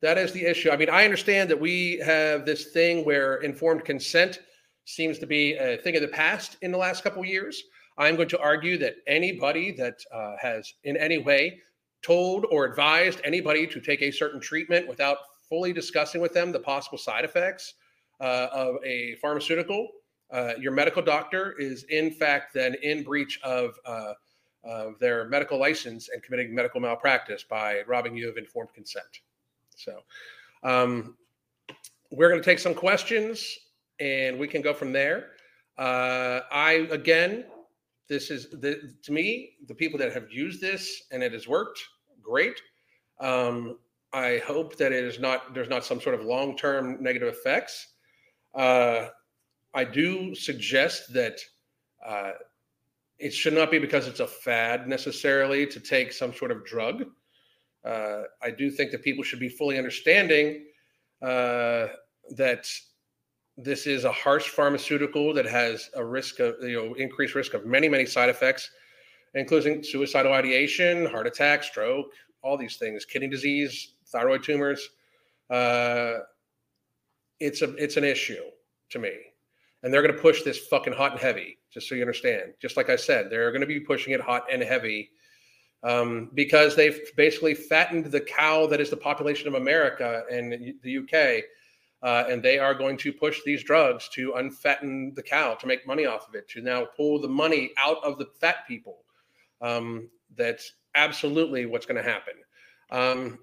That 0.00 0.18
is 0.18 0.32
the 0.32 0.44
issue. 0.44 0.70
I 0.70 0.76
mean, 0.76 0.90
I 0.90 1.04
understand 1.04 1.50
that 1.50 1.60
we 1.60 1.98
have 1.98 2.44
this 2.44 2.66
thing 2.66 3.04
where 3.04 3.36
informed 3.36 3.84
consent 3.84 4.40
seems 4.84 5.18
to 5.18 5.26
be 5.26 5.54
a 5.54 5.76
thing 5.78 5.96
of 5.96 6.02
the 6.02 6.08
past 6.08 6.56
in 6.62 6.72
the 6.72 6.78
last 6.78 7.02
couple 7.02 7.22
of 7.22 7.28
years. 7.28 7.62
I'm 7.98 8.16
going 8.16 8.28
to 8.28 8.38
argue 8.38 8.78
that 8.78 8.96
anybody 9.06 9.72
that 9.72 9.98
uh, 10.12 10.36
has 10.40 10.72
in 10.84 10.96
any 10.96 11.18
way 11.18 11.60
told 12.02 12.46
or 12.50 12.64
advised 12.64 13.20
anybody 13.24 13.66
to 13.66 13.80
take 13.80 14.02
a 14.02 14.10
certain 14.10 14.40
treatment 14.40 14.86
without 14.86 15.18
fully 15.48 15.72
discussing 15.72 16.20
with 16.20 16.32
them 16.32 16.52
the 16.52 16.60
possible 16.60 16.98
side 16.98 17.24
effects 17.24 17.74
uh, 18.20 18.48
of 18.52 18.76
a 18.84 19.14
pharmaceutical, 19.16 19.88
uh, 20.30 20.52
your 20.58 20.72
medical 20.72 21.02
doctor 21.02 21.54
is 21.58 21.84
in 21.84 22.10
fact 22.10 22.52
then 22.54 22.74
in 22.82 23.02
breach 23.02 23.40
of, 23.42 23.78
uh, 23.84 24.14
their 24.98 25.28
medical 25.28 25.58
license 25.60 26.08
and 26.08 26.20
committing 26.24 26.52
medical 26.52 26.80
malpractice 26.80 27.44
by 27.44 27.82
robbing 27.86 28.16
you 28.16 28.28
of 28.28 28.36
informed 28.36 28.72
consent. 28.74 29.20
So 29.76 30.00
um, 30.64 31.16
we're 32.10 32.28
going 32.28 32.40
to 32.40 32.44
take 32.44 32.58
some 32.58 32.74
questions 32.74 33.58
and 34.00 34.38
we 34.38 34.48
can 34.48 34.62
go 34.62 34.74
from 34.74 34.92
there. 34.92 35.30
Uh, 35.78 36.40
I 36.50 36.88
again, 36.90 37.44
this 38.08 38.30
is 38.30 38.48
the, 38.50 38.94
to 39.02 39.12
me 39.12 39.52
the 39.68 39.74
people 39.74 39.98
that 39.98 40.12
have 40.12 40.30
used 40.32 40.60
this 40.60 41.04
and 41.12 41.22
it 41.22 41.32
has 41.32 41.46
worked 41.46 41.80
great. 42.22 42.60
Um, 43.20 43.78
I 44.12 44.40
hope 44.46 44.76
that 44.76 44.92
it 44.92 45.04
is 45.04 45.18
not 45.18 45.54
there's 45.54 45.68
not 45.68 45.84
some 45.84 46.00
sort 46.00 46.14
of 46.14 46.24
long 46.24 46.56
term 46.56 47.02
negative 47.02 47.28
effects. 47.28 47.88
I 49.76 49.84
do 49.84 50.34
suggest 50.34 51.12
that 51.12 51.38
uh, 52.04 52.32
it 53.18 53.32
should 53.32 53.52
not 53.52 53.70
be 53.70 53.78
because 53.78 54.08
it's 54.08 54.20
a 54.20 54.26
fad 54.26 54.88
necessarily 54.88 55.66
to 55.66 55.78
take 55.78 56.12
some 56.12 56.32
sort 56.32 56.50
of 56.50 56.64
drug. 56.64 57.04
Uh, 57.84 58.22
I 58.42 58.50
do 58.50 58.70
think 58.70 58.90
that 58.90 59.02
people 59.02 59.22
should 59.22 59.38
be 59.38 59.48
fully 59.48 59.78
understanding 59.78 60.64
uh, 61.22 61.88
that 62.30 62.68
this 63.56 63.86
is 63.86 64.04
a 64.04 64.12
harsh 64.12 64.48
pharmaceutical 64.48 65.32
that 65.34 65.46
has 65.46 65.90
a 65.94 66.04
risk 66.04 66.40
of 66.40 66.56
you 66.62 66.76
know 66.76 66.94
increased 66.94 67.34
risk 67.34 67.54
of 67.54 67.64
many 67.64 67.88
many 67.88 68.04
side 68.04 68.28
effects 68.28 68.70
including 69.36 69.82
suicidal 69.82 70.32
ideation, 70.32 71.06
heart 71.06 71.26
attack, 71.26 71.62
stroke, 71.62 72.06
all 72.42 72.56
these 72.56 72.76
things, 72.76 73.04
kidney 73.04 73.28
disease, 73.28 73.94
thyroid 74.06 74.42
tumors. 74.42 74.88
Uh, 75.50 76.14
it's 77.38 77.60
a 77.62 77.74
it's 77.76 77.96
an 77.98 78.04
issue 78.04 78.42
to 78.90 78.98
me, 78.98 79.12
and 79.82 79.92
they're 79.92 80.02
going 80.02 80.14
to 80.14 80.20
push 80.20 80.42
this 80.42 80.58
fucking 80.58 80.92
hot 80.92 81.12
and 81.12 81.20
heavy. 81.20 81.58
Just 81.70 81.88
so 81.88 81.94
you 81.94 82.02
understand, 82.02 82.54
just 82.60 82.76
like 82.76 82.88
I 82.88 82.96
said, 82.96 83.28
they're 83.30 83.50
going 83.50 83.60
to 83.60 83.66
be 83.66 83.80
pushing 83.80 84.12
it 84.12 84.20
hot 84.20 84.46
and 84.50 84.62
heavy 84.62 85.10
um, 85.82 86.30
because 86.34 86.74
they've 86.74 86.98
basically 87.16 87.54
fattened 87.54 88.06
the 88.06 88.20
cow 88.20 88.66
that 88.66 88.80
is 88.80 88.90
the 88.90 88.96
population 88.96 89.48
of 89.48 89.54
America 89.54 90.24
and 90.30 90.74
the 90.82 90.98
UK. 90.98 91.44
Uh, 92.02 92.24
and 92.28 92.42
they 92.42 92.58
are 92.58 92.74
going 92.74 92.96
to 92.96 93.12
push 93.12 93.40
these 93.44 93.64
drugs 93.64 94.08
to 94.10 94.34
unfatten 94.34 95.12
the 95.14 95.22
cow 95.22 95.54
to 95.54 95.66
make 95.66 95.86
money 95.86 96.06
off 96.06 96.28
of 96.28 96.34
it, 96.34 96.48
to 96.48 96.60
now 96.60 96.84
pull 96.96 97.20
the 97.20 97.28
money 97.28 97.72
out 97.78 98.02
of 98.04 98.18
the 98.18 98.26
fat 98.38 98.66
people. 98.68 98.98
Um, 99.60 100.08
that's 100.36 100.72
absolutely 100.94 101.66
what's 101.66 101.86
going 101.86 102.02
to 102.02 102.08
happen. 102.08 102.34
Um, 102.90 103.38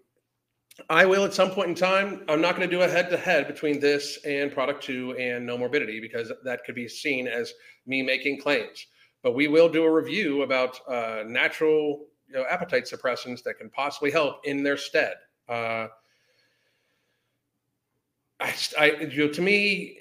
I 0.89 1.05
will 1.05 1.23
at 1.23 1.33
some 1.33 1.51
point 1.51 1.69
in 1.69 1.75
time. 1.75 2.23
I'm 2.27 2.41
not 2.41 2.55
going 2.55 2.67
to 2.67 2.75
do 2.75 2.81
a 2.81 2.87
head 2.87 3.09
to 3.11 3.17
head 3.17 3.47
between 3.47 3.79
this 3.79 4.17
and 4.25 4.51
product 4.51 4.83
two 4.83 5.15
and 5.19 5.47
Nomorbidity 5.47 6.01
because 6.01 6.31
that 6.43 6.63
could 6.65 6.75
be 6.75 6.87
seen 6.87 7.27
as 7.27 7.53
me 7.85 8.01
making 8.01 8.41
claims. 8.41 8.87
But 9.21 9.35
we 9.35 9.47
will 9.47 9.69
do 9.69 9.83
a 9.83 9.91
review 9.91 10.41
about 10.41 10.79
uh, 10.87 11.23
natural 11.27 12.07
you 12.27 12.35
know, 12.35 12.45
appetite 12.49 12.85
suppressants 12.85 13.43
that 13.43 13.59
can 13.59 13.69
possibly 13.69 14.09
help 14.09 14.45
in 14.45 14.63
their 14.63 14.77
stead. 14.77 15.15
Uh, 15.47 15.87
I, 18.39 18.53
I, 18.79 18.85
you 19.09 19.27
know, 19.27 19.33
to 19.33 19.41
me, 19.41 19.99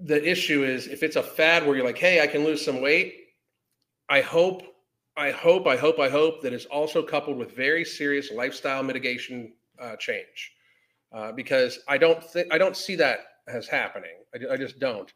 the 0.00 0.28
issue 0.28 0.64
is 0.64 0.86
if 0.86 1.02
it's 1.02 1.16
a 1.16 1.22
fad 1.22 1.66
where 1.66 1.76
you're 1.76 1.84
like, 1.84 1.98
hey, 1.98 2.20
I 2.20 2.26
can 2.26 2.44
lose 2.44 2.64
some 2.64 2.80
weight, 2.80 3.14
I 4.08 4.20
hope, 4.20 4.62
I 5.16 5.30
hope, 5.30 5.66
I 5.66 5.76
hope, 5.76 6.00
I 6.00 6.08
hope 6.08 6.42
that 6.42 6.52
is 6.52 6.66
also 6.66 7.02
coupled 7.02 7.36
with 7.36 7.54
very 7.54 7.84
serious 7.84 8.32
lifestyle 8.32 8.82
mitigation 8.82 9.52
uh, 9.80 9.96
change, 9.96 10.52
uh, 11.12 11.30
because 11.32 11.78
I 11.86 11.98
don't 11.98 12.22
think 12.22 12.52
I 12.52 12.58
don't 12.58 12.76
see 12.76 12.96
that 12.96 13.20
as 13.46 13.68
happening. 13.68 14.16
I, 14.34 14.54
I 14.54 14.56
just 14.56 14.78
don't. 14.78 15.12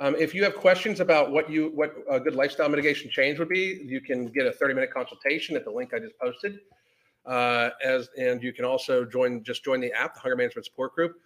Um, 0.00 0.16
if 0.18 0.34
you 0.34 0.42
have 0.42 0.56
questions 0.56 1.00
about 1.00 1.30
what 1.30 1.50
you 1.50 1.70
what 1.74 1.94
a 2.10 2.18
good 2.18 2.34
lifestyle 2.34 2.68
mitigation 2.68 3.10
change 3.10 3.38
would 3.38 3.48
be, 3.48 3.82
you 3.84 4.00
can 4.00 4.26
get 4.26 4.46
a 4.46 4.52
30 4.52 4.74
minute 4.74 4.90
consultation 4.92 5.54
at 5.54 5.64
the 5.64 5.70
link 5.70 5.92
I 5.92 5.98
just 5.98 6.18
posted. 6.18 6.58
Uh, 7.26 7.70
as 7.84 8.08
and 8.18 8.42
you 8.42 8.52
can 8.52 8.64
also 8.64 9.04
join 9.04 9.44
just 9.44 9.62
join 9.62 9.80
the 9.80 9.92
app, 9.92 10.14
the 10.14 10.20
Hunger 10.20 10.36
Management 10.36 10.64
Support 10.64 10.94
Group. 10.94 11.16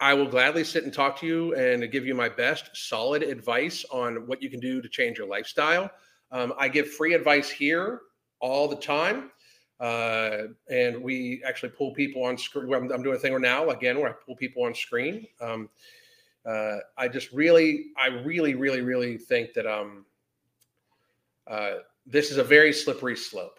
I 0.00 0.12
will 0.12 0.26
gladly 0.26 0.64
sit 0.64 0.84
and 0.84 0.92
talk 0.92 1.18
to 1.20 1.26
you 1.26 1.54
and 1.54 1.90
give 1.90 2.04
you 2.04 2.14
my 2.14 2.28
best 2.28 2.70
solid 2.74 3.22
advice 3.22 3.84
on 3.92 4.26
what 4.26 4.42
you 4.42 4.50
can 4.50 4.60
do 4.60 4.82
to 4.82 4.88
change 4.88 5.18
your 5.18 5.28
lifestyle. 5.28 5.88
Um, 6.30 6.52
I 6.58 6.68
give 6.68 6.90
free 6.90 7.14
advice 7.14 7.50
here 7.50 8.00
all 8.40 8.68
the 8.68 8.76
time. 8.76 9.30
Uh, 9.80 10.44
and 10.70 11.02
we 11.02 11.42
actually 11.44 11.70
pull 11.70 11.92
people 11.92 12.24
on 12.24 12.38
screen. 12.38 12.72
I'm, 12.72 12.90
I'm, 12.92 13.02
doing 13.02 13.16
a 13.16 13.18
thing 13.18 13.38
now 13.40 13.70
again 13.70 13.98
where 13.98 14.08
I 14.08 14.12
pull 14.12 14.36
people 14.36 14.64
on 14.64 14.74
screen. 14.74 15.26
Um, 15.40 15.68
uh, 16.46 16.76
I 16.96 17.08
just 17.08 17.32
really, 17.32 17.86
I 17.98 18.08
really, 18.08 18.54
really, 18.54 18.82
really 18.82 19.18
think 19.18 19.52
that 19.54 19.66
um, 19.66 20.04
uh, 21.46 21.74
this 22.06 22.30
is 22.30 22.36
a 22.36 22.44
very 22.44 22.72
slippery 22.72 23.16
slope 23.16 23.58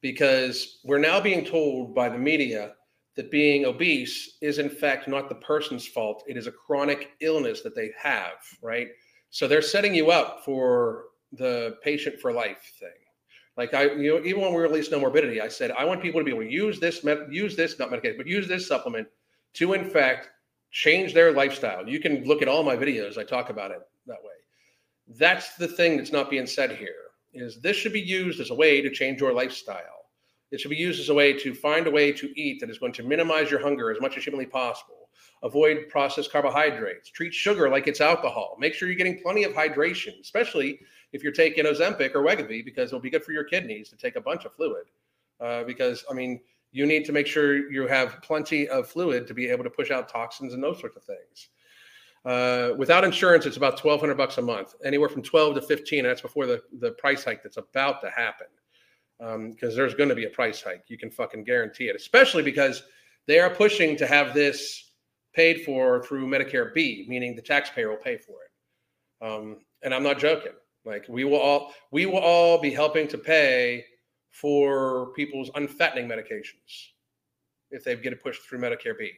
because 0.00 0.80
we're 0.84 0.98
now 0.98 1.20
being 1.20 1.44
told 1.44 1.94
by 1.94 2.08
the 2.08 2.18
media 2.18 2.74
that 3.16 3.30
being 3.30 3.64
obese 3.64 4.36
is 4.40 4.58
in 4.58 4.68
fact 4.68 5.08
not 5.08 5.28
the 5.28 5.34
person's 5.36 5.86
fault. 5.86 6.24
It 6.26 6.36
is 6.36 6.46
a 6.46 6.52
chronic 6.52 7.12
illness 7.20 7.62
that 7.62 7.74
they 7.74 7.90
have, 7.96 8.34
right? 8.60 8.88
So 9.30 9.48
they're 9.48 9.62
setting 9.62 9.94
you 9.94 10.10
up 10.10 10.44
for 10.44 11.04
the 11.36 11.76
patient 11.82 12.20
for 12.20 12.32
life 12.32 12.74
thing. 12.78 12.88
Like 13.56 13.74
I, 13.74 13.92
you 13.92 14.14
know, 14.14 14.24
even 14.24 14.42
when 14.42 14.52
we 14.52 14.60
released 14.60 14.90
Nomorbidity, 14.90 15.40
I 15.40 15.48
said 15.48 15.70
I 15.72 15.84
want 15.84 16.02
people 16.02 16.20
to 16.20 16.24
be 16.24 16.30
able 16.30 16.42
to 16.42 16.50
use 16.50 16.80
this, 16.80 17.04
use 17.30 17.56
this, 17.56 17.78
not 17.78 17.90
medication, 17.90 18.16
but 18.16 18.26
use 18.26 18.48
this 18.48 18.66
supplement 18.66 19.06
to 19.54 19.72
in 19.74 19.88
fact 19.88 20.30
change 20.70 21.14
their 21.14 21.32
lifestyle. 21.32 21.88
You 21.88 22.00
can 22.00 22.24
look 22.24 22.42
at 22.42 22.48
all 22.48 22.64
my 22.64 22.76
videos. 22.76 23.16
I 23.16 23.24
talk 23.24 23.50
about 23.50 23.70
it 23.70 23.80
that 24.06 24.22
way. 24.22 24.32
That's 25.18 25.54
the 25.54 25.68
thing 25.68 25.96
that's 25.96 26.12
not 26.12 26.30
being 26.30 26.46
said 26.46 26.72
here. 26.72 26.96
Is 27.32 27.60
this 27.60 27.76
should 27.76 27.92
be 27.92 28.00
used 28.00 28.40
as 28.40 28.50
a 28.50 28.54
way 28.54 28.80
to 28.80 28.90
change 28.90 29.20
your 29.20 29.32
lifestyle 29.32 30.04
it 30.54 30.60
should 30.60 30.70
be 30.70 30.76
used 30.76 31.00
as 31.00 31.08
a 31.08 31.14
way 31.14 31.32
to 31.32 31.52
find 31.52 31.88
a 31.88 31.90
way 31.90 32.12
to 32.12 32.40
eat 32.40 32.60
that 32.60 32.70
is 32.70 32.78
going 32.78 32.92
to 32.92 33.02
minimize 33.02 33.50
your 33.50 33.60
hunger 33.60 33.90
as 33.90 34.00
much 34.00 34.16
as 34.16 34.22
humanly 34.22 34.46
possible. 34.46 35.03
Avoid 35.42 35.88
processed 35.88 36.32
carbohydrates. 36.32 37.10
Treat 37.10 37.34
sugar 37.34 37.68
like 37.68 37.86
it's 37.86 38.00
alcohol. 38.00 38.56
Make 38.58 38.74
sure 38.74 38.88
you're 38.88 38.96
getting 38.96 39.20
plenty 39.20 39.44
of 39.44 39.52
hydration, 39.52 40.20
especially 40.20 40.80
if 41.12 41.22
you're 41.22 41.32
taking 41.32 41.64
Ozempic 41.64 42.14
or 42.14 42.22
Wegovy, 42.22 42.64
because 42.64 42.90
it'll 42.90 43.00
be 43.00 43.10
good 43.10 43.24
for 43.24 43.32
your 43.32 43.44
kidneys 43.44 43.88
to 43.90 43.96
take 43.96 44.16
a 44.16 44.20
bunch 44.20 44.44
of 44.44 44.54
fluid. 44.54 44.84
Uh, 45.40 45.64
because 45.64 46.04
I 46.10 46.14
mean, 46.14 46.40
you 46.72 46.86
need 46.86 47.04
to 47.04 47.12
make 47.12 47.26
sure 47.26 47.70
you 47.70 47.86
have 47.86 48.20
plenty 48.22 48.68
of 48.68 48.88
fluid 48.88 49.26
to 49.26 49.34
be 49.34 49.48
able 49.48 49.64
to 49.64 49.70
push 49.70 49.90
out 49.90 50.08
toxins 50.08 50.54
and 50.54 50.62
those 50.62 50.80
sorts 50.80 50.96
of 50.96 51.04
things. 51.04 51.48
Uh, 52.24 52.74
without 52.78 53.04
insurance, 53.04 53.44
it's 53.44 53.58
about 53.58 53.76
twelve 53.76 54.00
hundred 54.00 54.16
bucks 54.16 54.38
a 54.38 54.42
month, 54.42 54.74
anywhere 54.84 55.08
from 55.08 55.22
twelve 55.22 55.54
to 55.54 55.62
fifteen. 55.62 56.04
that's 56.04 56.22
before 56.22 56.46
the 56.46 56.62
the 56.80 56.92
price 56.92 57.22
hike 57.24 57.42
that's 57.42 57.58
about 57.58 58.00
to 58.00 58.10
happen 58.10 58.46
because 59.18 59.70
um, 59.70 59.76
there's 59.76 59.94
going 59.94 60.08
to 60.08 60.14
be 60.14 60.24
a 60.24 60.30
price 60.30 60.62
hike. 60.62 60.84
You 60.88 60.98
can 60.98 61.10
fucking 61.10 61.44
guarantee 61.44 61.88
it, 61.88 61.96
especially 61.96 62.42
because 62.42 62.82
they 63.26 63.38
are 63.38 63.50
pushing 63.50 63.96
to 63.96 64.06
have 64.06 64.34
this 64.34 64.92
paid 65.34 65.64
for 65.64 66.02
through 66.04 66.26
Medicare 66.26 66.72
B, 66.72 67.04
meaning 67.08 67.34
the 67.34 67.42
taxpayer 67.42 67.90
will 67.90 67.96
pay 67.96 68.16
for 68.16 68.36
it. 68.42 69.26
Um, 69.26 69.58
and 69.82 69.94
I'm 69.94 70.02
not 70.02 70.18
joking. 70.18 70.52
Like 70.84 71.06
we 71.08 71.24
will 71.24 71.38
all 71.38 71.72
we 71.90 72.06
will 72.06 72.18
all 72.18 72.60
be 72.60 72.70
helping 72.70 73.08
to 73.08 73.18
pay 73.18 73.84
for 74.30 75.12
people's 75.14 75.50
unfattening 75.54 76.06
medications 76.06 76.90
if 77.70 77.84
they 77.84 77.96
get 77.96 78.12
it 78.12 78.22
pushed 78.22 78.42
through 78.42 78.58
Medicare 78.58 78.98
B. 78.98 79.12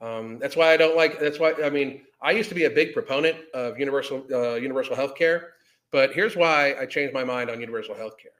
Um, 0.00 0.38
that's 0.38 0.56
why 0.56 0.72
I 0.72 0.76
don't 0.76 0.96
like. 0.96 1.18
That's 1.18 1.38
why 1.38 1.54
I 1.64 1.70
mean 1.70 2.02
I 2.22 2.32
used 2.32 2.48
to 2.50 2.54
be 2.54 2.64
a 2.64 2.70
big 2.70 2.92
proponent 2.92 3.36
of 3.54 3.78
universal 3.78 4.24
uh, 4.32 4.54
universal 4.54 4.94
health 4.94 5.16
care, 5.16 5.54
but 5.90 6.12
here's 6.12 6.36
why 6.36 6.76
I 6.78 6.86
changed 6.86 7.14
my 7.14 7.24
mind 7.24 7.50
on 7.50 7.60
universal 7.60 7.94
health 7.94 8.16
care. 8.18 8.32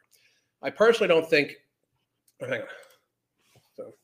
I 0.63 0.71
personally 0.71 1.09
don't 1.09 1.29
think. 1.29 1.55
Hang 2.41 2.61
on. 2.61 2.69
So 3.77 3.95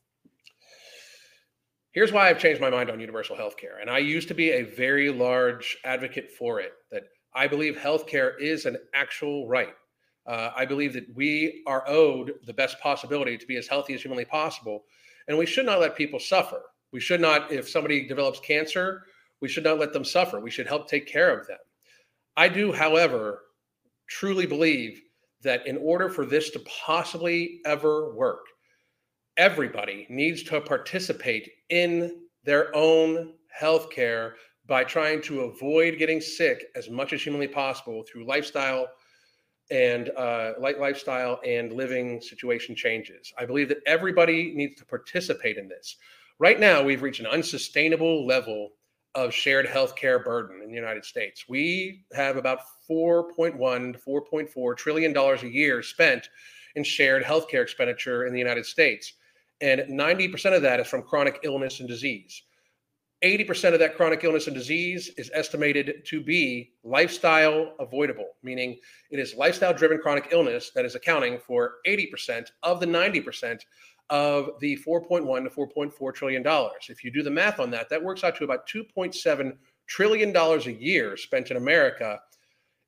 here's 1.93 2.13
why 2.13 2.29
I've 2.29 2.39
changed 2.39 2.61
my 2.61 2.71
mind 2.71 2.91
on 2.91 3.01
universal 3.01 3.37
health 3.37 3.57
care. 3.57 3.79
And 3.81 3.89
I 3.89 3.99
used 3.99 4.29
to 4.29 4.35
be 4.35 4.51
a 4.51 4.63
very 4.63 5.11
large 5.11 5.77
advocate 5.85 6.31
for 6.31 6.61
it, 6.61 6.73
that 6.91 7.05
I 7.35 7.47
believe 7.47 7.77
healthcare 7.77 8.33
is 8.41 8.67
an 8.67 8.77
actual 8.95 9.49
right. 9.49 9.75
Uh, 10.27 10.51
I 10.55 10.65
believe 10.65 10.93
that 10.93 11.07
we 11.15 11.63
are 11.67 11.85
owed 11.87 12.35
the 12.47 12.53
best 12.53 12.79
possibility 12.81 13.37
to 13.37 13.47
be 13.47 13.57
as 13.57 13.67
healthy 13.67 13.95
as 13.95 14.03
humanly 14.03 14.25
possible. 14.25 14.85
And 15.29 15.37
we 15.37 15.47
should 15.47 15.67
not 15.67 15.81
let 15.81 15.97
people 15.97 16.19
suffer. 16.19 16.63
We 16.93 17.01
should 17.01 17.21
not, 17.21 17.51
if 17.51 17.69
somebody 17.69 18.07
develops 18.07 18.41
cancer, 18.41 19.05
we 19.41 19.49
should 19.49 19.65
not 19.65 19.79
let 19.79 19.93
them 19.93 20.05
suffer. 20.05 20.41
We 20.41 20.51
should 20.51 20.67
help 20.67 20.89
take 20.89 21.07
care 21.07 21.37
of 21.37 21.47
them. 21.47 21.59
I 22.37 22.49
do, 22.49 22.73
however, 22.73 23.43
truly 24.09 24.47
believe 24.47 25.01
that 25.43 25.67
in 25.67 25.77
order 25.79 26.09
for 26.09 26.25
this 26.25 26.51
to 26.51 26.61
possibly 26.61 27.61
ever 27.67 28.15
work, 28.15 28.45
everybody 29.37 30.07
needs 30.11 30.43
to 30.45 30.61
participate 30.61 31.51
in 31.71 32.21
their 32.45 32.75
own 32.75 33.33
health 33.51 33.91
care 33.91 34.37
by 34.67 34.85
trying 34.85 35.21
to 35.23 35.43
avoid 35.43 35.99
getting 35.99 36.21
sick 36.21 36.65
as 36.77 36.89
much 36.89 37.13
as 37.13 37.23
humanly 37.23 37.49
possible 37.49 38.05
through 38.05 38.27
lifestyle 38.27 38.89
and 39.71 40.11
uh, 40.11 40.53
light 40.59 40.79
lifestyle 40.79 41.41
and 41.47 41.73
living 41.73 42.21
situation 42.21 42.75
changes. 42.75 43.33
I 43.39 43.47
believe 43.47 43.69
that 43.69 43.83
everybody 43.87 44.53
needs 44.55 44.77
to 44.77 44.85
participate 44.85 45.57
in 45.57 45.69
this. 45.69 45.97
Right 46.39 46.61
now, 46.61 46.83
we've 46.83 47.03
reached 47.03 47.21
an 47.21 47.27
unsustainable 47.27 48.27
level 48.27 48.71
of 49.15 49.33
shared 49.33 49.67
healthcare 49.67 50.23
burden 50.25 50.61
in 50.63 50.69
the 50.69 50.75
United 50.75 51.05
States. 51.05 51.45
We 51.49 52.05
have 52.13 52.37
about 52.37 52.61
4.1 52.91 53.93
to 53.93 53.99
4.4 53.99 54.77
trillion 54.77 55.13
dollars 55.13 55.43
a 55.43 55.49
year 55.49 55.83
spent 55.83 56.29
in 56.75 56.85
shared 56.85 57.23
healthcare 57.23 57.63
expenditure 57.63 58.27
in 58.27 58.33
the 58.33 58.39
United 58.39 58.67
States. 58.67 59.15
And 59.63 59.83
90% 59.83 60.55
of 60.55 60.63
that 60.63 60.81
is 60.81 60.89
from 60.89 61.03
chronic 61.03 61.39
illness 61.45 61.81
and 61.81 61.89
disease. 61.89 62.43
80% 63.23 63.73
of 63.73 63.79
that 63.79 63.97
chronic 63.97 64.25
illness 64.25 64.49
and 64.49 64.57
disease 64.57 65.13
is 65.17 65.31
estimated 65.33 66.05
to 66.07 66.21
be 66.21 66.73
lifestyle 66.83 67.75
avoidable, 67.79 68.31
meaning 68.43 68.79
it 69.13 69.21
is 69.21 69.37
lifestyle 69.37 69.73
driven 69.73 69.99
chronic 69.99 70.29
illness 70.33 70.73
that 70.75 70.85
is 70.85 70.97
accounting 70.97 71.39
for 71.39 71.75
80% 71.87 72.49
of 72.65 72.81
the 72.81 72.87
90% 72.87 73.61
of 74.11 74.51
the 74.59 74.77
4.1 74.85 75.45
to 75.45 75.51
4.4 75.51 76.15
trillion 76.15 76.43
dollars. 76.43 76.87
If 76.89 77.05
you 77.05 77.13
do 77.13 77.23
the 77.23 77.31
math 77.31 77.61
on 77.61 77.71
that, 77.71 77.89
that 77.89 78.03
works 78.03 78.25
out 78.25 78.37
to 78.37 78.45
about 78.45 78.69
2.7 78.69 79.57
trillion 79.87 80.33
dollars 80.33 80.67
a 80.67 80.73
year 80.73 81.17
spent 81.17 81.53
in 81.53 81.57
America 81.57 82.19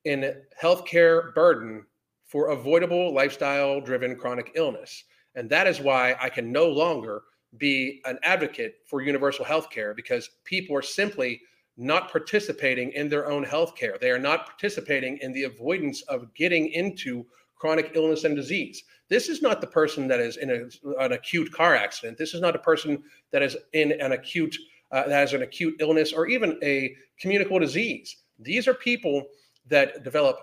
in 0.04 0.34
healthcare 0.60 1.32
burden 1.34 1.86
for 2.26 2.48
avoidable 2.48 3.14
lifestyle 3.14 3.80
driven 3.80 4.16
chronic 4.16 4.50
illness. 4.56 5.04
And 5.34 5.50
that 5.50 5.66
is 5.66 5.80
why 5.80 6.16
I 6.20 6.28
can 6.28 6.52
no 6.52 6.68
longer 6.68 7.22
be 7.58 8.00
an 8.04 8.18
advocate 8.22 8.76
for 8.86 9.00
universal 9.00 9.44
health 9.44 9.70
care 9.70 9.94
because 9.94 10.30
people 10.44 10.76
are 10.76 10.82
simply 10.82 11.40
not 11.76 12.10
participating 12.10 12.92
in 12.92 13.08
their 13.08 13.28
own 13.30 13.42
health 13.42 13.74
care. 13.76 13.96
They 14.00 14.10
are 14.10 14.18
not 14.18 14.46
participating 14.46 15.18
in 15.18 15.32
the 15.32 15.44
avoidance 15.44 16.02
of 16.02 16.32
getting 16.34 16.68
into 16.68 17.26
chronic 17.56 17.92
illness 17.94 18.24
and 18.24 18.36
disease. 18.36 18.84
This 19.08 19.28
is 19.28 19.42
not 19.42 19.60
the 19.60 19.66
person 19.66 20.08
that 20.08 20.20
is 20.20 20.36
in 20.36 20.50
a, 20.50 21.04
an 21.04 21.12
acute 21.12 21.50
car 21.52 21.74
accident. 21.74 22.16
This 22.16 22.34
is 22.34 22.40
not 22.40 22.54
a 22.54 22.60
person 22.60 23.02
that 23.32 23.42
is 23.42 23.56
in 23.72 23.92
an 24.00 24.12
acute 24.12 24.56
uh, 24.92 25.08
that 25.08 25.12
has 25.12 25.32
an 25.32 25.42
acute 25.42 25.74
illness 25.80 26.12
or 26.12 26.26
even 26.28 26.58
a 26.62 26.94
communicable 27.18 27.58
disease. 27.58 28.16
These 28.38 28.68
are 28.68 28.74
people 28.74 29.26
that 29.66 30.04
develop 30.04 30.38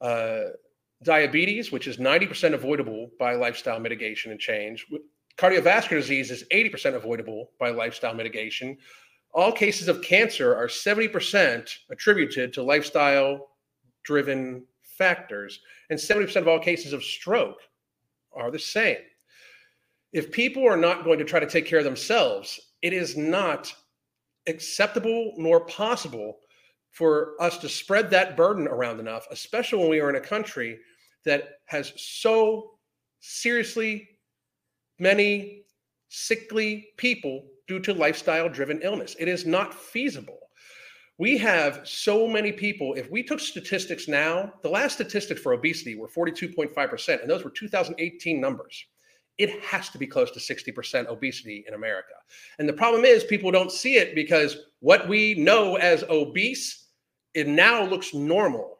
uh, 0.00 0.40
diabetes, 1.02 1.70
which 1.70 1.86
is 1.86 1.98
90% 1.98 2.54
avoidable 2.54 3.10
by 3.18 3.34
lifestyle 3.34 3.80
mitigation 3.80 4.30
and 4.30 4.40
change. 4.40 4.86
Cardiovascular 5.36 5.90
disease 5.90 6.30
is 6.30 6.44
80% 6.52 6.94
avoidable 6.94 7.50
by 7.58 7.70
lifestyle 7.70 8.14
mitigation. 8.14 8.78
All 9.34 9.52
cases 9.52 9.88
of 9.88 10.02
cancer 10.02 10.56
are 10.56 10.66
70% 10.66 11.70
attributed 11.90 12.52
to 12.54 12.62
lifestyle 12.62 13.48
driven 14.02 14.64
factors, 14.82 15.60
and 15.90 15.98
70% 15.98 16.36
of 16.36 16.48
all 16.48 16.58
cases 16.58 16.92
of 16.92 17.04
stroke 17.04 17.60
are 18.32 18.50
the 18.50 18.58
same. 18.58 18.96
If 20.12 20.32
people 20.32 20.66
are 20.66 20.76
not 20.76 21.04
going 21.04 21.18
to 21.18 21.24
try 21.24 21.40
to 21.40 21.48
take 21.48 21.66
care 21.66 21.80
of 21.80 21.84
themselves, 21.84 22.58
it 22.80 22.92
is 22.92 23.16
not 23.16 23.74
acceptable 24.46 25.34
nor 25.36 25.60
possible 25.66 26.38
for 26.96 27.34
us 27.38 27.58
to 27.58 27.68
spread 27.68 28.08
that 28.08 28.38
burden 28.38 28.66
around 28.66 29.00
enough, 29.00 29.26
especially 29.30 29.78
when 29.78 29.90
we 29.90 30.00
are 30.00 30.08
in 30.08 30.16
a 30.16 30.20
country 30.20 30.78
that 31.26 31.58
has 31.66 31.92
so 31.96 32.70
seriously 33.20 34.08
many 34.98 35.64
sickly 36.08 36.88
people 36.96 37.44
due 37.68 37.80
to 37.80 37.92
lifestyle 37.92 38.48
driven 38.48 38.80
illness. 38.80 39.14
It 39.18 39.28
is 39.28 39.44
not 39.44 39.74
feasible. 39.74 40.38
We 41.18 41.36
have 41.36 41.82
so 41.84 42.26
many 42.26 42.50
people. 42.50 42.94
If 42.94 43.10
we 43.10 43.22
took 43.22 43.40
statistics 43.40 44.08
now, 44.08 44.54
the 44.62 44.70
last 44.70 44.94
statistics 44.94 45.42
for 45.42 45.52
obesity 45.52 45.96
were 45.96 46.08
42.5%, 46.08 47.20
and 47.20 47.28
those 47.28 47.44
were 47.44 47.50
2018 47.50 48.40
numbers. 48.40 48.86
It 49.36 49.62
has 49.62 49.90
to 49.90 49.98
be 49.98 50.06
close 50.06 50.30
to 50.30 50.40
60% 50.40 51.08
obesity 51.08 51.62
in 51.68 51.74
America. 51.74 52.14
And 52.58 52.66
the 52.66 52.72
problem 52.72 53.04
is, 53.04 53.22
people 53.22 53.50
don't 53.50 53.70
see 53.70 53.96
it 53.96 54.14
because 54.14 54.56
what 54.80 55.06
we 55.08 55.34
know 55.34 55.76
as 55.76 56.04
obese, 56.04 56.85
it 57.36 57.46
now 57.46 57.84
looks 57.84 58.14
normal. 58.14 58.78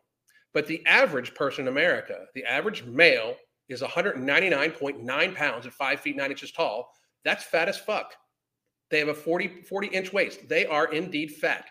But 0.54 0.66
the 0.66 0.84
average 0.86 1.34
person 1.34 1.64
in 1.64 1.68
America, 1.68 2.24
the 2.34 2.44
average 2.44 2.84
male, 2.84 3.36
is 3.68 3.82
199.9 3.82 5.34
pounds 5.34 5.66
at 5.66 5.72
five 5.74 6.00
feet 6.00 6.16
nine 6.16 6.30
inches 6.30 6.50
tall. 6.50 6.90
That's 7.24 7.44
fat 7.44 7.68
as 7.68 7.76
fuck. 7.76 8.14
They 8.90 8.98
have 8.98 9.08
a 9.08 9.14
40, 9.14 9.62
40 9.68 9.88
inch 9.88 10.12
waist. 10.12 10.48
They 10.48 10.64
are 10.64 10.90
indeed 10.92 11.32
fat. 11.32 11.66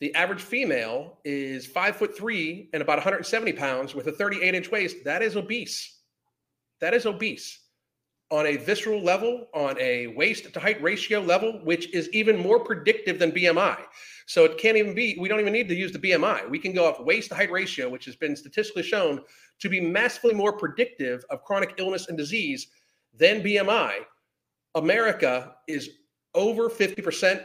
The 0.00 0.12
average 0.16 0.40
female 0.40 1.18
is 1.24 1.66
five 1.66 1.94
foot 1.94 2.16
three 2.16 2.68
and 2.72 2.82
about 2.82 2.96
170 2.98 3.52
pounds 3.52 3.94
with 3.94 4.08
a 4.08 4.12
38 4.12 4.54
inch 4.54 4.70
waist. 4.72 4.96
That 5.04 5.22
is 5.22 5.36
obese. 5.36 6.00
That 6.80 6.94
is 6.94 7.06
obese 7.06 7.59
on 8.30 8.46
a 8.46 8.56
visceral 8.56 9.02
level, 9.02 9.48
on 9.52 9.76
a 9.80 10.06
waist 10.08 10.52
to 10.52 10.60
height 10.60 10.80
ratio 10.82 11.20
level, 11.20 11.60
which 11.64 11.92
is 11.92 12.08
even 12.10 12.38
more 12.38 12.60
predictive 12.60 13.18
than 13.18 13.32
BMI. 13.32 13.76
So 14.26 14.44
it 14.44 14.58
can't 14.58 14.76
even 14.76 14.94
be, 14.94 15.16
we 15.18 15.28
don't 15.28 15.40
even 15.40 15.52
need 15.52 15.68
to 15.68 15.74
use 15.74 15.90
the 15.90 15.98
BMI. 15.98 16.48
We 16.48 16.60
can 16.60 16.72
go 16.72 16.88
off 16.88 17.00
waist 17.00 17.30
to 17.30 17.34
height 17.34 17.50
ratio, 17.50 17.88
which 17.88 18.04
has 18.04 18.14
been 18.14 18.36
statistically 18.36 18.84
shown 18.84 19.22
to 19.58 19.68
be 19.68 19.80
massively 19.80 20.32
more 20.32 20.52
predictive 20.52 21.24
of 21.30 21.42
chronic 21.42 21.74
illness 21.78 22.06
and 22.08 22.16
disease 22.16 22.68
than 23.12 23.42
BMI. 23.42 23.94
America 24.76 25.56
is 25.66 25.90
over 26.34 26.70
50% 26.70 27.44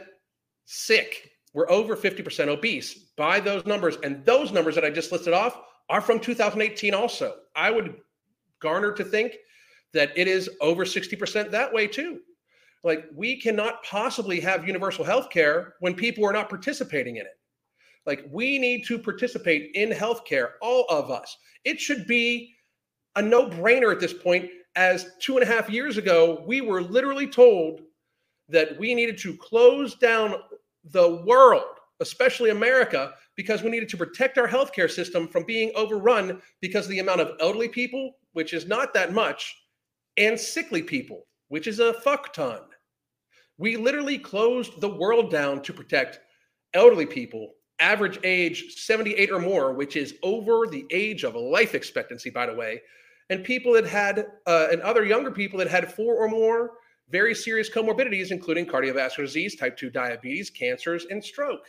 sick. 0.66 1.32
We're 1.52 1.68
over 1.68 1.96
50% 1.96 2.48
obese 2.48 2.94
by 3.16 3.40
those 3.40 3.66
numbers. 3.66 3.96
And 4.04 4.24
those 4.24 4.52
numbers 4.52 4.76
that 4.76 4.84
I 4.84 4.90
just 4.90 5.10
listed 5.10 5.32
off 5.32 5.60
are 5.88 6.00
from 6.00 6.20
2018 6.20 6.94
also. 6.94 7.34
I 7.56 7.72
would 7.72 7.96
garner 8.60 8.92
to 8.92 9.04
think 9.04 9.34
that 9.92 10.16
it 10.16 10.28
is 10.28 10.50
over 10.60 10.84
60% 10.84 11.50
that 11.50 11.72
way 11.72 11.86
too. 11.86 12.20
Like 12.84 13.06
we 13.14 13.40
cannot 13.40 13.82
possibly 13.82 14.40
have 14.40 14.66
universal 14.66 15.04
health 15.04 15.30
care 15.30 15.74
when 15.80 15.94
people 15.94 16.24
are 16.24 16.32
not 16.32 16.48
participating 16.48 17.16
in 17.16 17.22
it. 17.22 17.38
Like 18.04 18.24
we 18.30 18.58
need 18.58 18.84
to 18.86 18.98
participate 18.98 19.72
in 19.74 19.90
healthcare, 19.90 20.50
all 20.62 20.84
of 20.88 21.10
us. 21.10 21.36
It 21.64 21.80
should 21.80 22.06
be 22.06 22.54
a 23.16 23.22
no-brainer 23.22 23.90
at 23.90 23.98
this 23.98 24.12
point, 24.12 24.50
as 24.76 25.10
two 25.20 25.38
and 25.38 25.42
a 25.42 25.52
half 25.52 25.70
years 25.70 25.96
ago, 25.96 26.44
we 26.46 26.60
were 26.60 26.82
literally 26.82 27.26
told 27.26 27.80
that 28.48 28.78
we 28.78 28.94
needed 28.94 29.18
to 29.18 29.36
close 29.38 29.94
down 29.94 30.34
the 30.84 31.24
world, 31.26 31.64
especially 32.00 32.50
America, 32.50 33.14
because 33.34 33.62
we 33.62 33.70
needed 33.70 33.88
to 33.88 33.96
protect 33.96 34.38
our 34.38 34.46
healthcare 34.46 34.90
system 34.90 35.26
from 35.26 35.44
being 35.44 35.72
overrun 35.74 36.40
because 36.60 36.84
of 36.84 36.90
the 36.90 36.98
amount 37.00 37.22
of 37.22 37.36
elderly 37.40 37.68
people, 37.68 38.12
which 38.34 38.52
is 38.52 38.66
not 38.66 38.94
that 38.94 39.12
much, 39.12 39.56
and 40.16 40.38
sickly 40.38 40.82
people, 40.82 41.26
which 41.48 41.66
is 41.66 41.78
a 41.78 41.94
fuck 41.94 42.32
ton. 42.32 42.60
We 43.58 43.76
literally 43.76 44.18
closed 44.18 44.80
the 44.80 44.94
world 44.94 45.30
down 45.30 45.62
to 45.62 45.72
protect 45.72 46.20
elderly 46.74 47.06
people, 47.06 47.52
average 47.78 48.18
age 48.22 48.74
78 48.76 49.30
or 49.30 49.40
more, 49.40 49.72
which 49.72 49.96
is 49.96 50.14
over 50.22 50.66
the 50.66 50.84
age 50.90 51.24
of 51.24 51.34
life 51.34 51.74
expectancy, 51.74 52.30
by 52.30 52.46
the 52.46 52.54
way, 52.54 52.82
and 53.30 53.44
people 53.44 53.72
that 53.74 53.86
had, 53.86 54.26
uh, 54.46 54.68
and 54.70 54.80
other 54.82 55.04
younger 55.04 55.30
people 55.30 55.58
that 55.58 55.68
had 55.68 55.92
four 55.92 56.16
or 56.16 56.28
more 56.28 56.72
very 57.08 57.34
serious 57.34 57.70
comorbidities, 57.70 58.30
including 58.30 58.66
cardiovascular 58.66 59.24
disease, 59.24 59.56
type 59.56 59.76
2 59.76 59.90
diabetes, 59.90 60.50
cancers, 60.50 61.06
and 61.10 61.22
stroke. 61.22 61.68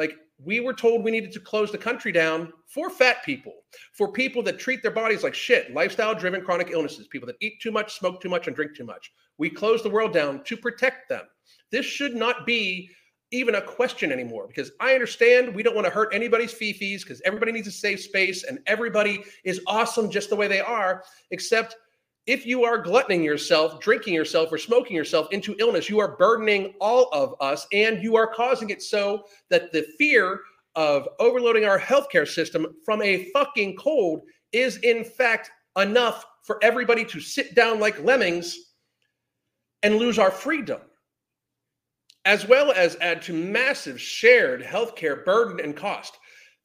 Like 0.00 0.16
we 0.42 0.60
were 0.60 0.72
told 0.72 1.04
we 1.04 1.10
needed 1.10 1.30
to 1.32 1.40
close 1.40 1.70
the 1.70 1.76
country 1.76 2.10
down 2.10 2.54
for 2.66 2.88
fat 2.88 3.22
people, 3.22 3.52
for 3.92 4.10
people 4.10 4.42
that 4.44 4.58
treat 4.58 4.80
their 4.80 4.90
bodies 4.90 5.22
like 5.22 5.34
shit, 5.34 5.74
lifestyle 5.74 6.14
driven 6.14 6.40
chronic 6.40 6.70
illnesses, 6.70 7.06
people 7.06 7.26
that 7.26 7.36
eat 7.42 7.60
too 7.60 7.70
much, 7.70 7.98
smoke 7.98 8.18
too 8.18 8.30
much, 8.30 8.46
and 8.46 8.56
drink 8.56 8.74
too 8.74 8.84
much. 8.84 9.12
We 9.36 9.50
closed 9.50 9.84
the 9.84 9.90
world 9.90 10.14
down 10.14 10.42
to 10.44 10.56
protect 10.56 11.10
them. 11.10 11.24
This 11.70 11.84
should 11.84 12.14
not 12.14 12.46
be 12.46 12.88
even 13.30 13.56
a 13.56 13.60
question 13.60 14.10
anymore 14.10 14.46
because 14.48 14.72
I 14.80 14.94
understand 14.94 15.54
we 15.54 15.62
don't 15.62 15.74
want 15.74 15.86
to 15.86 15.92
hurt 15.92 16.14
anybody's 16.14 16.54
fifis 16.54 17.02
because 17.02 17.20
everybody 17.26 17.52
needs 17.52 17.68
a 17.68 17.72
safe 17.72 18.00
space 18.00 18.44
and 18.44 18.58
everybody 18.66 19.22
is 19.44 19.60
awesome 19.66 20.10
just 20.10 20.30
the 20.30 20.36
way 20.36 20.48
they 20.48 20.60
are, 20.60 21.04
except 21.30 21.76
if 22.30 22.46
you 22.46 22.62
are 22.62 22.78
gluttoning 22.78 23.24
yourself, 23.24 23.80
drinking 23.80 24.14
yourself, 24.14 24.52
or 24.52 24.56
smoking 24.56 24.94
yourself 24.94 25.26
into 25.32 25.56
illness, 25.58 25.88
you 25.88 25.98
are 25.98 26.16
burdening 26.16 26.72
all 26.80 27.08
of 27.10 27.34
us 27.40 27.66
and 27.72 28.00
you 28.00 28.14
are 28.14 28.32
causing 28.32 28.70
it 28.70 28.80
so 28.80 29.24
that 29.48 29.72
the 29.72 29.84
fear 29.98 30.42
of 30.76 31.08
overloading 31.18 31.64
our 31.64 31.78
healthcare 31.78 32.28
system 32.28 32.68
from 32.84 33.02
a 33.02 33.28
fucking 33.32 33.74
cold 33.74 34.20
is, 34.52 34.76
in 34.84 35.02
fact, 35.02 35.50
enough 35.76 36.24
for 36.44 36.62
everybody 36.62 37.04
to 37.04 37.18
sit 37.18 37.56
down 37.56 37.80
like 37.80 38.00
lemmings 38.04 38.56
and 39.82 39.96
lose 39.96 40.16
our 40.16 40.30
freedom, 40.30 40.80
as 42.26 42.46
well 42.46 42.70
as 42.70 42.96
add 43.00 43.20
to 43.22 43.32
massive 43.32 44.00
shared 44.00 44.62
healthcare 44.62 45.24
burden 45.24 45.58
and 45.58 45.76
cost. 45.76 46.16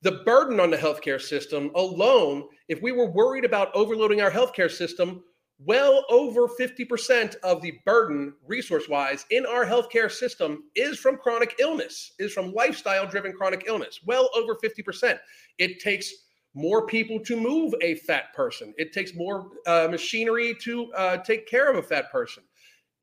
The 0.03 0.21
burden 0.25 0.59
on 0.59 0.69
the 0.69 0.77
healthcare 0.77 1.19
system 1.19 1.71
alone, 1.73 2.43
if 2.69 2.83
we 2.83 2.91
were 2.91 3.09
worried 3.09 3.45
about 3.45 3.73
overloading 3.73 4.21
our 4.21 4.29
healthcare 4.29 4.69
system, 4.69 5.23
well 5.57 6.03
over 6.09 6.47
50% 6.47 7.35
of 7.37 7.61
the 7.61 7.79
burden 7.85 8.33
resource 8.45 8.89
wise 8.89 9.25
in 9.31 9.45
our 9.45 9.65
healthcare 9.65 10.11
system 10.11 10.63
is 10.75 10.97
from 10.99 11.17
chronic 11.17 11.55
illness 11.59 12.11
is 12.19 12.33
from 12.33 12.53
lifestyle 12.53 13.07
driven 13.07 13.31
chronic 13.31 13.63
illness 13.67 14.01
well 14.05 14.29
over 14.35 14.55
50% 14.55 15.17
it 15.57 15.79
takes 15.79 16.11
more 16.55 16.87
people 16.87 17.19
to 17.19 17.35
move 17.35 17.73
a 17.81 17.95
fat 17.95 18.33
person. 18.33 18.73
It 18.77 18.93
takes 18.93 19.13
more 19.13 19.49
uh, 19.67 19.89
machinery 19.91 20.55
to 20.61 20.91
uh, 20.93 21.17
take 21.17 21.47
care 21.47 21.69
of 21.69 21.77
a 21.77 21.83
fat 21.83 22.11
person. 22.11 22.43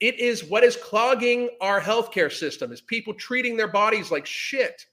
It 0.00 0.18
is 0.18 0.42
what 0.42 0.64
is 0.64 0.74
clogging 0.74 1.50
our 1.61 1.80
healthcare 1.80 2.32
system 2.32 2.72
is 2.72 2.80
people 2.80 3.14
treating 3.14 3.57
their 3.57 3.68
bodies 3.68 4.11
like 4.11 4.26
shit. 4.26 4.86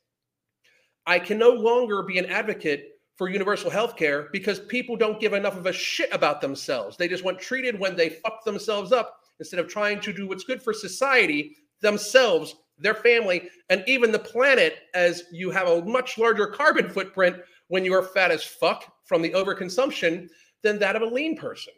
I 1.08 1.18
can 1.18 1.40
no 1.40 1.52
longer 1.52 2.04
be 2.04 2.20
an 2.20 2.26
advocate 2.26 2.99
for 3.20 3.28
universal 3.28 3.70
health 3.70 3.98
care 3.98 4.30
because 4.32 4.62
people 4.62 4.96
don't 4.96 5.20
give 5.20 5.34
enough 5.34 5.58
of 5.58 5.66
a 5.66 5.74
shit 5.74 6.08
about 6.14 6.40
themselves. 6.40 6.96
They 6.96 7.10
just 7.10 7.26
want 7.26 7.38
treated 7.38 7.78
when 7.78 7.98
they 7.98 8.12
fuck 8.12 8.46
themselves 8.46 8.94
up 8.94 9.20
instead 9.42 9.60
of 9.60 9.68
trying 9.68 10.00
to 10.00 10.14
do 10.14 10.26
what's 10.26 10.46
good 10.46 10.64
for 10.64 10.72
society, 10.72 11.58
themselves, 11.82 12.56
their 12.78 12.96
family, 12.96 13.50
and 13.70 13.84
even 13.88 14.14
the 14.14 14.20
planet, 14.20 14.78
as 14.94 15.24
you 15.34 15.52
have 15.52 15.68
a 15.68 15.84
much 15.84 16.18
larger 16.18 16.48
carbon 16.48 16.90
footprint 16.90 17.36
when 17.68 17.84
you 17.84 17.94
are 17.94 18.04
fat 18.04 18.32
as 18.32 18.42
fuck 18.42 18.90
from 19.04 19.22
the 19.22 19.32
overconsumption 19.32 20.30
than 20.64 20.80
that 20.80 20.96
of 20.96 21.02
a 21.02 21.06
lean 21.06 21.36
person. 21.36 21.74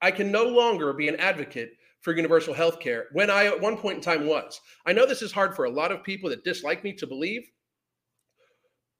I 0.00 0.12
can 0.12 0.30
no 0.30 0.44
longer 0.44 0.92
be 0.92 1.08
an 1.08 1.16
advocate 1.16 1.72
for 2.00 2.14
universal 2.14 2.54
health 2.54 2.78
care 2.78 3.08
when 3.10 3.28
I, 3.28 3.46
at 3.46 3.60
one 3.60 3.76
point 3.76 3.96
in 3.96 4.02
time, 4.02 4.24
was. 4.24 4.60
I 4.86 4.92
know 4.92 5.04
this 5.04 5.20
is 5.20 5.32
hard 5.32 5.56
for 5.56 5.64
a 5.64 5.70
lot 5.70 5.90
of 5.90 6.04
people 6.04 6.30
that 6.30 6.44
dislike 6.44 6.84
me 6.84 6.92
to 6.92 7.08
believe, 7.08 7.42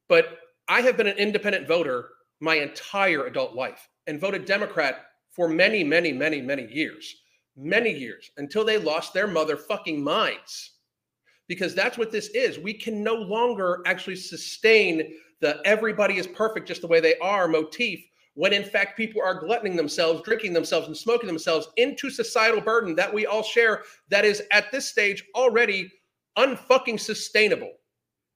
but 0.08 0.36
I 0.70 0.82
have 0.82 0.96
been 0.96 1.08
an 1.08 1.18
independent 1.18 1.66
voter 1.66 2.10
my 2.38 2.54
entire 2.54 3.26
adult 3.26 3.56
life 3.56 3.88
and 4.06 4.20
voted 4.20 4.44
Democrat 4.44 5.06
for 5.32 5.48
many, 5.48 5.82
many, 5.82 6.12
many, 6.12 6.40
many 6.40 6.68
years, 6.72 7.12
many 7.56 7.90
years 7.90 8.30
until 8.36 8.64
they 8.64 8.78
lost 8.78 9.12
their 9.12 9.26
motherfucking 9.26 9.98
minds. 9.98 10.74
Because 11.48 11.74
that's 11.74 11.98
what 11.98 12.12
this 12.12 12.28
is. 12.28 12.60
We 12.60 12.72
can 12.72 13.02
no 13.02 13.14
longer 13.14 13.82
actually 13.84 14.14
sustain 14.14 15.12
the 15.40 15.60
everybody 15.64 16.18
is 16.18 16.28
perfect 16.28 16.68
just 16.68 16.82
the 16.82 16.86
way 16.86 17.00
they 17.00 17.18
are 17.18 17.48
motif 17.48 17.98
when 18.34 18.52
in 18.52 18.62
fact 18.62 18.96
people 18.96 19.20
are 19.20 19.40
gluttoning 19.40 19.74
themselves, 19.74 20.22
drinking 20.22 20.52
themselves, 20.52 20.86
and 20.86 20.96
smoking 20.96 21.26
themselves 21.26 21.66
into 21.78 22.10
societal 22.10 22.60
burden 22.60 22.94
that 22.94 23.12
we 23.12 23.26
all 23.26 23.42
share 23.42 23.82
that 24.08 24.24
is 24.24 24.40
at 24.52 24.70
this 24.70 24.88
stage 24.88 25.24
already 25.34 25.90
unfucking 26.38 27.00
sustainable. 27.00 27.72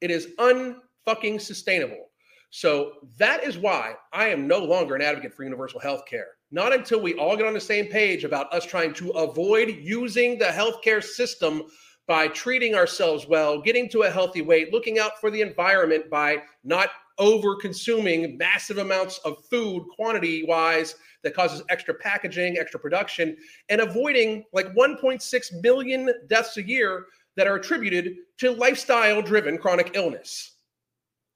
It 0.00 0.10
is 0.10 0.30
unfucking 0.40 1.40
sustainable. 1.40 2.08
So 2.56 2.92
that 3.18 3.42
is 3.42 3.58
why 3.58 3.96
I 4.12 4.28
am 4.28 4.46
no 4.46 4.58
longer 4.58 4.94
an 4.94 5.02
advocate 5.02 5.34
for 5.34 5.42
universal 5.42 5.80
health 5.80 6.06
care. 6.06 6.28
Not 6.52 6.72
until 6.72 7.00
we 7.00 7.14
all 7.14 7.36
get 7.36 7.48
on 7.48 7.52
the 7.52 7.60
same 7.60 7.86
page 7.86 8.22
about 8.22 8.52
us 8.54 8.64
trying 8.64 8.94
to 8.94 9.10
avoid 9.10 9.70
using 9.80 10.38
the 10.38 10.44
healthcare 10.44 11.02
system 11.02 11.64
by 12.06 12.28
treating 12.28 12.76
ourselves 12.76 13.26
well, 13.26 13.60
getting 13.60 13.88
to 13.88 14.02
a 14.02 14.10
healthy 14.10 14.40
weight, 14.40 14.72
looking 14.72 15.00
out 15.00 15.20
for 15.20 15.32
the 15.32 15.40
environment 15.40 16.08
by 16.08 16.44
not 16.62 16.90
over 17.18 17.56
consuming 17.56 18.38
massive 18.38 18.78
amounts 18.78 19.18
of 19.24 19.44
food 19.50 19.84
quantity 19.96 20.44
wise 20.46 20.94
that 21.24 21.34
causes 21.34 21.60
extra 21.70 21.92
packaging, 21.92 22.56
extra 22.56 22.78
production, 22.78 23.36
and 23.68 23.80
avoiding 23.80 24.44
like 24.52 24.72
1.6 24.76 25.60
million 25.60 26.08
deaths 26.28 26.56
a 26.56 26.62
year 26.62 27.06
that 27.34 27.48
are 27.48 27.56
attributed 27.56 28.14
to 28.38 28.52
lifestyle 28.52 29.20
driven 29.20 29.58
chronic 29.58 29.90
illness. 29.94 30.53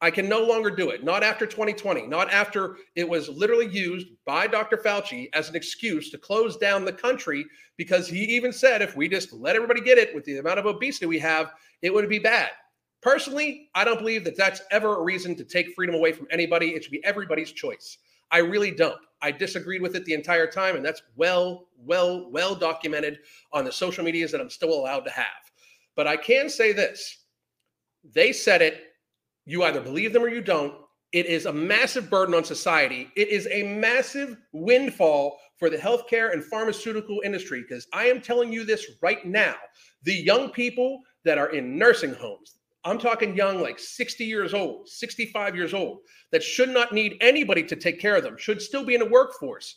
I 0.01 0.11
can 0.11 0.29
no 0.29 0.45
longer 0.45 0.71
do 0.71 0.91
it. 0.91 1.03
Not 1.03 1.25
after 1.25 1.45
2020, 1.45 2.07
not 2.07 2.33
after 2.33 2.77
it 2.95 3.09
was 3.09 3.29
literally 3.29 3.67
used 3.67 4.09
by 4.25 4.47
Dr. 4.47 4.77
Fauci 4.77 5.29
as 5.33 5.49
an 5.49 5.57
excuse 5.57 6.11
to 6.11 6.19
close 6.19 6.57
down 6.57 6.85
the 6.85 6.93
country 6.93 7.45
because 7.77 8.07
he 8.07 8.21
even 8.21 8.53
said 8.53 8.81
if 8.81 8.97
we 8.97 9.09
just 9.09 9.33
let 9.33 9.57
everybody 9.57 9.81
get 9.81 9.99
it 9.99 10.15
with 10.15 10.25
the 10.25 10.39
amount 10.39 10.61
of 10.61 10.67
obesity 10.67 11.07
we 11.07 11.19
have, 11.19 11.53
it 11.83 11.93
would 11.93 12.09
be 12.09 12.21
bad. 12.21 12.51
Personally, 13.01 13.71
I 13.75 13.85
don't 13.85 13.99
believe 13.99 14.25
that 14.25 14.37
that's 14.37 14.63
ever 14.71 14.99
a 14.99 15.03
reason 15.03 15.35
to 15.37 15.45
take 15.45 15.75
freedom 15.75 15.95
away 15.95 16.13
from 16.13 16.29
anybody. 16.31 16.71
It 16.71 16.85
should 16.85 16.93
be 16.93 17.05
everybody's 17.05 17.53
choice. 17.53 17.99
I 18.31 18.39
really 18.39 18.71
don't. 18.71 19.01
I 19.23 19.33
disagreed 19.33 19.83
with 19.83 19.97
it 19.97 20.05
the 20.05 20.15
entire 20.15 20.47
time, 20.47 20.77
and 20.77 20.85
that's 20.85 21.03
well, 21.17 21.69
well, 21.77 22.31
well 22.31 22.55
documented 22.55 23.19
on 23.53 23.65
the 23.65 23.73
social 23.73 24.05
medias 24.05 24.31
that 24.33 24.41
I'm 24.41 24.51
still 24.51 24.73
allowed 24.73 25.01
to 25.01 25.11
have. 25.11 25.27
But 25.97 26.07
I 26.07 26.17
can 26.17 26.49
say 26.49 26.73
this 26.73 27.25
they 28.15 28.33
said 28.33 28.63
it 28.63 28.88
you 29.49 29.65
either 29.65 29.81
believe 29.81 30.13
them 30.13 30.23
or 30.23 30.29
you 30.29 30.43
don't. 30.43 30.75
It 31.13 31.25
is 31.25 31.47
a 31.47 31.53
massive 31.53 32.11
burden 32.11 32.35
on 32.35 32.45
society. 32.45 33.11
It 33.17 33.29
is 33.29 33.49
a 33.51 33.63
massive 33.63 34.37
windfall 34.53 35.39
for 35.57 35.71
the 35.71 35.77
healthcare 35.79 36.35
and 36.35 36.45
pharmaceutical 36.45 37.23
industry 37.25 37.65
because 37.67 37.87
I 37.95 38.09
am 38.09 38.21
telling 38.21 38.53
you 38.53 38.65
this 38.65 38.85
right 39.01 39.25
now. 39.25 39.55
The 40.03 40.13
young 40.13 40.51
people 40.51 41.01
that 41.25 41.39
are 41.39 41.49
in 41.49 41.79
nursing 41.79 42.13
homes, 42.13 42.57
I'm 42.85 42.99
talking 42.99 43.35
young, 43.35 43.63
like 43.63 43.79
60 43.79 44.23
years 44.23 44.53
old, 44.53 44.87
65 44.87 45.57
years 45.57 45.73
old, 45.73 46.01
that 46.31 46.43
should 46.43 46.69
not 46.69 46.93
need 46.93 47.17
anybody 47.23 47.63
to 47.65 47.75
take 47.75 47.99
care 47.99 48.17
of 48.17 48.23
them, 48.23 48.37
should 48.37 48.61
still 48.61 48.85
be 48.85 48.95
in 48.95 49.01
the 49.01 49.09
workforce, 49.09 49.77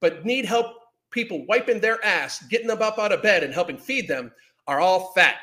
but 0.00 0.24
need 0.24 0.46
help 0.46 0.68
people 1.10 1.44
wiping 1.46 1.80
their 1.80 2.02
ass, 2.02 2.42
getting 2.48 2.66
them 2.66 2.80
up 2.80 2.98
out 2.98 3.12
of 3.12 3.22
bed 3.22 3.42
and 3.44 3.52
helping 3.52 3.76
feed 3.76 4.08
them, 4.08 4.32
are 4.66 4.80
all 4.80 5.12
fat. 5.12 5.36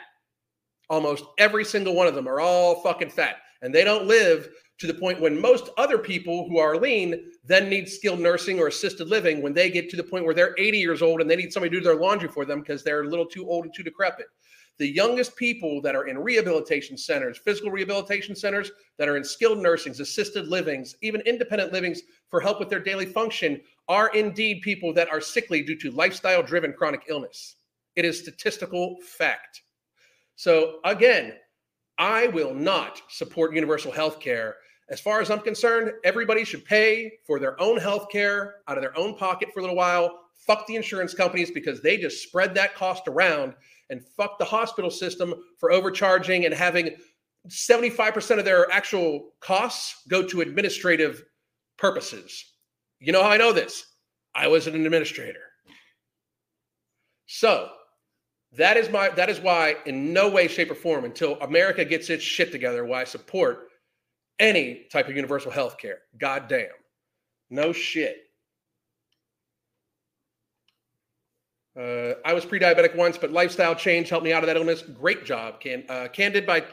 Almost 0.90 1.24
every 1.38 1.64
single 1.64 1.94
one 1.94 2.08
of 2.08 2.16
them 2.16 2.28
are 2.28 2.40
all 2.40 2.82
fucking 2.82 3.12
fat 3.12 3.36
and 3.62 3.74
they 3.74 3.84
don't 3.84 4.08
live 4.08 4.50
to 4.80 4.88
the 4.88 4.94
point 4.94 5.20
when 5.20 5.40
most 5.40 5.70
other 5.78 5.98
people 5.98 6.48
who 6.48 6.58
are 6.58 6.78
lean 6.78 7.32
then 7.44 7.70
need 7.70 7.90
skilled 7.90 8.20
nursing 8.20 8.60
or 8.60 8.68
assisted 8.68 9.08
living 9.10 9.42
when 9.42 9.54
they 9.54 9.70
get 9.70 9.90
to 9.90 9.98
the 9.98 10.04
point 10.04 10.26
where 10.26 10.34
they're 10.34 10.56
80 10.58 10.78
years 10.78 11.02
old 11.02 11.22
and 11.22 11.30
they 11.30 11.36
need 11.36 11.52
somebody 11.52 11.72
to 11.72 11.80
do 11.80 11.84
their 11.84 11.96
laundry 11.96 12.30
for 12.30 12.46
them 12.46 12.62
because 12.62 12.84
they're 12.84 13.04
a 13.04 13.08
little 13.08 13.26
too 13.26 13.48
old 13.50 13.66
and 13.66 13.74
too 13.74 13.84
decrepit. 13.84 14.28
The 14.78 14.88
youngest 14.88 15.36
people 15.36 15.82
that 15.82 15.96
are 15.96 16.08
in 16.08 16.18
rehabilitation 16.18 16.98
centers, 16.98 17.38
physical 17.38 17.70
rehabilitation 17.70 18.34
centers, 18.34 18.72
that 18.98 19.10
are 19.10 19.18
in 19.18 19.26
skilled 19.26 19.58
nursings, 19.58 20.00
assisted 20.00 20.48
livings, 20.48 20.96
even 21.02 21.20
independent 21.22 21.74
livings 21.74 22.02
for 22.30 22.40
help 22.40 22.62
with 22.62 22.70
their 22.70 22.80
daily 22.80 23.06
function 23.06 23.60
are 23.90 24.08
indeed 24.16 24.62
people 24.62 24.94
that 24.94 25.10
are 25.10 25.20
sickly 25.20 25.62
due 25.62 25.78
to 25.80 25.92
lifestyle 25.92 26.42
driven 26.42 26.72
chronic 26.72 27.02
illness. 27.10 27.58
It 27.98 28.06
is 28.06 28.20
statistical 28.20 28.96
fact. 29.04 29.64
So, 30.38 30.80
again, 30.86 31.34
I 32.00 32.28
will 32.28 32.54
not 32.54 33.02
support 33.10 33.54
universal 33.54 33.92
health 33.92 34.22
care. 34.22 34.56
As 34.90 35.02
far 35.02 35.22
as 35.22 35.30
I'm 35.30 35.42
concerned, 35.42 35.92
everybody 36.04 36.46
should 36.46 36.66
pay 36.66 37.12
for 37.28 37.40
their 37.40 37.62
own 37.62 37.78
health 37.78 38.08
care 38.10 38.56
out 38.68 38.78
of 38.78 38.82
their 38.82 38.98
own 38.98 39.16
pocket 39.16 39.50
for 39.54 39.60
a 39.60 39.64
little 39.64 39.76
while. 39.76 40.22
Fuck 40.34 40.66
the 40.66 40.78
insurance 40.78 41.14
companies 41.14 41.52
because 41.52 41.82
they 41.82 41.98
just 41.98 42.24
spread 42.24 42.56
that 42.56 42.74
cost 42.74 43.08
around 43.08 43.54
and 43.90 44.04
fuck 44.18 44.40
the 44.40 44.46
hospital 44.46 44.90
system 44.90 45.36
for 45.58 45.72
overcharging 45.72 46.46
and 46.46 46.54
having 46.54 46.96
75% 47.48 48.40
of 48.40 48.46
their 48.46 48.72
actual 48.72 49.32
costs 49.42 50.04
go 50.08 50.26
to 50.26 50.42
administrative 50.42 51.24
purposes. 51.78 52.54
You 53.00 53.12
know 53.12 53.24
how 53.24 53.30
I 53.30 53.38
know 53.38 53.52
this? 53.52 53.86
I 54.34 54.48
was 54.48 54.68
an 54.68 54.76
administrator. 54.76 55.42
So, 57.26 57.70
that 58.54 58.78
is 58.78 58.90
my 58.90 59.10
that 59.10 59.30
is 59.30 59.40
why 59.40 59.76
in 59.86 60.14
no 60.14 60.30
way 60.30 60.48
shape 60.48 60.72
or 60.72 60.76
form 60.76 61.06
until 61.06 61.40
america 61.42 61.86
gets 61.86 62.10
its 62.10 62.24
shit 62.24 62.52
together 62.52 62.84
why 62.86 63.02
i 63.02 63.04
support 63.04 63.70
any 64.40 64.86
type 64.92 65.10
of 65.10 65.16
universal 65.16 65.52
health 65.52 65.78
care. 65.78 66.00
God 66.18 66.48
damn 66.48 66.70
no 67.50 67.74
shit. 67.74 68.18
Uh, 71.80 72.14
i 72.26 72.34
was 72.34 72.46
pre-diabetic 72.46 72.96
once 72.96 73.18
but 73.18 73.32
lifestyle 73.32 73.76
change 73.76 74.10
helped 74.10 74.26
me 74.26 74.34
out 74.34 74.44
of 74.44 74.48
that 74.48 74.58
illness. 74.58 74.82
Great 74.82 75.26
job 75.26 75.60
can 75.60 75.84
uh, 75.90 76.08
candid 76.12 76.46
by 76.46 76.64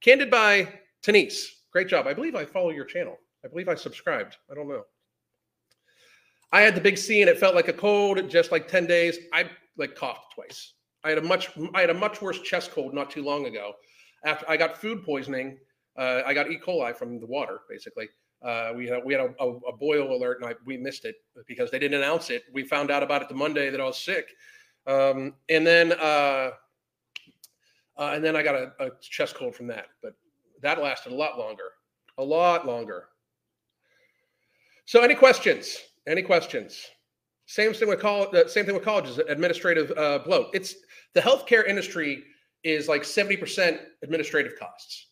candid 0.00 0.30
by 0.30 0.68
Tenise. 1.02 1.46
great 1.72 1.88
job. 1.88 2.06
I 2.06 2.14
believe 2.14 2.34
i 2.34 2.44
follow 2.44 2.70
your 2.70 2.84
channel. 2.84 3.16
I 3.44 3.48
believe 3.48 3.68
i 3.68 3.74
subscribed. 3.74 4.36
I 4.50 4.54
don't 4.54 4.68
know. 4.68 4.82
I 6.52 6.62
had 6.62 6.74
the 6.74 6.80
big 6.80 6.98
c 6.98 7.20
and 7.20 7.30
it 7.30 7.38
felt 7.38 7.54
like 7.54 7.68
a 7.68 7.72
cold 7.72 8.28
just 8.28 8.50
like 8.50 8.66
10 8.66 8.86
days. 8.86 9.18
I 9.32 9.48
like 9.76 9.94
coughed 9.94 10.34
twice 10.34 10.74
I 11.04 11.10
had 11.10 11.18
a 11.18 11.22
much 11.22 11.50
I 11.74 11.80
had 11.80 11.90
a 11.90 11.94
much 11.94 12.20
worse 12.20 12.40
chest 12.40 12.72
cold 12.72 12.94
not 12.94 13.10
too 13.10 13.22
long 13.22 13.46
ago. 13.46 13.74
After 14.24 14.48
I 14.48 14.56
got 14.56 14.76
food 14.76 15.02
poisoning, 15.02 15.58
uh, 15.96 16.22
I 16.26 16.34
got 16.34 16.50
E. 16.50 16.58
coli 16.58 16.94
from 16.94 17.18
the 17.20 17.26
water. 17.26 17.60
Basically, 17.68 18.08
uh, 18.42 18.72
we 18.76 18.86
had 18.86 19.04
we 19.04 19.14
had 19.14 19.22
a, 19.22 19.42
a, 19.42 19.56
a 19.68 19.76
boil 19.76 20.14
alert, 20.14 20.40
and 20.40 20.50
I, 20.50 20.54
we 20.66 20.76
missed 20.76 21.04
it 21.04 21.16
because 21.46 21.70
they 21.70 21.78
didn't 21.78 21.98
announce 21.98 22.30
it. 22.30 22.44
We 22.52 22.64
found 22.64 22.90
out 22.90 23.02
about 23.02 23.22
it 23.22 23.28
the 23.28 23.34
Monday 23.34 23.70
that 23.70 23.80
I 23.80 23.84
was 23.84 23.98
sick, 23.98 24.28
um, 24.86 25.34
and 25.48 25.66
then 25.66 25.92
uh, 25.92 26.50
uh 27.96 28.12
and 28.14 28.24
then 28.24 28.36
I 28.36 28.42
got 28.42 28.54
a, 28.54 28.72
a 28.78 28.90
chest 29.00 29.34
cold 29.36 29.54
from 29.54 29.66
that. 29.68 29.86
But 30.02 30.14
that 30.62 30.82
lasted 30.82 31.12
a 31.12 31.14
lot 31.14 31.38
longer, 31.38 31.72
a 32.18 32.24
lot 32.24 32.66
longer. 32.66 33.08
So, 34.84 35.02
any 35.02 35.14
questions? 35.14 35.78
Any 36.06 36.22
questions? 36.22 36.86
Same 37.50 37.74
thing 37.74 37.88
with 37.88 37.98
college. 37.98 38.48
Same 38.48 38.64
thing 38.64 38.76
with 38.76 38.84
colleges. 38.84 39.18
Administrative 39.18 39.90
uh, 39.98 40.20
bloat. 40.20 40.50
It's 40.54 40.76
the 41.14 41.20
healthcare 41.20 41.66
industry 41.66 42.22
is 42.62 42.86
like 42.86 43.02
70% 43.02 43.76
administrative 44.04 44.52
costs. 44.56 45.08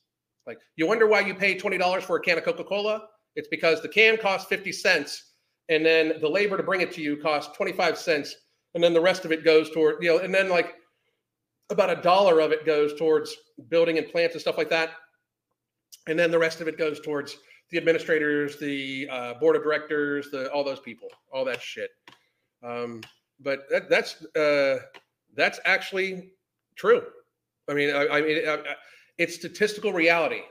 Like 0.47 0.59
you 0.77 0.87
wonder 0.87 1.09
why 1.09 1.19
you 1.19 1.35
pay 1.35 1.59
$20 1.59 2.03
for 2.03 2.17
a 2.17 2.21
can 2.21 2.39
of 2.39 2.45
Coca-Cola? 2.45 3.03
It's 3.35 3.49
because 3.49 3.83
the 3.83 3.89
can 3.89 4.17
costs 4.19 4.47
50 4.49 4.71
cents 4.71 5.33
and 5.69 5.85
then 5.85 6.13
the 6.21 6.29
labor 6.29 6.57
to 6.57 6.63
bring 6.63 6.81
it 6.81 6.93
to 6.93 7.03
you 7.03 7.17
costs 7.17 7.57
25 7.57 7.99
cents 7.99 8.37
and 8.77 8.85
then 8.85 8.95
the 8.95 9.01
rest 9.01 9.25
of 9.25 9.33
it 9.33 9.45
goes 9.45 9.71
toward, 9.71 10.01
you 10.01 10.09
know, 10.09 10.19
and 10.19 10.33
then 10.33 10.49
like 10.49 10.77
about 11.71 11.91
a 11.91 12.01
dollar 12.01 12.39
of 12.39 12.53
it 12.53 12.65
goes 12.65 12.95
towards 12.95 13.35
building 13.69 13.99
and 13.99 14.07
plants 14.13 14.37
and 14.37 14.41
stuff 14.41 14.57
like 14.57 14.71
that. 14.71 14.91
And 16.07 16.17
then 16.17 16.31
the 16.31 16.39
rest 16.39 16.61
of 16.61 16.69
it 16.69 16.79
goes 16.79 17.01
towards 17.01 17.37
the 17.73 17.79
administrators, 17.79 18.61
the 18.61 19.09
uh, 19.11 19.35
board 19.35 19.57
of 19.57 19.65
directors, 19.65 20.31
the 20.31 20.49
all 20.53 20.63
those 20.63 20.79
people, 20.79 21.09
all 21.33 21.45
that 21.45 21.61
shit. 21.61 21.91
Um, 22.63 23.03
but 23.41 23.69
that, 23.71 23.89
that's 23.89 24.25
uh, 24.37 24.81
that's 25.35 25.61
actually 25.65 26.31
true. 26.77 27.03
I 27.69 27.75
mean, 27.75 27.95
I, 27.95 28.07
I 28.09 28.21
mean, 28.21 28.49
I, 28.49 28.55
I, 28.55 28.75
it's 29.19 29.35
statistical 29.35 29.93
reality. 29.93 30.43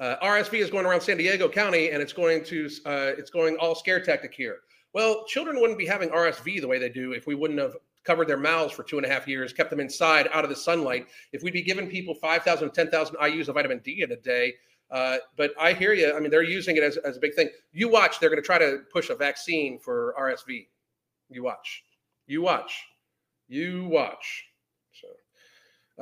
Uh, 0.00 0.16
RSV 0.22 0.58
is 0.58 0.70
going 0.70 0.86
around 0.86 1.00
San 1.00 1.16
Diego 1.16 1.48
County, 1.48 1.90
and 1.90 2.02
it's 2.02 2.12
going 2.12 2.44
to 2.44 2.68
uh, 2.84 3.12
it's 3.16 3.30
going 3.30 3.56
all 3.56 3.74
scare 3.74 4.00
tactic 4.00 4.34
here. 4.34 4.58
Well, 4.92 5.24
children 5.26 5.60
wouldn't 5.60 5.78
be 5.78 5.86
having 5.86 6.10
RSV 6.10 6.60
the 6.60 6.68
way 6.68 6.78
they 6.78 6.88
do 6.88 7.12
if 7.12 7.26
we 7.26 7.34
wouldn't 7.34 7.58
have 7.58 7.76
covered 8.04 8.28
their 8.28 8.36
mouths 8.36 8.72
for 8.72 8.82
two 8.82 8.96
and 8.98 9.06
a 9.06 9.08
half 9.08 9.26
years, 9.26 9.52
kept 9.52 9.70
them 9.70 9.80
inside, 9.80 10.28
out 10.32 10.44
of 10.44 10.50
the 10.50 10.56
sunlight. 10.56 11.06
If 11.32 11.42
we'd 11.42 11.54
be 11.54 11.62
giving 11.62 11.88
people 11.88 12.14
5,000, 12.14 12.70
10,000 12.70 13.16
IUs 13.16 13.48
of 13.48 13.54
vitamin 13.54 13.80
D 13.82 14.02
in 14.02 14.12
a 14.12 14.16
day. 14.16 14.54
Uh, 14.90 15.16
but 15.36 15.52
I 15.58 15.72
hear 15.72 15.94
you. 15.94 16.14
I 16.14 16.20
mean, 16.20 16.30
they're 16.30 16.42
using 16.42 16.76
it 16.76 16.82
as, 16.82 16.98
as 16.98 17.16
a 17.16 17.20
big 17.20 17.34
thing. 17.34 17.48
You 17.72 17.88
watch, 17.88 18.20
they're 18.20 18.28
going 18.28 18.42
to 18.42 18.46
try 18.46 18.58
to 18.58 18.82
push 18.92 19.10
a 19.10 19.14
vaccine 19.14 19.78
for 19.78 20.14
RSV. 20.20 20.66
You 21.28 21.42
watch. 21.42 21.82
You 22.26 22.42
watch. 22.42 22.84
You 23.48 23.86
watch. 23.90 24.44
So 24.92 25.08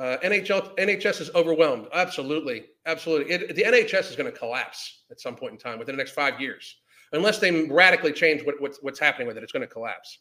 uh, 0.01 0.17
NHL 0.23 0.75
NHS 0.77 1.21
is 1.21 1.29
overwhelmed. 1.35 1.87
Absolutely, 1.93 2.65
absolutely. 2.85 3.31
It, 3.31 3.55
the 3.55 3.63
NHS 3.63 4.09
is 4.09 4.15
going 4.15 4.31
to 4.31 4.37
collapse 4.37 5.03
at 5.11 5.19
some 5.19 5.35
point 5.35 5.53
in 5.53 5.57
time 5.57 5.79
within 5.79 5.95
the 5.95 6.01
next 6.01 6.13
five 6.13 6.39
years, 6.39 6.77
unless 7.11 7.39
they 7.39 7.65
radically 7.65 8.11
change 8.11 8.45
what, 8.45 8.55
what's 8.59 8.79
what's 8.81 8.99
happening 8.99 9.27
with 9.27 9.37
it. 9.37 9.43
It's 9.43 9.51
going 9.51 9.67
to 9.67 9.73
collapse. 9.73 10.19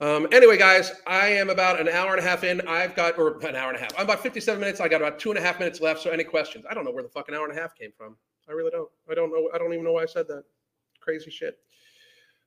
Um, 0.00 0.26
anyway, 0.32 0.58
guys, 0.58 0.90
I 1.06 1.28
am 1.28 1.48
about 1.48 1.80
an 1.80 1.88
hour 1.88 2.10
and 2.10 2.18
a 2.18 2.28
half 2.28 2.42
in. 2.42 2.60
I've 2.62 2.96
got, 2.96 3.16
or 3.16 3.38
an 3.46 3.54
hour 3.54 3.68
and 3.68 3.76
a 3.76 3.80
half. 3.80 3.92
I'm 3.96 4.02
about 4.02 4.20
57 4.20 4.58
minutes. 4.58 4.80
I 4.80 4.88
got 4.88 5.00
about 5.00 5.20
two 5.20 5.30
and 5.30 5.38
a 5.38 5.40
half 5.40 5.60
minutes 5.60 5.80
left. 5.80 6.02
So, 6.02 6.10
any 6.10 6.24
questions? 6.24 6.64
I 6.68 6.74
don't 6.74 6.84
know 6.84 6.90
where 6.90 7.04
the 7.04 7.08
fucking 7.08 7.32
hour 7.32 7.48
and 7.48 7.56
a 7.56 7.60
half 7.60 7.76
came 7.76 7.92
from. 7.96 8.16
I 8.48 8.52
really 8.52 8.72
don't. 8.72 8.90
I 9.08 9.14
don't 9.14 9.30
know. 9.30 9.48
I 9.54 9.58
don't 9.58 9.72
even 9.72 9.84
know 9.84 9.92
why 9.92 10.02
I 10.02 10.06
said 10.06 10.26
that. 10.28 10.42
Crazy 11.00 11.30
shit. 11.30 11.58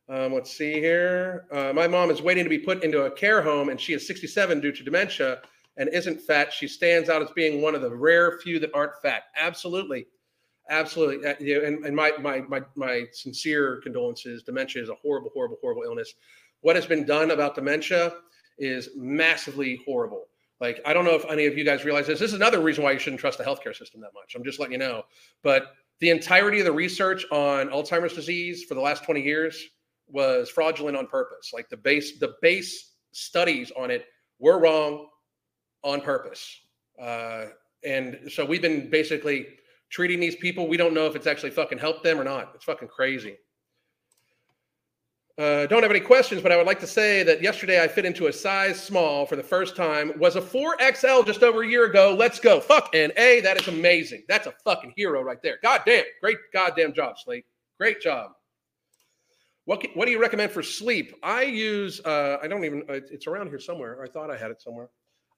Um, 0.08 0.34
let's 0.34 0.56
see 0.56 0.74
here. 0.74 1.45
Uh, 1.51 1.74
my 1.74 1.88
mom 1.88 2.12
is 2.12 2.22
waiting 2.22 2.43
to 2.43 2.49
be 2.49 2.60
put 2.60 2.84
into 2.84 3.03
a 3.03 3.12
care 3.12 3.41
home, 3.41 3.70
and 3.70 3.82
she 3.82 3.93
is 3.93 4.06
67 4.06 4.60
due 4.60 4.72
to 4.72 4.84
dementia 4.84 5.41
and 5.78 5.89
isn't 5.89 6.22
fat. 6.22 6.53
She 6.53 6.68
stands 6.68 7.10
out 7.10 7.22
as 7.22 7.32
being 7.32 7.62
one 7.62 7.74
of 7.74 7.82
the 7.82 7.93
rare 7.93 8.38
few 8.39 8.60
that 8.60 8.72
aren't 8.74 9.01
fat. 9.01 9.24
Absolutely, 9.36 10.06
absolutely. 10.70 11.28
Uh, 11.28 11.66
and, 11.66 11.84
and 11.86 11.95
my 11.95 12.12
my 12.22 12.41
my 12.41 12.62
my 12.76 13.06
sincere 13.14 13.82
condolences. 13.82 14.43
Dementia 14.43 14.84
is 14.84 14.89
a 14.89 14.95
horrible, 14.95 15.32
horrible, 15.34 15.58
horrible 15.60 15.84
illness. 15.84 16.14
What 16.62 16.76
has 16.76 16.86
been 16.86 17.06
done 17.06 17.32
about 17.32 17.56
dementia 17.56 18.14
is 18.60 18.89
massively 18.95 19.82
horrible. 19.86 20.26
Like 20.62 20.82
I 20.86 20.93
don't 20.93 21.06
know 21.06 21.16
if 21.16 21.26
any 21.26 21.47
of 21.47 21.58
you 21.58 21.66
guys 21.66 21.84
realize 21.84 22.06
this. 22.06 22.20
This 22.20 22.30
is 22.30 22.36
another 22.36 22.62
reason 22.62 22.84
why 22.84 22.91
you 22.91 22.99
shouldn't 22.99 23.20
trust 23.20 23.39
the 23.39 23.43
healthcare 23.43 23.76
system 23.76 24.01
that 24.01 24.14
much. 24.14 24.36
I'm 24.36 24.43
just 24.43 24.60
letting 24.60 24.74
you 24.74 24.80
know. 24.80 25.03
But 25.41 25.74
the 25.99 26.12
entirety 26.12 26.60
of 26.60 26.66
the 26.66 26.72
research 26.72 27.26
on 27.32 27.70
Alzheimer's 27.70 28.14
disease 28.14 28.66
for 28.66 28.76
the 28.76 28.82
last 28.82 29.03
20 29.03 29.22
years 29.22 29.70
was 30.08 30.49
fraudulent 30.49 30.97
on 30.97 31.08
purpose. 31.08 31.51
Like 31.53 31.70
the 31.70 31.78
base, 31.78 32.20
the 32.20 32.36
base 32.41 32.91
studies 33.12 33.72
on 33.78 33.91
it 33.91 34.06
were 34.39 34.60
wrong 34.60 35.08
on 35.84 36.01
purpose. 36.01 36.62
Uh, 37.01 37.45
and 37.84 38.20
so 38.32 38.43
we've 38.45 38.62
been 38.62 38.89
basically 38.89 39.47
treating 39.89 40.20
these 40.20 40.36
people. 40.36 40.68
We 40.68 40.78
don't 40.78 40.93
know 40.93 41.06
if 41.06 41.16
it's 41.16 41.28
actually 41.28 41.51
fucking 41.51 41.78
helped 41.78 42.03
them 42.03 42.20
or 42.20 42.24
not. 42.24 42.51
It's 42.56 42.66
fucking 42.66 42.88
crazy. 42.88 43.38
Uh, 45.38 45.66
don't 45.66 45.82
have 45.82 45.91
any 45.91 45.99
questions, 45.99 46.41
but 46.41 46.53
I 46.53 46.58
would 46.58 46.66
like 46.66 46.80
to 46.80 46.88
say 46.88 47.22
that 47.24 47.41
yesterday 47.41 47.84
I 47.84 47.89
fit 47.89 48.06
into 48.06 48.28
a 48.28 48.34
size 48.34 48.82
small 48.82 49.26
for 49.26 49.36
the 49.36 49.43
first 49.43 49.76
time. 49.76 50.14
Was 50.18 50.38
a 50.38 50.41
4XL 50.41 51.26
just 51.26 51.43
over 51.43 51.64
a 51.64 51.68
year 51.68 51.86
ago. 51.86 52.16
Let's 52.18 52.39
go. 52.39 52.62
Fuck 52.62 52.91
and 52.93 53.12
A. 53.18 53.41
That 53.41 53.60
is 53.60 53.68
amazing. 53.68 54.24
That's 54.30 54.47
a 54.47 54.53
fucking 54.64 54.93
hero 54.95 55.22
right 55.22 55.41
there. 55.43 55.58
God 55.62 55.82
damn. 55.86 56.06
Great 56.22 56.38
goddamn 56.53 56.93
job, 56.93 57.18
Slate. 57.20 57.45
Great 57.78 57.99
job. 57.99 58.32
What, 59.66 59.86
what 59.95 60.05
do 60.05 60.11
you 60.11 60.22
recommend 60.22 60.51
for 60.51 60.61
sleep? 60.61 61.16
I 61.24 61.43
use, 61.43 61.99
uh, 62.05 62.38
I 62.41 62.47
don't 62.47 62.63
even, 62.63 62.84
it's 62.88 63.28
around 63.28 63.47
here 63.47 63.59
somewhere. 63.59 64.01
I 64.03 64.07
thought 64.07 64.30
I 64.30 64.38
had 64.38 64.51
it 64.51 64.61
somewhere. 64.61 64.89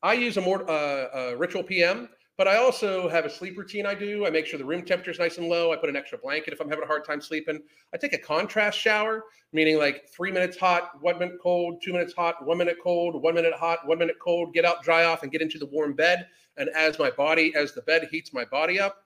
I 0.04 0.14
use 0.14 0.38
a 0.38 0.42
more 0.42 0.70
uh, 0.70 1.34
ritual 1.38 1.64
PM, 1.64 2.10
but 2.38 2.48
I 2.48 2.58
also 2.58 3.10
have 3.10 3.26
a 3.26 3.30
sleep 3.30 3.58
routine 3.58 3.86
I 3.86 3.96
do. 3.96 4.26
I 4.26 4.30
make 4.30 4.46
sure 4.46 4.60
the 4.60 4.66
room 4.66 4.84
temperature 4.84 5.12
is 5.12 5.18
nice 5.18 5.38
and 5.38 5.48
low. 5.48 5.72
I 5.72 5.78
put 5.78 5.90
an 5.90 5.96
extra 5.96 6.18
blanket 6.20 6.54
if 6.54 6.60
I'm 6.60 6.70
having 6.70 6.84
a 6.84 6.88
hard 6.88 7.04
time 7.04 7.20
sleeping. 7.20 7.60
I 7.94 7.98
take 7.98 8.14
a 8.14 8.18
contrast 8.18 8.78
shower, 8.78 9.24
meaning 9.54 9.78
like 9.80 10.08
three 10.10 10.32
minutes 10.32 10.58
hot, 10.58 10.92
one 11.02 11.18
minute 11.18 11.38
cold, 11.42 11.82
two 11.82 11.94
minutes 11.94 12.14
hot, 12.14 12.46
one 12.46 12.60
minute 12.60 12.78
cold, 12.84 13.22
one 13.22 13.34
minute 13.34 13.54
hot, 13.54 13.88
one 13.88 13.98
minute 13.98 14.18
cold, 14.22 14.54
get 14.54 14.66
out, 14.66 14.84
dry 14.84 15.06
off, 15.06 15.24
and 15.24 15.32
get 15.32 15.42
into 15.42 15.58
the 15.58 15.66
warm 15.66 15.94
bed. 15.94 16.28
And 16.58 16.70
as 16.70 17.00
my 17.00 17.10
body, 17.10 17.54
as 17.56 17.74
the 17.74 17.82
bed 17.82 18.08
heats 18.12 18.34
my 18.34 18.46
body 18.46 18.80
up, 18.80 19.04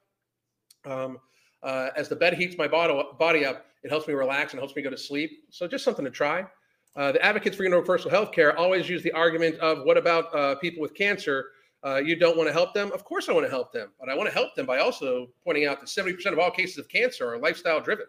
um, 0.83 1.19
uh, 1.63 1.89
as 1.95 2.09
the 2.09 2.15
bed 2.15 2.33
heats 2.33 2.57
my 2.57 2.67
body, 2.67 3.45
up, 3.45 3.65
it 3.83 3.89
helps 3.89 4.07
me 4.07 4.13
relax 4.13 4.53
and 4.53 4.59
helps 4.59 4.75
me 4.75 4.81
go 4.81 4.89
to 4.89 4.97
sleep. 4.97 5.31
So 5.49 5.67
just 5.67 5.83
something 5.83 6.05
to 6.05 6.11
try. 6.11 6.45
Uh, 6.95 7.11
the 7.11 7.23
advocates 7.23 7.55
for 7.55 7.63
universal 7.63 8.11
health 8.11 8.31
care 8.31 8.57
always 8.57 8.89
use 8.89 9.01
the 9.01 9.11
argument 9.13 9.57
of 9.59 9.85
what 9.85 9.97
about 9.97 10.33
uh, 10.35 10.55
people 10.55 10.81
with 10.81 10.93
cancer? 10.93 11.45
uh, 11.83 11.97
you 11.97 12.15
don't 12.15 12.37
want 12.37 12.47
to 12.47 12.53
help 12.53 12.73
them. 12.73 12.91
Of 12.91 13.03
course, 13.03 13.27
I 13.27 13.33
want 13.33 13.45
to 13.45 13.49
help 13.49 13.71
them, 13.71 13.89
but 13.99 14.09
I 14.09 14.15
want 14.15 14.29
to 14.29 14.33
help 14.33 14.55
them 14.55 14.65
by 14.65 14.79
also 14.79 15.27
pointing 15.43 15.65
out 15.65 15.79
that 15.79 15.87
70% 15.87 16.25
of 16.31 16.39
all 16.39 16.51
cases 16.51 16.77
of 16.77 16.87
cancer 16.89 17.27
are 17.33 17.39
lifestyle 17.39 17.81
driven. 17.81 18.05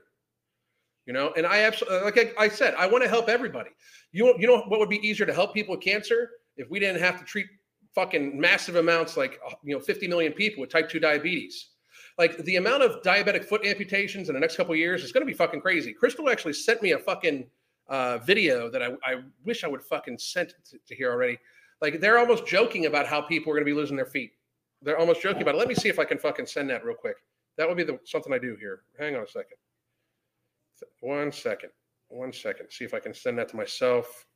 You 1.07 1.13
know, 1.13 1.33
and 1.37 1.47
I 1.47 1.63
absolutely, 1.63 2.01
like 2.03 2.19
I, 2.39 2.45
I 2.45 2.49
said, 2.49 2.75
I 2.75 2.87
want 2.87 3.03
to 3.03 3.09
help 3.09 3.29
everybody. 3.29 3.71
You, 4.13 4.35
you 4.39 4.47
know 4.47 4.63
what 4.69 4.79
would 4.79 4.91
be 4.91 5.05
easier 5.07 5.27
to 5.27 5.35
help 5.35 5.53
people 5.53 5.75
with 5.75 5.83
cancer 5.83 6.31
if 6.57 6.71
we 6.71 6.79
didn't 6.79 7.01
have 7.01 7.19
to 7.19 7.25
treat 7.25 7.47
fucking 7.95 8.39
massive 8.39 8.77
amounts, 8.77 9.17
like, 9.17 9.41
uh, 9.47 9.55
you 9.65 9.75
know, 9.75 9.81
50 9.81 10.07
million 10.07 10.33
people 10.33 10.61
with 10.61 10.71
type 10.71 10.89
2 10.89 11.01
diabetes. 11.01 11.71
Like 12.19 12.37
the 12.45 12.57
amount 12.57 12.83
of 12.83 13.03
diabetic 13.03 13.45
foot 13.45 13.65
amputations 13.65 14.29
in 14.29 14.35
the 14.35 14.41
next 14.41 14.57
couple 14.57 14.75
years 14.77 15.03
is 15.03 15.13
going 15.13 15.23
to 15.23 15.31
be 15.31 15.37
fucking 15.37 15.61
crazy. 15.61 15.93
Crystal 15.93 16.29
actually 16.29 16.53
sent 16.53 16.83
me 16.83 16.93
a 16.93 16.99
fucking 16.99 17.47
uh, 17.89 18.19
video 18.19 18.71
that 18.71 18.83
I, 18.83 18.89
I 19.05 19.23
wish 19.45 19.65
I 19.65 19.69
would 19.69 19.83
fucking 19.83 20.19
sent 20.19 20.55
to, 20.71 20.79
to 20.87 20.95
here 20.95 21.11
already. 21.11 21.39
Like 21.81 22.01
they're 22.01 22.19
almost 22.19 22.47
joking 22.47 22.87
about 22.87 23.07
how 23.07 23.21
people 23.23 23.51
are 23.51 23.55
going 23.55 23.65
to 23.65 23.71
be 23.71 23.77
losing 23.77 23.97
their 23.97 24.07
feet. 24.07 24.33
They're 24.83 24.99
almost 24.99 25.23
joking 25.23 25.43
about 25.43 25.55
it. 25.55 25.59
Let 25.59 25.69
me 25.69 25.75
see 25.75 25.89
if 25.89 25.99
I 25.99 26.05
can 26.05 26.19
fucking 26.19 26.47
send 26.47 26.69
that 26.71 26.85
real 26.85 26.97
quick. 26.97 27.17
That 27.57 27.69
would 27.69 27.77
be 27.77 27.85
the 27.85 27.99
something 28.05 28.33
I 28.33 28.39
do 28.39 28.57
here. 28.57 28.83
Hang 28.99 29.17
on 29.17 29.23
a 29.23 29.29
second. 29.29 29.59
One 31.01 31.31
second. 31.33 31.71
One 32.09 32.33
second. 32.33 32.71
See 32.71 32.85
if 32.85 32.95
I 32.95 32.99
can 32.99 33.15
send 33.15 33.39
that 33.39 33.49
to 33.51 33.57
myself. 33.57 34.27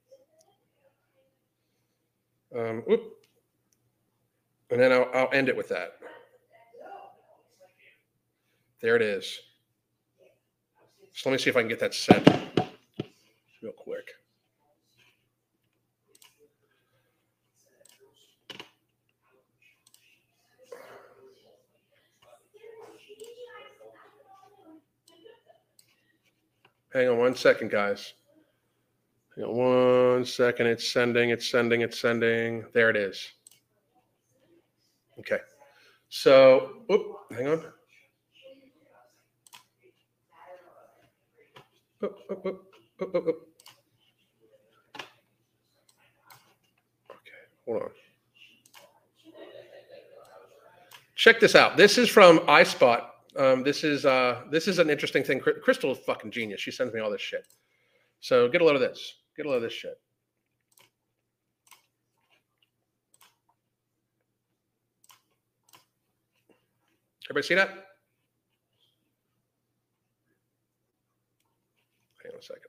Um. 2.57 2.83
And 4.71 4.81
then 4.81 4.93
I'll, 4.93 5.09
I'll 5.15 5.29
end 5.33 5.49
it 5.49 5.57
with 5.57 5.69
that. 5.69 5.99
There 8.87 8.95
it 8.95 9.03
is. 9.03 9.41
So 11.13 11.29
let 11.29 11.35
me 11.35 11.43
see 11.43 11.51
if 11.51 11.57
I 11.57 11.61
can 11.61 11.69
get 11.69 11.81
that 11.81 11.93
sent 11.93 12.25
real 13.61 13.73
quick. 13.73 14.13
Hang 26.93 27.09
on 27.09 27.19
one 27.19 27.35
second, 27.35 27.73
guys. 27.73 28.13
Hang 29.35 29.47
on 29.47 29.57
one 30.15 30.25
second. 30.25 30.69
It's 30.69 30.89
sending, 30.89 31.31
it's 31.31 31.49
sending, 31.49 31.81
it's 31.81 31.99
sending. 31.99 32.65
There 32.73 32.91
it 32.91 32.97
is. 32.97 33.33
Okay. 35.19 35.41
So, 36.09 36.85
oop, 36.89 37.17
hang 37.33 37.49
on. 37.49 37.65
Okay, 42.03 42.13
hold 47.65 47.83
on. 47.83 47.91
Check 51.15 51.41
this 51.41 51.55
out. 51.55 51.77
This 51.77 51.99
is 51.99 52.09
from 52.09 52.41
iSpot. 52.41 53.07
Um, 53.37 53.63
this 53.63 53.85
is 53.85 54.07
uh, 54.07 54.43
this 54.51 54.69
is 54.69 54.79
an 54.79 54.91
interesting 54.91 55.23
thing. 55.23 55.41
Crystal 55.41 55.93
is 55.93 55.99
fucking 55.99 56.31
genius. 56.31 56.61
She 56.61 56.71
sends 56.71 56.93
me 56.93 57.01
all 57.01 57.11
this 57.11 57.21
shit. 57.21 57.47
So 58.21 58.49
get 58.49 58.61
a 58.61 58.65
load 58.65 58.77
of 58.77 58.81
this. 58.81 59.15
Get 59.37 59.47
a 59.47 59.49
load 59.49 59.57
of 59.57 59.63
this 59.63 59.73
shit. 59.73 59.99
Everybody 67.29 67.47
see 67.49 67.55
that? 67.55 67.69
Hang 72.23 72.33
on 72.33 72.39
a 72.39 72.43
second. 72.43 72.63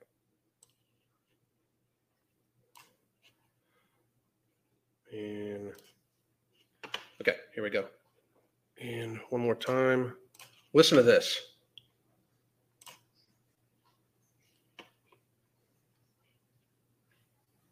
And 5.12 5.72
okay, 7.20 7.36
here 7.54 7.62
we 7.62 7.70
go. 7.70 7.86
And 8.80 9.18
one 9.30 9.40
more 9.40 9.54
time. 9.54 10.14
Listen 10.72 10.96
to 10.98 11.02
this. 11.02 11.40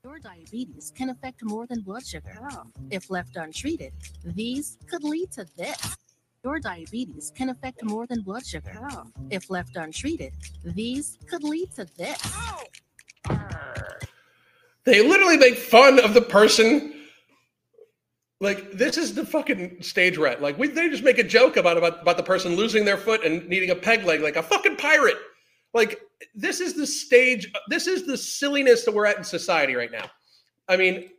Your 0.02 0.18
diabetes 0.18 0.92
can 0.96 1.10
affect 1.10 1.42
more 1.44 1.66
than 1.66 1.82
blood 1.82 2.06
sugar. 2.06 2.38
Oh. 2.50 2.62
If 2.90 3.10
left 3.10 3.36
untreated, 3.36 3.92
these 4.24 4.78
could 4.88 5.04
lead 5.04 5.30
to 5.32 5.44
this. 5.56 5.96
Your 6.42 6.58
diabetes 6.58 7.32
can 7.36 7.50
affect 7.50 7.82
more 7.82 8.06
than 8.06 8.22
blood 8.22 8.46
sugar. 8.46 8.78
Oh. 8.90 9.04
If 9.30 9.50
left 9.50 9.76
untreated, 9.76 10.32
these 10.64 11.18
could 11.28 11.44
lead 11.44 11.72
to 11.72 11.86
this. 11.98 12.18
Oh. 12.24 12.62
They 14.84 15.06
literally 15.06 15.36
make 15.36 15.58
fun 15.58 15.98
of 15.98 16.14
the 16.14 16.22
person. 16.22 16.94
Like 18.40 18.72
this 18.72 18.98
is 18.98 19.14
the 19.14 19.24
fucking 19.24 19.82
stage 19.82 20.18
rat. 20.18 20.42
Like 20.42 20.58
we, 20.58 20.68
they 20.68 20.88
just 20.88 21.02
make 21.02 21.18
a 21.18 21.24
joke 21.24 21.56
about, 21.56 21.78
about 21.78 22.02
about 22.02 22.16
the 22.16 22.22
person 22.22 22.54
losing 22.54 22.84
their 22.84 22.98
foot 22.98 23.24
and 23.24 23.48
needing 23.48 23.70
a 23.70 23.74
peg 23.74 24.04
leg, 24.04 24.20
like 24.20 24.36
a 24.36 24.42
fucking 24.42 24.76
pirate. 24.76 25.16
Like 25.72 26.00
this 26.34 26.60
is 26.60 26.74
the 26.74 26.86
stage. 26.86 27.50
This 27.68 27.86
is 27.86 28.06
the 28.06 28.16
silliness 28.16 28.84
that 28.84 28.94
we're 28.94 29.06
at 29.06 29.16
in 29.16 29.24
society 29.24 29.74
right 29.74 29.90
now. 29.90 30.10
I 30.68 30.76
mean, 30.76 31.10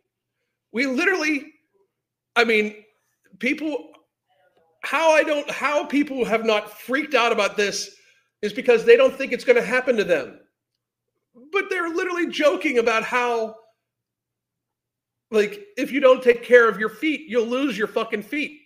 we 0.72 0.86
literally. 0.86 1.54
I 2.36 2.44
mean, 2.44 2.76
people. 3.40 3.92
How 4.84 5.12
I 5.12 5.24
don't. 5.24 5.50
How 5.50 5.86
people 5.86 6.24
have 6.24 6.46
not 6.46 6.80
freaked 6.80 7.16
out 7.16 7.32
about 7.32 7.58
this 7.58 7.96
is 8.44 8.54
because 8.54 8.86
they 8.86 8.96
don't 8.96 9.14
think 9.14 9.32
it's 9.32 9.44
going 9.44 9.56
to 9.56 9.66
happen 9.66 9.98
to 9.98 10.04
them 10.04 10.40
but 11.52 11.66
they're 11.70 11.90
literally 11.90 12.28
joking 12.28 12.80
about 12.80 13.04
how 13.04 13.56
like 15.32 15.66
if 15.78 15.92
you 15.92 16.00
don't 16.00 16.24
take 16.24 16.44
care 16.44 16.70
of 16.70 16.80
your 16.80 16.90
feet 16.90 17.22
you'll 17.28 17.46
lose 17.46 17.78
your 17.78 17.88
fucking 17.88 18.24
feet. 18.24 18.62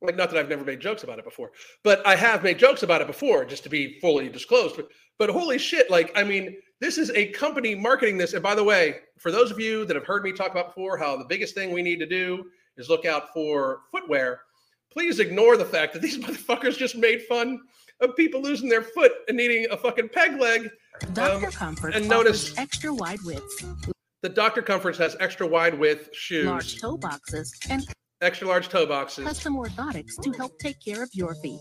Like 0.00 0.16
not 0.16 0.30
that 0.30 0.38
i've 0.38 0.48
never 0.48 0.64
made 0.64 0.80
jokes 0.80 1.02
about 1.02 1.18
it 1.18 1.24
before 1.24 1.50
but 1.82 2.06
i 2.06 2.14
have 2.14 2.42
made 2.44 2.58
jokes 2.58 2.82
about 2.84 3.00
it 3.00 3.06
before 3.06 3.44
just 3.44 3.64
to 3.64 3.68
be 3.68 3.98
fully 4.00 4.28
disclosed. 4.28 4.76
But, 4.76 4.88
but 5.18 5.30
holy 5.30 5.58
shit 5.58 5.90
like 5.90 6.12
i 6.16 6.22
mean 6.22 6.56
this 6.80 6.96
is 6.96 7.10
a 7.10 7.26
company 7.32 7.74
marketing 7.74 8.16
this. 8.16 8.34
And 8.34 8.42
by 8.42 8.54
the 8.54 8.62
way 8.62 8.96
for 9.18 9.32
those 9.32 9.50
of 9.50 9.58
you 9.58 9.84
that 9.86 9.96
have 9.96 10.06
heard 10.06 10.22
me 10.22 10.32
talk 10.32 10.52
about 10.52 10.68
before 10.68 10.96
how 10.96 11.16
the 11.16 11.24
biggest 11.24 11.54
thing 11.54 11.72
we 11.72 11.82
need 11.82 11.98
to 11.98 12.06
do 12.06 12.44
is 12.76 12.88
look 12.88 13.04
out 13.04 13.32
for 13.32 13.80
footwear 13.90 14.40
please 14.92 15.18
ignore 15.20 15.56
the 15.56 15.64
fact 15.64 15.92
that 15.92 16.02
these 16.02 16.18
motherfuckers 16.24 16.76
just 16.76 16.96
made 16.96 17.22
fun 17.22 17.60
of 18.00 18.14
people 18.14 18.40
losing 18.40 18.68
their 18.68 18.82
foot 18.82 19.12
and 19.26 19.36
needing 19.36 19.66
a 19.72 19.76
fucking 19.76 20.08
peg 20.08 20.40
leg 20.40 20.70
Dr. 21.12 21.46
Um, 21.46 21.52
Comfort 21.52 21.94
and 21.94 22.08
notice- 22.08 22.56
extra 22.58 22.92
wide 22.92 23.20
widths, 23.22 23.64
the 24.22 24.28
Dr. 24.28 24.62
Comforts 24.62 24.98
has 24.98 25.16
extra 25.20 25.46
wide 25.46 25.78
width 25.78 26.14
shoes, 26.14 26.46
large 26.46 26.80
toe 26.80 26.96
boxes, 26.96 27.52
and 27.70 27.82
extra 28.20 28.48
large 28.48 28.68
toe 28.68 28.84
boxes, 28.86 29.24
custom 29.24 29.54
orthotics 29.56 30.20
to 30.22 30.32
help 30.32 30.58
take 30.58 30.76
care 30.84 31.02
of 31.02 31.10
your 31.12 31.34
feet. 31.36 31.60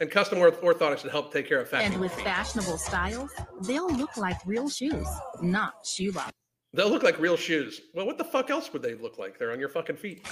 and 0.00 0.10
custom 0.10 0.38
orth- 0.38 0.60
orthotics 0.60 1.02
to 1.02 1.10
help 1.10 1.32
take 1.32 1.48
care 1.48 1.60
of 1.60 1.68
fat 1.68 1.82
And 1.82 1.98
with 2.00 2.12
feet. 2.12 2.24
fashionable 2.24 2.78
styles, 2.78 3.30
they'll 3.62 3.90
look 3.90 4.16
like 4.16 4.36
real 4.46 4.68
shoes, 4.68 5.06
not 5.42 5.74
shoebox. 5.86 6.32
They'll 6.72 6.90
look 6.90 7.02
like 7.02 7.18
real 7.18 7.36
shoes. 7.38 7.80
Well, 7.94 8.04
what 8.04 8.18
the 8.18 8.24
fuck 8.24 8.50
else 8.50 8.70
would 8.74 8.82
they 8.82 8.94
look 8.94 9.16
like? 9.18 9.38
They're 9.38 9.50
on 9.52 9.58
your 9.58 9.70
fucking 9.70 9.96
feet. 9.96 10.26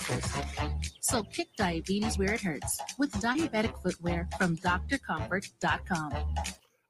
So 1.01 1.23
kick 1.23 1.49
diabetes 1.57 2.19
where 2.19 2.35
it 2.35 2.41
hurts 2.43 2.79
with 2.99 3.13
diabetic 3.13 3.81
footwear 3.83 4.29
from 4.37 4.57
drcomfort.com. 4.59 6.13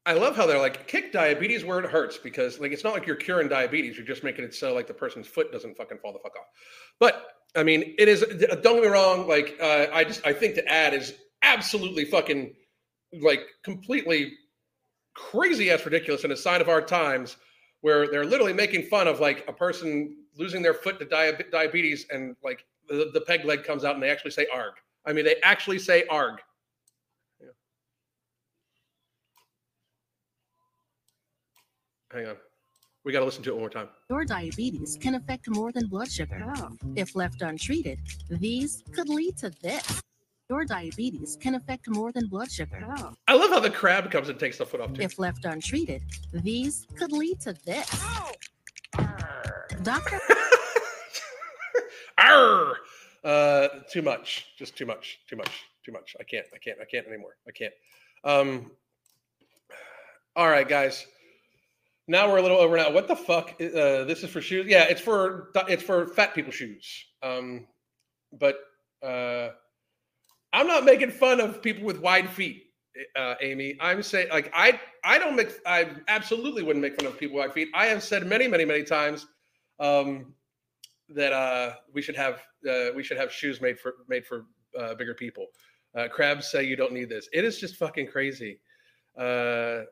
I 0.06 0.12
love 0.12 0.36
how 0.36 0.46
they're 0.46 0.58
like 0.58 0.86
kick 0.86 1.12
diabetes 1.12 1.64
where 1.64 1.78
it 1.78 1.90
hurts 1.90 2.18
because 2.18 2.60
like 2.60 2.72
it's 2.72 2.84
not 2.84 2.92
like 2.92 3.06
you're 3.06 3.16
curing 3.16 3.48
diabetes. 3.48 3.96
You're 3.96 4.06
just 4.06 4.22
making 4.22 4.44
it 4.44 4.54
so 4.54 4.74
like 4.74 4.86
the 4.86 4.94
person's 4.94 5.26
foot 5.26 5.50
doesn't 5.50 5.76
fucking 5.76 5.98
fall 5.98 6.12
the 6.12 6.18
fuck 6.18 6.36
off. 6.36 6.46
But 7.00 7.26
I 7.56 7.62
mean, 7.62 7.94
it 7.98 8.08
is. 8.08 8.20
Don't 8.62 8.76
get 8.76 8.82
me 8.82 8.88
wrong. 8.88 9.26
Like 9.26 9.56
uh, 9.60 9.86
I 9.92 10.04
just 10.04 10.26
I 10.26 10.32
think 10.32 10.56
the 10.56 10.66
ad 10.70 10.92
is 10.92 11.14
absolutely 11.42 12.04
fucking 12.04 12.52
like 13.22 13.46
completely 13.62 14.34
crazy 15.14 15.70
ass 15.70 15.84
ridiculous 15.84 16.24
and 16.24 16.32
a 16.32 16.36
sign 16.36 16.60
of 16.60 16.68
our 16.68 16.82
times 16.82 17.36
where 17.80 18.08
they're 18.08 18.24
literally 18.24 18.52
making 18.52 18.82
fun 18.82 19.06
of 19.06 19.20
like 19.20 19.44
a 19.48 19.52
person 19.52 20.16
losing 20.36 20.62
their 20.62 20.74
foot 20.74 20.98
to 20.98 21.04
dia- 21.04 21.38
diabetes 21.52 22.06
and 22.10 22.34
like 22.42 22.64
the, 22.88 23.10
the 23.14 23.20
peg 23.20 23.44
leg 23.44 23.62
comes 23.62 23.84
out 23.84 23.94
and 23.94 24.02
they 24.02 24.10
actually 24.10 24.30
say 24.30 24.46
arg. 24.52 24.72
I 25.06 25.12
mean, 25.12 25.24
they 25.24 25.36
actually 25.42 25.78
say 25.78 26.04
arg. 26.10 26.40
Hang 32.14 32.26
on. 32.26 32.36
We 33.04 33.12
got 33.12 33.18
to 33.18 33.24
listen 33.24 33.42
to 33.42 33.50
it 33.50 33.54
one 33.54 33.62
more 33.62 33.70
time. 33.70 33.88
Your 34.08 34.24
diabetes 34.24 34.96
can 34.98 35.16
affect 35.16 35.48
more 35.50 35.72
than 35.72 35.88
blood 35.88 36.10
sugar. 36.10 36.54
If 36.94 37.16
left 37.16 37.42
untreated, 37.42 37.98
these 38.30 38.82
could 38.92 39.08
lead 39.08 39.36
to 39.38 39.50
this. 39.62 40.00
Your 40.48 40.64
diabetes 40.64 41.36
can 41.40 41.56
affect 41.56 41.88
more 41.88 42.12
than 42.12 42.28
blood 42.28 42.50
sugar. 42.50 42.86
I 43.26 43.34
love 43.34 43.50
how 43.50 43.60
the 43.60 43.70
crab 43.70 44.10
comes 44.10 44.28
and 44.28 44.38
takes 44.38 44.58
the 44.58 44.64
foot 44.64 44.80
off 44.80 44.92
too. 44.92 45.02
If 45.02 45.18
left 45.18 45.44
untreated, 45.44 46.02
these 46.32 46.86
could 46.96 47.12
lead 47.12 47.40
to 47.40 47.52
this. 47.66 47.90
Dr. 49.82 50.20
Arr! 52.18 52.76
Uh, 53.24 53.68
too 53.90 54.02
much. 54.02 54.46
Just 54.56 54.76
too 54.76 54.86
much. 54.86 55.18
Too 55.28 55.36
much. 55.36 55.64
Too 55.84 55.92
much. 55.92 56.14
I 56.20 56.22
can't. 56.22 56.46
I 56.54 56.58
can't. 56.58 56.78
I 56.80 56.84
can't 56.84 57.06
anymore. 57.06 57.36
I 57.48 57.50
can't. 57.50 57.74
Um. 58.22 58.70
All 60.36 60.48
right, 60.48 60.68
guys. 60.68 61.06
Now 62.06 62.30
we're 62.30 62.38
a 62.38 62.42
little 62.42 62.58
over 62.58 62.76
now. 62.76 62.90
What 62.90 63.08
the 63.08 63.16
fuck? 63.16 63.50
Uh, 63.60 64.04
this 64.04 64.22
is 64.22 64.30
for 64.30 64.40
shoes. 64.42 64.66
Yeah, 64.68 64.84
it's 64.84 65.00
for 65.00 65.50
it's 65.68 65.82
for 65.82 66.06
fat 66.08 66.34
people 66.34 66.52
shoes. 66.52 66.86
Um, 67.22 67.66
but 68.32 68.56
Uh, 69.02 69.50
I'm 70.52 70.66
not 70.66 70.84
making 70.84 71.10
fun 71.10 71.40
of 71.40 71.60
people 71.60 71.84
with 71.84 71.98
wide 72.00 72.30
feet, 72.30 72.72
uh, 73.16 73.34
Amy. 73.42 73.76
I'm 73.80 74.02
saying 74.02 74.28
like 74.30 74.50
I 74.54 74.80
I 75.02 75.18
don't 75.18 75.36
make 75.36 75.50
I 75.66 75.90
absolutely 76.08 76.62
wouldn't 76.62 76.82
make 76.82 76.96
fun 76.96 77.06
of 77.06 77.18
people 77.18 77.36
with 77.36 77.46
wide 77.46 77.54
feet. 77.54 77.68
I 77.74 77.86
have 77.86 78.02
said 78.02 78.26
many 78.26 78.48
many 78.48 78.64
many 78.64 78.84
times 78.84 79.26
um, 79.78 80.34
that 81.08 81.32
uh, 81.32 81.74
we 81.92 82.00
should 82.00 82.16
have 82.16 82.36
uh, 82.70 82.90
we 82.94 83.02
should 83.02 83.18
have 83.18 83.30
shoes 83.32 83.60
made 83.60 83.78
for 83.78 83.94
made 84.08 84.24
for 84.26 84.46
uh, 84.78 84.94
bigger 84.94 85.14
people. 85.14 85.46
Uh, 85.94 86.08
crabs 86.08 86.50
say 86.50 86.64
you 86.64 86.76
don't 86.76 86.92
need 86.92 87.08
this. 87.08 87.28
It 87.32 87.44
is 87.44 87.58
just 87.58 87.76
fucking 87.76 88.06
crazy. 88.08 88.60
Uh, 89.18 89.82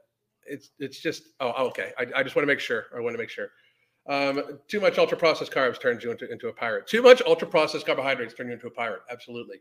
it's 0.47 0.71
it's 0.79 1.01
just 1.01 1.25
oh 1.41 1.67
okay. 1.69 1.93
I, 1.99 2.07
I 2.17 2.23
just 2.23 2.37
want 2.37 2.45
to 2.45 2.53
make 2.53 2.61
sure. 2.61 2.87
I 2.97 3.01
want 3.01 3.15
to 3.15 3.19
make 3.19 3.31
sure. 3.31 3.49
Um, 4.09 4.59
too 4.67 4.81
much 4.81 4.99
ultra 4.99 5.17
processed 5.17 5.53
carbs 5.53 5.81
turns 5.81 6.03
you 6.03 6.11
into, 6.11 6.31
into 6.31 6.49
a 6.49 6.53
pirate. 6.53 6.87
Too 6.87 7.03
much 7.03 7.23
ultra 7.25 7.47
processed 7.47 7.87
carbohydrates 7.87 8.35
turn 8.35 8.49
you 8.49 8.55
into 8.55 8.67
a 8.67 8.71
pirate. 8.71 9.03
Absolutely. 9.11 9.59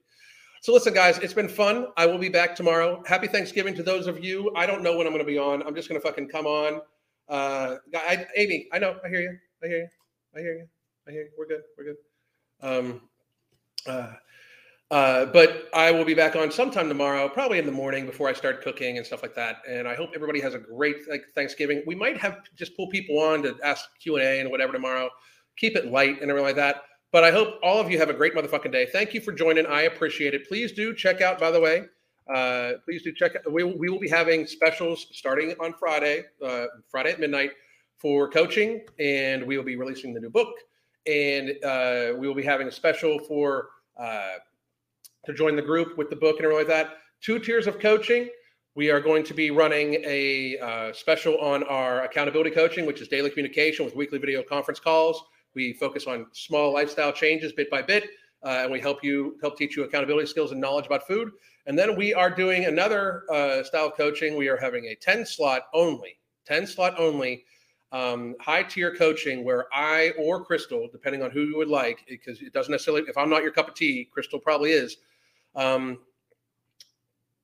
So 0.62 0.74
listen, 0.74 0.94
guys, 0.94 1.18
it's 1.20 1.34
been 1.34 1.50
fun. 1.50 1.88
I 1.98 2.06
will 2.06 2.18
be 2.18 2.30
back 2.30 2.56
tomorrow. 2.56 3.04
Happy 3.08 3.28
Thanksgiving 3.28 3.76
to 3.76 3.84
those 3.84 4.08
of 4.08 4.24
you. 4.24 4.52
I 4.56 4.66
don't 4.66 4.84
know 4.84 4.96
when 4.96 5.08
I'm 5.08 5.14
going 5.14 5.26
to 5.26 5.32
be 5.32 5.38
on. 5.38 5.64
I'm 5.64 5.76
just 5.76 5.90
going 5.90 6.00
to 6.00 6.08
fucking 6.08 6.28
come 6.28 6.46
on. 6.46 6.82
Uh, 7.28 7.78
I, 7.96 8.28
Amy, 8.36 8.68
I 8.72 8.80
know. 8.80 8.98
I 9.04 9.10
hear 9.10 9.22
you. 9.22 9.38
I 9.64 9.68
hear 9.68 9.78
you. 9.78 9.88
I 10.36 10.40
hear 10.40 10.54
you. 10.54 10.68
I 11.08 11.12
hear 11.12 11.22
you. 11.24 11.30
We're 11.38 11.48
good. 11.48 11.62
We're 11.78 11.84
good. 11.86 11.96
Um, 12.62 13.02
uh, 13.88 14.14
uh, 14.92 15.26
but 15.28 15.70
I 15.74 15.90
will 15.90 16.04
be 16.04 16.14
back 16.14 16.36
on 16.36 16.52
sometime 16.52 16.90
tomorrow, 16.90 17.30
probably 17.30 17.60
in 17.60 17.66
the 17.66 17.72
morning 17.72 18.06
before 18.06 18.28
I 18.28 18.34
start 18.34 18.62
cooking 18.62 18.98
and 18.98 19.06
stuff 19.06 19.22
like 19.24 19.34
that. 19.36 19.62
And 19.68 19.88
I 19.88 19.96
hope 19.96 20.12
everybody 20.14 20.42
has 20.42 20.54
a 20.54 20.60
great 20.60 20.98
like 21.10 21.24
Thanksgiving. 21.34 21.82
We 21.88 21.96
might 21.96 22.18
have 22.18 22.40
just 22.58 22.76
pull 22.76 22.88
people 22.88 23.18
on 23.18 23.42
to 23.44 23.56
ask 23.64 23.86
Q 24.02 24.18
and 24.18 24.26
A 24.26 24.42
and 24.42 24.52
whatever 24.52 24.74
tomorrow. 24.74 25.10
Keep 25.56 25.78
it 25.78 25.88
light 25.88 26.22
and 26.22 26.30
everything 26.30 26.46
like 26.46 26.58
that. 26.58 26.84
But 27.14 27.24
I 27.24 27.32
hope 27.32 27.60
all 27.64 27.80
of 27.80 27.90
you 27.90 27.98
have 28.00 28.10
a 28.10 28.14
great 28.14 28.36
motherfucking 28.36 28.72
day. 28.74 28.86
Thank 28.86 29.14
you 29.14 29.22
for 29.22 29.32
joining. 29.32 29.66
I 29.66 29.84
appreciate 29.84 30.34
it. 30.34 30.46
Please 30.48 30.74
do 30.74 30.94
check 30.94 31.22
out. 31.22 31.40
By 31.40 31.52
the 31.52 31.60
way, 31.60 31.86
uh, 32.34 32.74
please 32.84 33.02
do 33.02 33.14
check. 33.14 33.38
Out, 33.38 33.50
we 33.50 33.64
we 33.64 33.90
will 33.90 34.00
be 34.00 34.10
having 34.10 34.46
specials 34.46 35.08
starting 35.14 35.56
on 35.62 35.74
Friday, 35.74 36.26
uh, 36.46 36.66
Friday 36.90 37.14
at 37.14 37.20
midnight 37.22 37.52
for 37.98 38.30
coaching, 38.30 38.82
and 39.00 39.46
we 39.46 39.56
will 39.56 39.64
be 39.64 39.78
releasing 39.78 40.14
the 40.14 40.20
new 40.20 40.30
book, 40.30 40.54
and 41.06 41.52
uh, 41.64 42.12
we 42.18 42.28
will 42.28 42.36
be 42.36 42.44
having 42.44 42.68
a 42.68 42.72
special 42.72 43.20
for 43.20 43.70
uh, 43.98 44.36
to 45.26 45.34
join 45.34 45.56
the 45.56 45.62
group 45.62 45.98
with 45.98 46.10
the 46.10 46.16
book 46.16 46.38
and 46.38 46.46
everything 46.46 46.68
like 46.68 46.68
that. 46.68 46.98
Two 47.22 47.40
tiers 47.40 47.68
of 47.68 47.80
coaching. 47.80 48.30
We 48.74 48.90
are 48.90 49.02
going 49.02 49.24
to 49.26 49.34
be 49.34 49.52
running 49.52 49.96
a 50.06 50.58
uh, 50.60 50.94
special 50.94 51.38
on 51.40 51.64
our 51.64 52.04
accountability 52.04 52.52
coaching, 52.52 52.86
which 52.86 53.02
is 53.02 53.08
daily 53.08 53.30
communication 53.30 53.84
with 53.84 53.96
weekly 53.96 54.18
video 54.18 54.42
conference 54.42 54.80
calls. 54.80 55.22
We 55.54 55.74
focus 55.74 56.08
on 56.08 56.28
small 56.32 56.74
lifestyle 56.74 57.12
changes 57.12 57.52
bit 57.52 57.70
by 57.70 57.82
bit, 57.82 58.06
uh, 58.44 58.62
and 58.64 58.72
we 58.72 58.80
help 58.80 59.04
you 59.04 59.38
help 59.42 59.58
teach 59.58 59.76
you 59.76 59.84
accountability 59.84 60.28
skills 60.28 60.52
and 60.54 60.62
knowledge 60.62 60.86
about 60.86 61.06
food. 61.06 61.32
And 61.68 61.78
then 61.78 61.96
we 61.98 62.14
are 62.14 62.30
doing 62.30 62.66
another 62.66 63.24
uh, 63.30 63.62
style 63.64 63.92
coaching. 63.92 64.38
We 64.38 64.48
are 64.48 64.58
having 64.58 64.86
a 64.86 64.96
10 64.96 65.26
slot 65.26 65.64
only, 65.74 66.18
10 66.46 66.66
slot 66.66 66.98
only 66.98 67.44
um, 67.92 68.36
high 68.40 68.64
tier 68.64 68.96
coaching 68.96 69.44
where 69.44 69.66
I 69.74 70.14
or 70.18 70.44
Crystal, 70.44 70.88
depending 70.92 71.22
on 71.22 71.32
who 71.32 71.42
you 71.42 71.58
would 71.58 71.68
like, 71.68 72.06
because 72.08 72.42
it 72.42 72.54
doesn't 72.54 72.72
necessarily, 72.72 73.04
if 73.08 73.18
I'm 73.18 73.30
not 73.30 73.44
your 73.44 73.52
cup 73.52 73.68
of 73.68 73.74
tea, 73.74 74.08
Crystal 74.12 74.40
probably 74.40 74.72
is. 74.72 74.98
Um, 75.56 76.00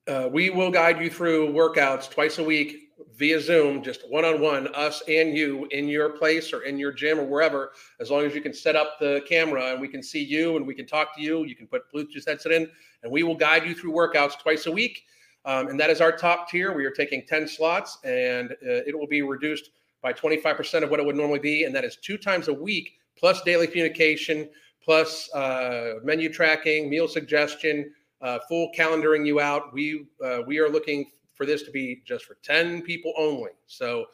uh, 0.06 0.28
we 0.32 0.50
will 0.50 0.70
guide 0.70 1.00
you 1.00 1.10
through 1.10 1.52
workouts 1.52 2.10
twice 2.10 2.38
a 2.38 2.42
week 2.42 2.88
via 3.16 3.40
Zoom, 3.40 3.82
just 3.82 4.08
one 4.08 4.24
on 4.24 4.40
one, 4.40 4.68
us 4.74 5.02
and 5.08 5.36
you 5.36 5.66
in 5.70 5.88
your 5.88 6.10
place 6.10 6.52
or 6.52 6.62
in 6.62 6.78
your 6.78 6.92
gym 6.92 7.18
or 7.18 7.24
wherever, 7.24 7.72
as 8.00 8.10
long 8.10 8.24
as 8.24 8.34
you 8.34 8.40
can 8.40 8.54
set 8.54 8.76
up 8.76 8.98
the 8.98 9.22
camera 9.28 9.72
and 9.72 9.80
we 9.80 9.88
can 9.88 10.02
see 10.02 10.22
you 10.22 10.56
and 10.56 10.66
we 10.66 10.74
can 10.74 10.86
talk 10.86 11.14
to 11.16 11.22
you. 11.22 11.44
You 11.44 11.54
can 11.54 11.66
put 11.66 11.92
Bluetooth 11.92 12.26
headset 12.26 12.52
in 12.52 12.70
and 13.02 13.12
we 13.12 13.22
will 13.22 13.34
guide 13.34 13.66
you 13.66 13.74
through 13.74 13.92
workouts 13.92 14.38
twice 14.38 14.66
a 14.66 14.72
week. 14.72 15.04
Um, 15.44 15.68
and 15.68 15.78
that 15.80 15.90
is 15.90 16.00
our 16.00 16.12
top 16.12 16.48
tier. 16.48 16.72
We 16.72 16.84
are 16.84 16.90
taking 16.90 17.24
10 17.26 17.48
slots 17.48 17.98
and 18.04 18.52
uh, 18.52 18.86
it 18.86 18.98
will 18.98 19.06
be 19.06 19.22
reduced 19.22 19.70
by 20.00 20.12
25% 20.12 20.82
of 20.82 20.90
what 20.90 21.00
it 21.00 21.06
would 21.06 21.16
normally 21.16 21.38
be. 21.38 21.64
And 21.64 21.74
that 21.74 21.84
is 21.84 21.96
two 21.96 22.18
times 22.18 22.48
a 22.48 22.52
week, 22.52 22.92
plus 23.16 23.42
daily 23.42 23.66
communication, 23.66 24.48
plus 24.82 25.32
uh, 25.34 25.94
menu 26.04 26.32
tracking, 26.32 26.88
meal 26.88 27.08
suggestion, 27.08 27.92
uh, 28.20 28.38
full 28.48 28.70
calendaring 28.76 29.26
you 29.26 29.40
out. 29.40 29.72
We 29.72 30.06
uh, 30.24 30.40
we 30.46 30.58
are 30.58 30.68
looking 30.68 31.10
for 31.34 31.46
this 31.46 31.62
to 31.62 31.70
be 31.70 32.02
just 32.04 32.24
for 32.24 32.36
10 32.42 32.82
people 32.82 33.12
only. 33.16 33.52
So 33.66 34.06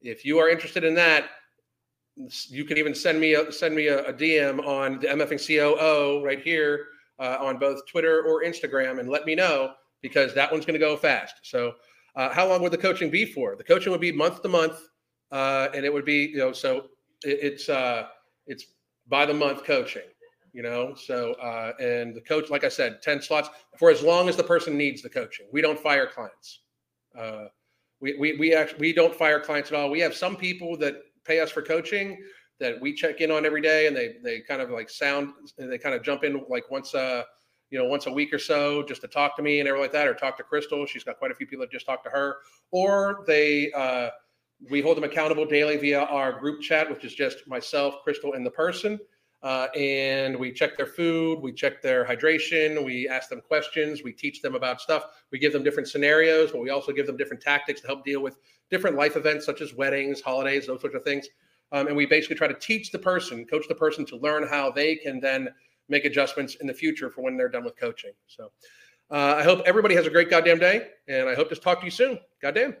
if 0.00 0.24
you 0.24 0.38
are 0.38 0.48
interested 0.48 0.82
in 0.82 0.94
that, 0.96 1.30
you 2.48 2.64
can 2.64 2.76
even 2.76 2.94
send 2.94 3.20
me 3.20 3.34
a 3.34 3.50
send 3.52 3.74
me 3.74 3.86
a, 3.86 4.04
a 4.04 4.12
DM 4.12 4.66
on 4.66 4.98
the 4.98 5.06
MFing 5.06 5.46
COO 5.46 6.22
right 6.24 6.42
here 6.42 6.86
uh, 7.18 7.38
on 7.40 7.58
both 7.58 7.86
Twitter 7.86 8.22
or 8.22 8.42
Instagram 8.42 9.00
and 9.00 9.08
let 9.08 9.24
me 9.24 9.34
know 9.34 9.74
because 10.02 10.34
that 10.34 10.50
one's 10.50 10.66
going 10.66 10.78
to 10.78 10.84
go 10.84 10.96
fast. 10.96 11.36
So 11.42 11.74
uh, 12.16 12.30
how 12.30 12.48
long 12.48 12.62
would 12.62 12.72
the 12.72 12.78
coaching 12.78 13.10
be 13.10 13.24
for? 13.24 13.56
The 13.56 13.64
coaching 13.64 13.92
would 13.92 14.00
be 14.00 14.12
month 14.12 14.42
to 14.42 14.48
month, 14.48 14.78
uh, 15.30 15.68
and 15.74 15.84
it 15.86 15.92
would 15.92 16.04
be 16.04 16.26
you 16.26 16.38
know 16.38 16.52
so 16.52 16.88
it, 17.24 17.38
it's 17.40 17.68
uh, 17.68 18.08
it's 18.46 18.66
by 19.08 19.24
the 19.24 19.34
month 19.34 19.64
coaching 19.64 20.02
you 20.52 20.62
know? 20.62 20.94
So 20.94 21.32
uh, 21.34 21.72
and 21.80 22.14
the 22.14 22.20
coach 22.20 22.50
like 22.50 22.64
i 22.64 22.68
said 22.68 23.02
10 23.02 23.22
slots 23.22 23.48
for 23.78 23.90
as 23.90 24.02
long 24.02 24.28
as 24.28 24.36
the 24.36 24.44
person 24.44 24.76
needs 24.76 25.02
the 25.02 25.10
coaching. 25.10 25.46
We 25.52 25.60
don't 25.60 25.78
fire 25.78 26.06
clients. 26.06 26.60
Uh, 27.18 27.46
we, 28.00 28.16
we, 28.18 28.36
we 28.36 28.54
actually 28.54 28.80
we 28.80 28.92
don't 28.92 29.14
fire 29.14 29.40
clients 29.40 29.70
at 29.70 29.78
all. 29.78 29.90
We 29.90 30.00
have 30.00 30.14
some 30.14 30.36
people 30.36 30.76
that 30.78 30.96
pay 31.24 31.40
us 31.40 31.50
for 31.50 31.62
coaching 31.62 32.18
that 32.58 32.80
we 32.80 32.92
check 32.92 33.20
in 33.20 33.30
on 33.30 33.46
every 33.46 33.60
day 33.60 33.86
and 33.86 33.96
they 33.96 34.16
they 34.22 34.40
kind 34.40 34.60
of 34.60 34.70
like 34.70 34.90
sound 34.90 35.32
they 35.56 35.78
kind 35.78 35.94
of 35.94 36.02
jump 36.02 36.24
in 36.24 36.44
like 36.48 36.70
once 36.70 36.94
uh 36.94 37.22
you 37.70 37.78
know 37.78 37.84
once 37.84 38.06
a 38.06 38.12
week 38.12 38.32
or 38.32 38.38
so 38.38 38.82
just 38.82 39.00
to 39.00 39.08
talk 39.08 39.36
to 39.36 39.42
me 39.42 39.60
and 39.60 39.68
everything 39.68 39.84
like 39.84 39.92
that 39.92 40.06
or 40.06 40.14
talk 40.14 40.36
to 40.36 40.42
crystal. 40.42 40.84
She's 40.86 41.04
got 41.04 41.18
quite 41.18 41.30
a 41.30 41.34
few 41.34 41.46
people 41.46 41.64
that 41.64 41.70
just 41.72 41.86
talk 41.86 42.04
to 42.04 42.10
her. 42.10 42.36
Or 42.70 43.24
they 43.26 43.72
uh 43.72 44.10
we 44.70 44.80
hold 44.80 44.96
them 44.96 45.04
accountable 45.04 45.44
daily 45.44 45.76
via 45.76 46.02
our 46.02 46.32
group 46.32 46.60
chat 46.60 46.88
which 46.88 47.04
is 47.04 47.14
just 47.14 47.48
myself 47.48 47.96
crystal 48.04 48.34
and 48.34 48.46
the 48.46 48.50
person 48.50 48.98
uh, 49.42 49.66
and 49.76 50.36
we 50.36 50.52
check 50.52 50.76
their 50.76 50.86
food, 50.86 51.40
we 51.40 51.52
check 51.52 51.82
their 51.82 52.04
hydration, 52.04 52.84
we 52.84 53.08
ask 53.08 53.28
them 53.28 53.40
questions, 53.40 54.02
we 54.04 54.12
teach 54.12 54.40
them 54.40 54.54
about 54.54 54.80
stuff, 54.80 55.04
we 55.32 55.38
give 55.38 55.52
them 55.52 55.64
different 55.64 55.88
scenarios, 55.88 56.52
but 56.52 56.60
we 56.60 56.70
also 56.70 56.92
give 56.92 57.06
them 57.06 57.16
different 57.16 57.42
tactics 57.42 57.80
to 57.80 57.86
help 57.86 58.04
deal 58.04 58.22
with 58.22 58.36
different 58.70 58.96
life 58.96 59.16
events 59.16 59.44
such 59.44 59.60
as 59.60 59.74
weddings, 59.74 60.20
holidays, 60.20 60.66
those 60.66 60.80
sorts 60.80 60.94
of 60.94 61.02
things. 61.02 61.26
Um, 61.72 61.88
and 61.88 61.96
we 61.96 62.06
basically 62.06 62.36
try 62.36 62.48
to 62.48 62.54
teach 62.54 62.92
the 62.92 62.98
person, 62.98 63.44
coach 63.46 63.66
the 63.66 63.74
person 63.74 64.04
to 64.06 64.16
learn 64.16 64.46
how 64.46 64.70
they 64.70 64.96
can 64.96 65.18
then 65.20 65.48
make 65.88 66.04
adjustments 66.04 66.56
in 66.60 66.66
the 66.66 66.74
future 66.74 67.10
for 67.10 67.22
when 67.22 67.36
they're 67.36 67.48
done 67.48 67.64
with 67.64 67.78
coaching. 67.78 68.12
So 68.26 68.52
uh, 69.10 69.36
I 69.38 69.42
hope 69.42 69.62
everybody 69.66 69.94
has 69.94 70.06
a 70.06 70.10
great 70.10 70.30
goddamn 70.30 70.58
day, 70.58 70.88
and 71.08 71.28
I 71.28 71.34
hope 71.34 71.48
to 71.48 71.56
talk 71.56 71.80
to 71.80 71.84
you 71.84 71.90
soon. 71.90 72.18
Goddamn. 72.40 72.76